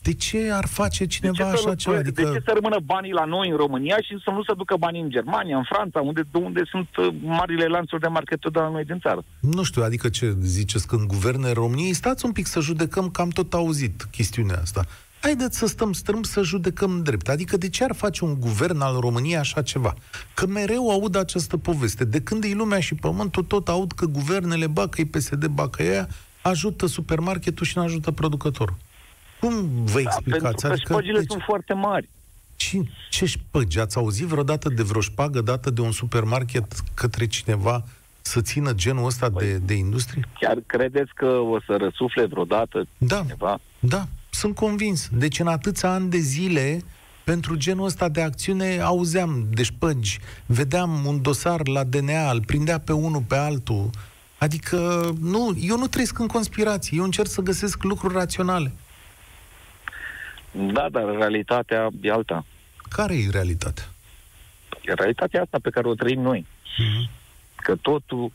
De 0.01 0.13
ce 0.13 0.51
ar 0.51 0.65
face 0.67 1.05
cineva 1.05 1.35
de 1.37 1.43
ce 1.43 1.49
așa 1.49 1.75
ceva? 1.75 1.97
Adică... 1.97 2.21
De 2.21 2.31
ce 2.31 2.41
să 2.45 2.51
rămână 2.53 2.79
banii 2.85 3.11
la 3.11 3.25
noi 3.25 3.49
în 3.49 3.57
România 3.57 3.97
și 4.01 4.17
să 4.23 4.29
nu 4.29 4.43
se 4.43 4.53
ducă 4.57 4.75
banii 4.75 5.01
în 5.01 5.09
Germania, 5.09 5.57
în 5.57 5.63
Franța, 5.63 6.01
unde, 6.01 6.21
unde 6.31 6.61
sunt 6.71 6.87
uh, 6.97 7.07
marile 7.21 7.65
lanțuri 7.65 8.01
de 8.01 8.07
market 8.07 8.39
de 8.51 8.59
la 8.59 8.69
noi 8.69 8.83
din 8.83 8.99
țară? 8.99 9.23
Nu 9.39 9.63
știu, 9.63 9.83
adică 9.83 10.09
ce 10.09 10.35
ziceți 10.41 10.87
când 10.87 11.07
guverne 11.07 11.51
României? 11.51 11.93
Stați 11.93 12.25
un 12.25 12.31
pic 12.31 12.45
să 12.45 12.59
judecăm, 12.59 13.09
că 13.09 13.21
am 13.21 13.29
tot 13.29 13.53
auzit 13.53 14.07
chestiunea 14.11 14.59
asta. 14.61 14.85
Haideți 15.21 15.57
să 15.57 15.67
stăm 15.67 15.93
strâmb 15.93 16.25
să 16.25 16.41
judecăm 16.41 17.03
drept. 17.03 17.29
Adică 17.29 17.57
de 17.57 17.69
ce 17.69 17.83
ar 17.83 17.93
face 17.95 18.23
un 18.23 18.39
guvern 18.39 18.81
al 18.81 18.99
României 18.99 19.37
așa 19.37 19.61
ceva? 19.61 19.95
Că 20.33 20.47
mereu 20.47 20.89
aud 20.89 21.15
această 21.15 21.57
poveste. 21.57 22.05
De 22.05 22.21
când 22.21 22.43
e 22.43 22.53
lumea 22.53 22.79
și 22.79 22.95
pământul, 22.95 23.43
tot 23.43 23.67
aud 23.67 23.91
că 23.91 24.05
guvernele, 24.05 24.67
bacă-i 24.67 25.05
PSD, 25.05 25.45
bacă 25.45 25.83
ea, 25.83 26.07
ajută 26.41 26.85
supermarketul 26.85 27.65
și 27.65 27.77
nu 27.77 27.83
ajută 27.83 28.11
producătorul. 28.11 28.77
Cum 29.39 29.69
vă 29.83 29.99
explicați? 29.99 30.41
Da, 30.43 30.49
pentru 30.49 30.67
că 30.67 30.73
adică, 30.73 30.93
șpăgile 30.93 31.19
deci... 31.19 31.29
sunt 31.29 31.43
foarte 31.45 31.73
mari. 31.73 32.09
Ce, 32.55 32.81
ce 33.09 33.25
șpăgi? 33.25 33.79
Ați 33.79 33.97
auzit 33.97 34.25
vreodată 34.25 34.69
de 34.69 34.83
vreo 34.83 35.01
șpagă 35.01 35.41
dată 35.41 35.69
de 35.69 35.81
un 35.81 35.91
supermarket 35.91 36.65
către 36.93 37.27
cineva 37.27 37.83
să 38.21 38.41
țină 38.41 38.73
genul 38.73 39.05
ăsta 39.05 39.29
păi, 39.29 39.47
de, 39.47 39.57
de 39.57 39.73
industrie? 39.73 40.27
Chiar 40.39 40.57
credeți 40.65 41.13
că 41.13 41.25
o 41.25 41.59
să 41.65 41.75
răsufle 41.79 42.25
vreodată 42.25 42.87
da, 42.97 43.19
cineva? 43.21 43.59
Da, 43.79 44.07
sunt 44.29 44.55
convins. 44.55 45.09
Deci 45.11 45.39
în 45.39 45.47
atâția 45.47 45.91
ani 45.91 46.09
de 46.09 46.17
zile, 46.17 46.81
pentru 47.23 47.55
genul 47.55 47.85
ăsta 47.85 48.09
de 48.09 48.21
acțiune, 48.21 48.79
auzeam 48.79 49.47
de 49.53 49.63
șpăgi, 49.63 50.19
vedeam 50.45 51.05
un 51.05 51.21
dosar 51.21 51.67
la 51.67 51.83
DNA, 51.83 52.31
îl 52.31 52.43
prindea 52.45 52.79
pe 52.79 52.93
unul, 52.93 53.23
pe 53.27 53.35
altul. 53.35 53.89
Adică, 54.37 55.09
nu, 55.21 55.57
eu 55.59 55.77
nu 55.77 55.87
trăiesc 55.87 56.19
în 56.19 56.27
conspirații, 56.27 56.97
eu 56.97 57.03
încerc 57.03 57.27
să 57.27 57.41
găsesc 57.41 57.83
lucruri 57.83 58.13
raționale. 58.13 58.73
Da, 60.51 60.89
dar 60.91 61.05
realitatea 61.05 61.89
e 62.01 62.11
alta. 62.11 62.45
Care 62.89 63.13
e 63.13 63.29
realitatea? 63.31 63.83
E 64.81 64.93
realitatea 64.93 65.41
asta 65.41 65.57
pe 65.61 65.69
care 65.69 65.87
o 65.87 65.93
trăim 65.93 66.21
noi. 66.21 66.45
Mm-hmm. 66.45 67.09
Că 67.55 67.75
totul 67.75 68.31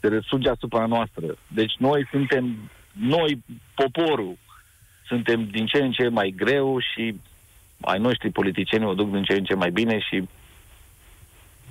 se 0.00 0.08
resuge 0.08 0.48
asupra 0.48 0.86
noastră. 0.86 1.36
Deci 1.46 1.72
noi 1.78 2.06
suntem, 2.10 2.70
noi, 2.92 3.42
poporul, 3.74 4.36
suntem 5.06 5.46
din 5.46 5.66
ce 5.66 5.78
în 5.82 5.92
ce 5.92 6.08
mai 6.08 6.34
greu 6.36 6.78
și 6.78 7.14
ai 7.80 7.98
noștri 7.98 8.30
politicieni 8.30 8.84
o 8.84 8.94
duc 8.94 9.10
din 9.10 9.22
ce 9.22 9.32
în 9.32 9.44
ce 9.44 9.54
mai 9.54 9.70
bine 9.70 9.98
și 9.98 10.28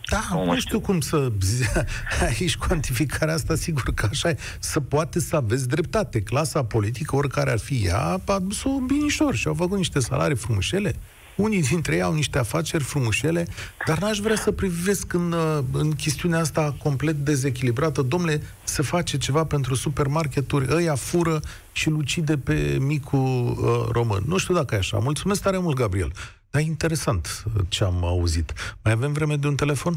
da, 0.10 0.28
nu, 0.32 0.46
nu 0.46 0.50
știu, 0.50 0.60
știu 0.60 0.80
cum 0.80 1.00
să... 1.00 1.32
Aici 2.28 2.58
cuantificarea 2.58 3.34
asta, 3.34 3.56
sigur 3.56 3.94
că 3.94 4.08
așa 4.12 4.30
e. 4.30 4.38
Să 4.60 4.80
poate 4.80 5.20
să 5.20 5.36
aveți 5.36 5.68
dreptate. 5.68 6.22
Clasa 6.22 6.64
politică, 6.64 7.16
oricare 7.16 7.52
ar 7.52 7.60
fi 7.60 7.82
ea, 7.86 7.98
a 7.98 8.22
adus-o 8.26 8.70
binișor 8.70 9.36
și 9.36 9.48
au 9.48 9.54
făcut 9.54 9.78
niște 9.78 10.00
salarii 10.00 10.36
frumușele. 10.36 10.96
Unii 11.36 11.62
dintre 11.62 11.96
ei 11.96 12.02
au 12.02 12.14
niște 12.14 12.38
afaceri 12.38 12.84
frumușele, 12.84 13.48
dar 13.88 13.98
n-aș 13.98 14.18
vrea 14.18 14.36
să 14.36 14.52
privesc 14.52 15.14
în, 15.14 15.36
în 15.72 15.92
chestiunea 15.92 16.40
asta 16.40 16.76
complet 16.84 17.16
dezechilibrată. 17.16 18.02
Domnule, 18.02 18.42
se 18.64 18.82
face 18.82 19.18
ceva 19.18 19.44
pentru 19.44 19.76
supermarketuri, 19.76 20.74
ăia 20.74 20.96
fură 20.96 21.40
și 21.72 21.90
lucide 21.90 22.38
pe 22.38 22.78
micul 22.80 23.58
uh, 23.58 23.90
român. 23.92 24.24
Nu 24.26 24.38
știu 24.38 24.54
dacă 24.54 24.76
e 24.76 24.78
așa. 24.78 24.98
Mulțumesc 24.98 25.42
tare 25.42 25.58
mult, 25.58 25.76
Gabriel. 25.76 26.12
Da, 26.52 26.60
interesant 26.60 27.44
ce 27.68 27.84
am 27.84 28.04
auzit. 28.04 28.54
Mai 28.84 28.94
avem 28.94 29.14
vreme 29.14 29.36
de 29.36 29.48
un 29.48 29.56
telefon? 29.56 29.94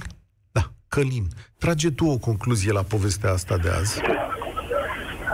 Da, 0.53 0.61
Călin. 0.89 1.27
Trage 1.59 1.91
tu 1.91 2.07
o 2.07 2.19
concluzie 2.19 2.73
la 2.73 2.83
povestea 2.83 3.31
asta 3.31 3.57
de 3.57 3.69
azi. 3.69 4.01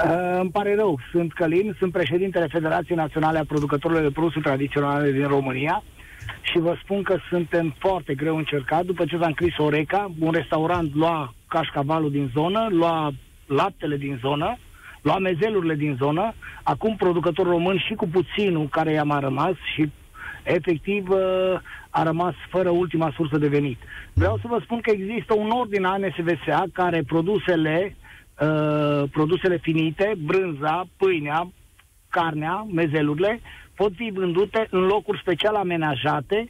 Uh, 0.05 0.39
îmi 0.41 0.51
pare 0.51 0.75
rău, 0.75 0.99
sunt 1.11 1.33
Călin, 1.33 1.77
sunt 1.79 1.93
președintele 1.93 2.47
Federației 2.47 2.97
Naționale 2.97 3.39
a 3.39 3.45
Producătorilor 3.45 4.03
de 4.03 4.11
Produse 4.11 4.41
Tradiționale 4.41 5.11
din 5.11 5.27
România 5.27 5.83
și 6.43 6.59
vă 6.59 6.77
spun 6.83 7.03
că 7.03 7.16
suntem 7.31 7.75
foarte 7.79 8.14
greu 8.14 8.37
încercat. 8.37 8.85
După 8.85 9.05
ce 9.05 9.16
v-am 9.16 9.33
scris 9.33 9.57
Oreca, 9.57 10.12
un 10.19 10.33
restaurant 10.33 10.95
lua 10.95 11.35
cașcavalul 11.49 12.11
din 12.11 12.31
zonă, 12.35 12.66
lua 12.71 13.12
laptele 13.47 13.97
din 13.97 14.19
zonă, 14.23 14.59
lua 15.03 15.19
mezelurile 15.19 15.75
din 15.75 15.97
zonă, 16.01 16.35
acum 16.62 16.97
producătorul 16.97 17.53
român 17.53 17.79
și 17.79 17.95
cu 17.95 18.09
puținul 18.09 18.69
care 18.69 18.93
i-a 18.93 19.05
mai 19.05 19.21
rămas 19.21 19.55
și 19.75 19.91
efectiv 20.55 21.09
uh, 21.09 21.18
a 21.90 22.03
rămas 22.03 22.34
fără 22.51 22.68
ultima 22.70 23.12
sursă 23.16 23.38
de 23.38 23.49
venit. 23.49 23.78
Vreau 24.12 24.38
să 24.38 24.46
vă 24.49 24.61
spun 24.62 24.80
că 24.80 24.90
există 24.90 25.34
un 25.34 25.51
ordin 25.51 25.84
ANSVSA 25.84 26.64
care 26.72 27.03
produsele, 27.07 27.96
uh, 28.40 29.03
produsele 29.11 29.59
finite, 29.59 30.14
brânza, 30.18 30.88
pâinea, 30.96 31.53
carnea, 32.09 32.66
mezelurile, 32.72 33.40
pot 33.74 33.92
fi 33.94 34.11
vândute 34.14 34.66
în 34.70 34.80
locuri 34.80 35.20
special 35.20 35.55
amenajate, 35.55 36.49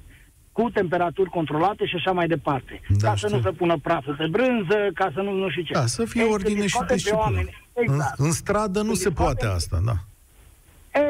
cu 0.53 0.71
temperaturi 0.71 1.31
controlate 1.31 1.87
și 1.87 1.95
așa 1.95 2.13
mai 2.13 2.27
departe. 2.27 2.81
Da, 2.89 3.09
ca 3.09 3.15
știu. 3.15 3.29
să 3.29 3.35
nu 3.35 3.43
se 3.43 3.51
pună 3.51 3.79
praful 3.83 4.15
pe 4.15 4.27
brânză, 4.27 4.77
ca 4.95 5.11
să 5.15 5.21
nu, 5.21 5.33
nu 5.33 5.51
știu 5.51 5.63
ce. 5.63 5.73
Da, 5.73 5.87
să 5.87 6.05
fie 6.05 6.23
Ei, 6.23 6.29
ordine 6.31 6.67
și 6.67 6.79
disciplină. 6.89 7.41
Exact. 7.73 8.19
În, 8.19 8.25
în 8.27 8.33
stradă 8.33 8.83
nu 8.83 8.95
se, 8.95 9.03
se 9.03 9.11
poate 9.11 9.47
asta, 9.47 9.81
da. 9.85 9.93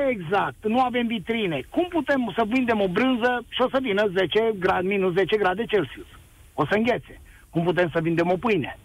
Exact, 0.08 0.66
nu 0.66 0.80
avem 0.80 1.06
vitrine. 1.06 1.62
Cum 1.70 1.86
putem 1.88 2.32
să 2.36 2.44
vindem 2.46 2.80
o 2.80 2.88
brânză 2.88 3.44
și 3.48 3.62
o 3.62 3.68
să 3.68 3.78
vină 3.82 4.10
10 4.16 4.52
grade, 4.58 4.86
minus 4.86 5.12
10 5.12 5.36
grade 5.36 5.64
Celsius? 5.64 6.06
O 6.54 6.66
să 6.66 6.74
înghețe. 6.74 7.20
Cum 7.50 7.62
putem 7.62 7.90
să 7.92 8.00
vindem 8.00 8.30
o 8.30 8.36
pâine? 8.36 8.78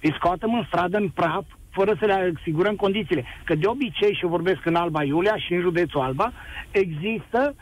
Îi 0.00 0.14
scoatem 0.16 0.54
în 0.54 0.64
stradă, 0.66 0.96
în 0.96 1.08
praf, 1.08 1.44
fără 1.70 1.96
să 1.98 2.06
le 2.06 2.32
asigurăm 2.38 2.76
condițiile. 2.76 3.24
Că 3.44 3.54
de 3.54 3.66
obicei, 3.66 4.14
și 4.14 4.26
vorbesc 4.26 4.66
în 4.66 4.74
Alba 4.74 5.02
Iulia 5.04 5.36
și 5.36 5.54
în 5.54 5.60
județul 5.60 6.00
Alba, 6.00 6.32
există 6.70 7.54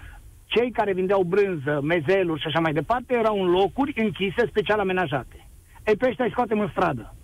cei 0.46 0.70
care 0.70 0.92
vindeau 0.92 1.22
brânză, 1.22 1.80
mezeluri 1.82 2.40
și 2.40 2.46
așa 2.46 2.60
mai 2.60 2.72
departe, 2.72 3.14
erau 3.14 3.42
în 3.42 3.50
locuri 3.50 3.92
închise, 3.96 4.46
special 4.46 4.78
amenajate. 4.78 5.46
Ei, 5.86 5.96
pe 5.96 6.06
ăștia 6.08 6.24
îi 6.24 6.30
scoatem 6.30 6.60
în 6.60 6.68
stradă. 6.68 7.14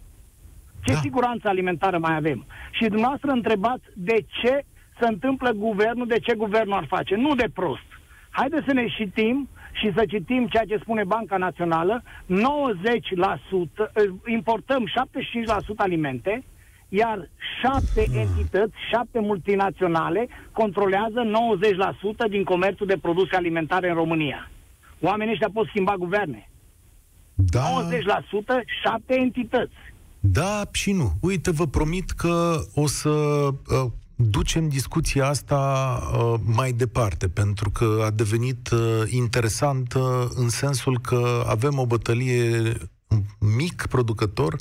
Ce 0.84 0.92
da. 0.92 0.98
siguranță 0.98 1.48
alimentară 1.48 1.98
mai 1.98 2.16
avem? 2.16 2.46
Și 2.70 2.88
dumneavoastră 2.88 3.30
întrebați 3.30 3.84
de 3.94 4.24
ce 4.42 4.64
se 5.00 5.06
întâmplă 5.06 5.50
guvernul, 5.50 6.06
de 6.06 6.18
ce 6.18 6.34
guvernul 6.34 6.76
ar 6.76 6.86
face? 6.88 7.14
Nu 7.14 7.34
de 7.34 7.48
prost. 7.54 7.88
Haideți 8.30 8.64
să 8.66 8.72
ne 8.72 8.86
citim 8.96 9.48
și 9.72 9.92
să 9.96 10.04
citim 10.08 10.46
ceea 10.46 10.64
ce 10.64 10.78
spune 10.80 11.04
Banca 11.04 11.36
Națională. 11.36 12.02
90% 12.02 12.04
eh, 12.32 14.04
importăm 14.26 14.84
75% 14.86 14.88
alimente, 15.76 16.44
iar 16.88 17.28
șapte 17.62 18.04
hmm. 18.04 18.18
entități, 18.18 18.74
șapte 18.90 19.20
multinaționale 19.20 20.28
controlează 20.52 21.22
90% 22.26 22.30
din 22.30 22.44
comerțul 22.44 22.86
de 22.86 22.98
produse 23.00 23.36
alimentare 23.36 23.88
în 23.88 23.94
România. 23.94 24.50
Oamenii 25.00 25.32
ăștia 25.32 25.50
pot 25.52 25.66
schimba 25.66 25.94
guverne. 25.96 26.48
Da. 27.34 27.60
90% 27.60 27.94
șapte 28.82 29.14
entități. 29.14 29.74
Da 30.20 30.62
și 30.72 30.92
nu. 30.92 31.12
Uite, 31.20 31.50
vă 31.50 31.66
promit 31.66 32.10
că 32.10 32.60
o 32.74 32.86
să 32.86 33.08
uh, 33.08 33.90
ducem 34.16 34.68
discuția 34.68 35.28
asta 35.28 36.00
uh, 36.12 36.40
mai 36.44 36.72
departe, 36.72 37.28
pentru 37.28 37.70
că 37.70 38.02
a 38.04 38.10
devenit 38.10 38.70
uh, 38.70 39.02
interesantă 39.06 40.30
în 40.34 40.48
sensul 40.48 41.00
că 41.00 41.44
avem 41.48 41.78
o 41.78 41.86
bătălie 41.86 42.72
mic 43.38 43.86
producător 43.86 44.56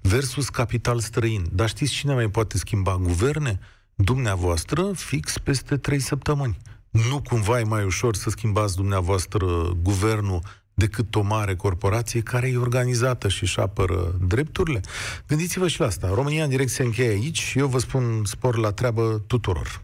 versus 0.00 0.48
capital 0.48 1.00
străin. 1.00 1.46
Dar 1.52 1.68
știți 1.68 1.92
cine 1.92 2.14
mai 2.14 2.30
poate 2.30 2.58
schimba 2.58 2.96
guverne? 2.96 3.58
Dumneavoastră, 3.94 4.90
fix 4.94 5.38
peste 5.38 5.76
trei 5.76 6.00
săptămâni. 6.00 6.58
Nu 6.90 7.22
cumva 7.22 7.60
e 7.60 7.64
mai 7.64 7.84
ușor 7.84 8.14
să 8.14 8.30
schimbați 8.30 8.76
dumneavoastră 8.76 9.46
guvernul 9.82 10.40
decât 10.80 11.14
o 11.14 11.20
mare 11.20 11.54
corporație 11.54 12.20
care 12.20 12.48
e 12.48 12.56
organizată 12.56 13.28
și 13.28 13.42
își 13.42 13.60
apără 13.60 14.14
drepturile? 14.26 14.80
Gândiți-vă 15.26 15.68
și 15.68 15.80
la 15.80 15.86
asta. 15.86 16.10
România 16.14 16.44
în 16.44 16.50
direct 16.50 16.70
se 16.70 16.82
încheie 16.82 17.08
aici 17.08 17.40
și 17.40 17.58
eu 17.58 17.66
vă 17.66 17.78
spun 17.78 18.22
spor 18.24 18.58
la 18.58 18.70
treabă 18.72 19.22
tuturor. 19.26 19.82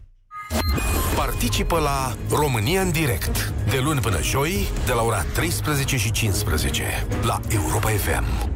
Participă 1.16 1.78
la 1.78 2.16
România 2.30 2.80
în 2.80 2.90
direct 2.90 3.52
de 3.70 3.80
luni 3.84 4.00
până 4.00 4.22
joi 4.22 4.68
de 4.86 4.92
la 4.92 5.02
ora 5.02 5.22
13 5.22 5.96
și 5.96 6.10
15 6.10 7.06
la 7.22 7.40
Europa 7.48 7.88
FM. 7.88 8.54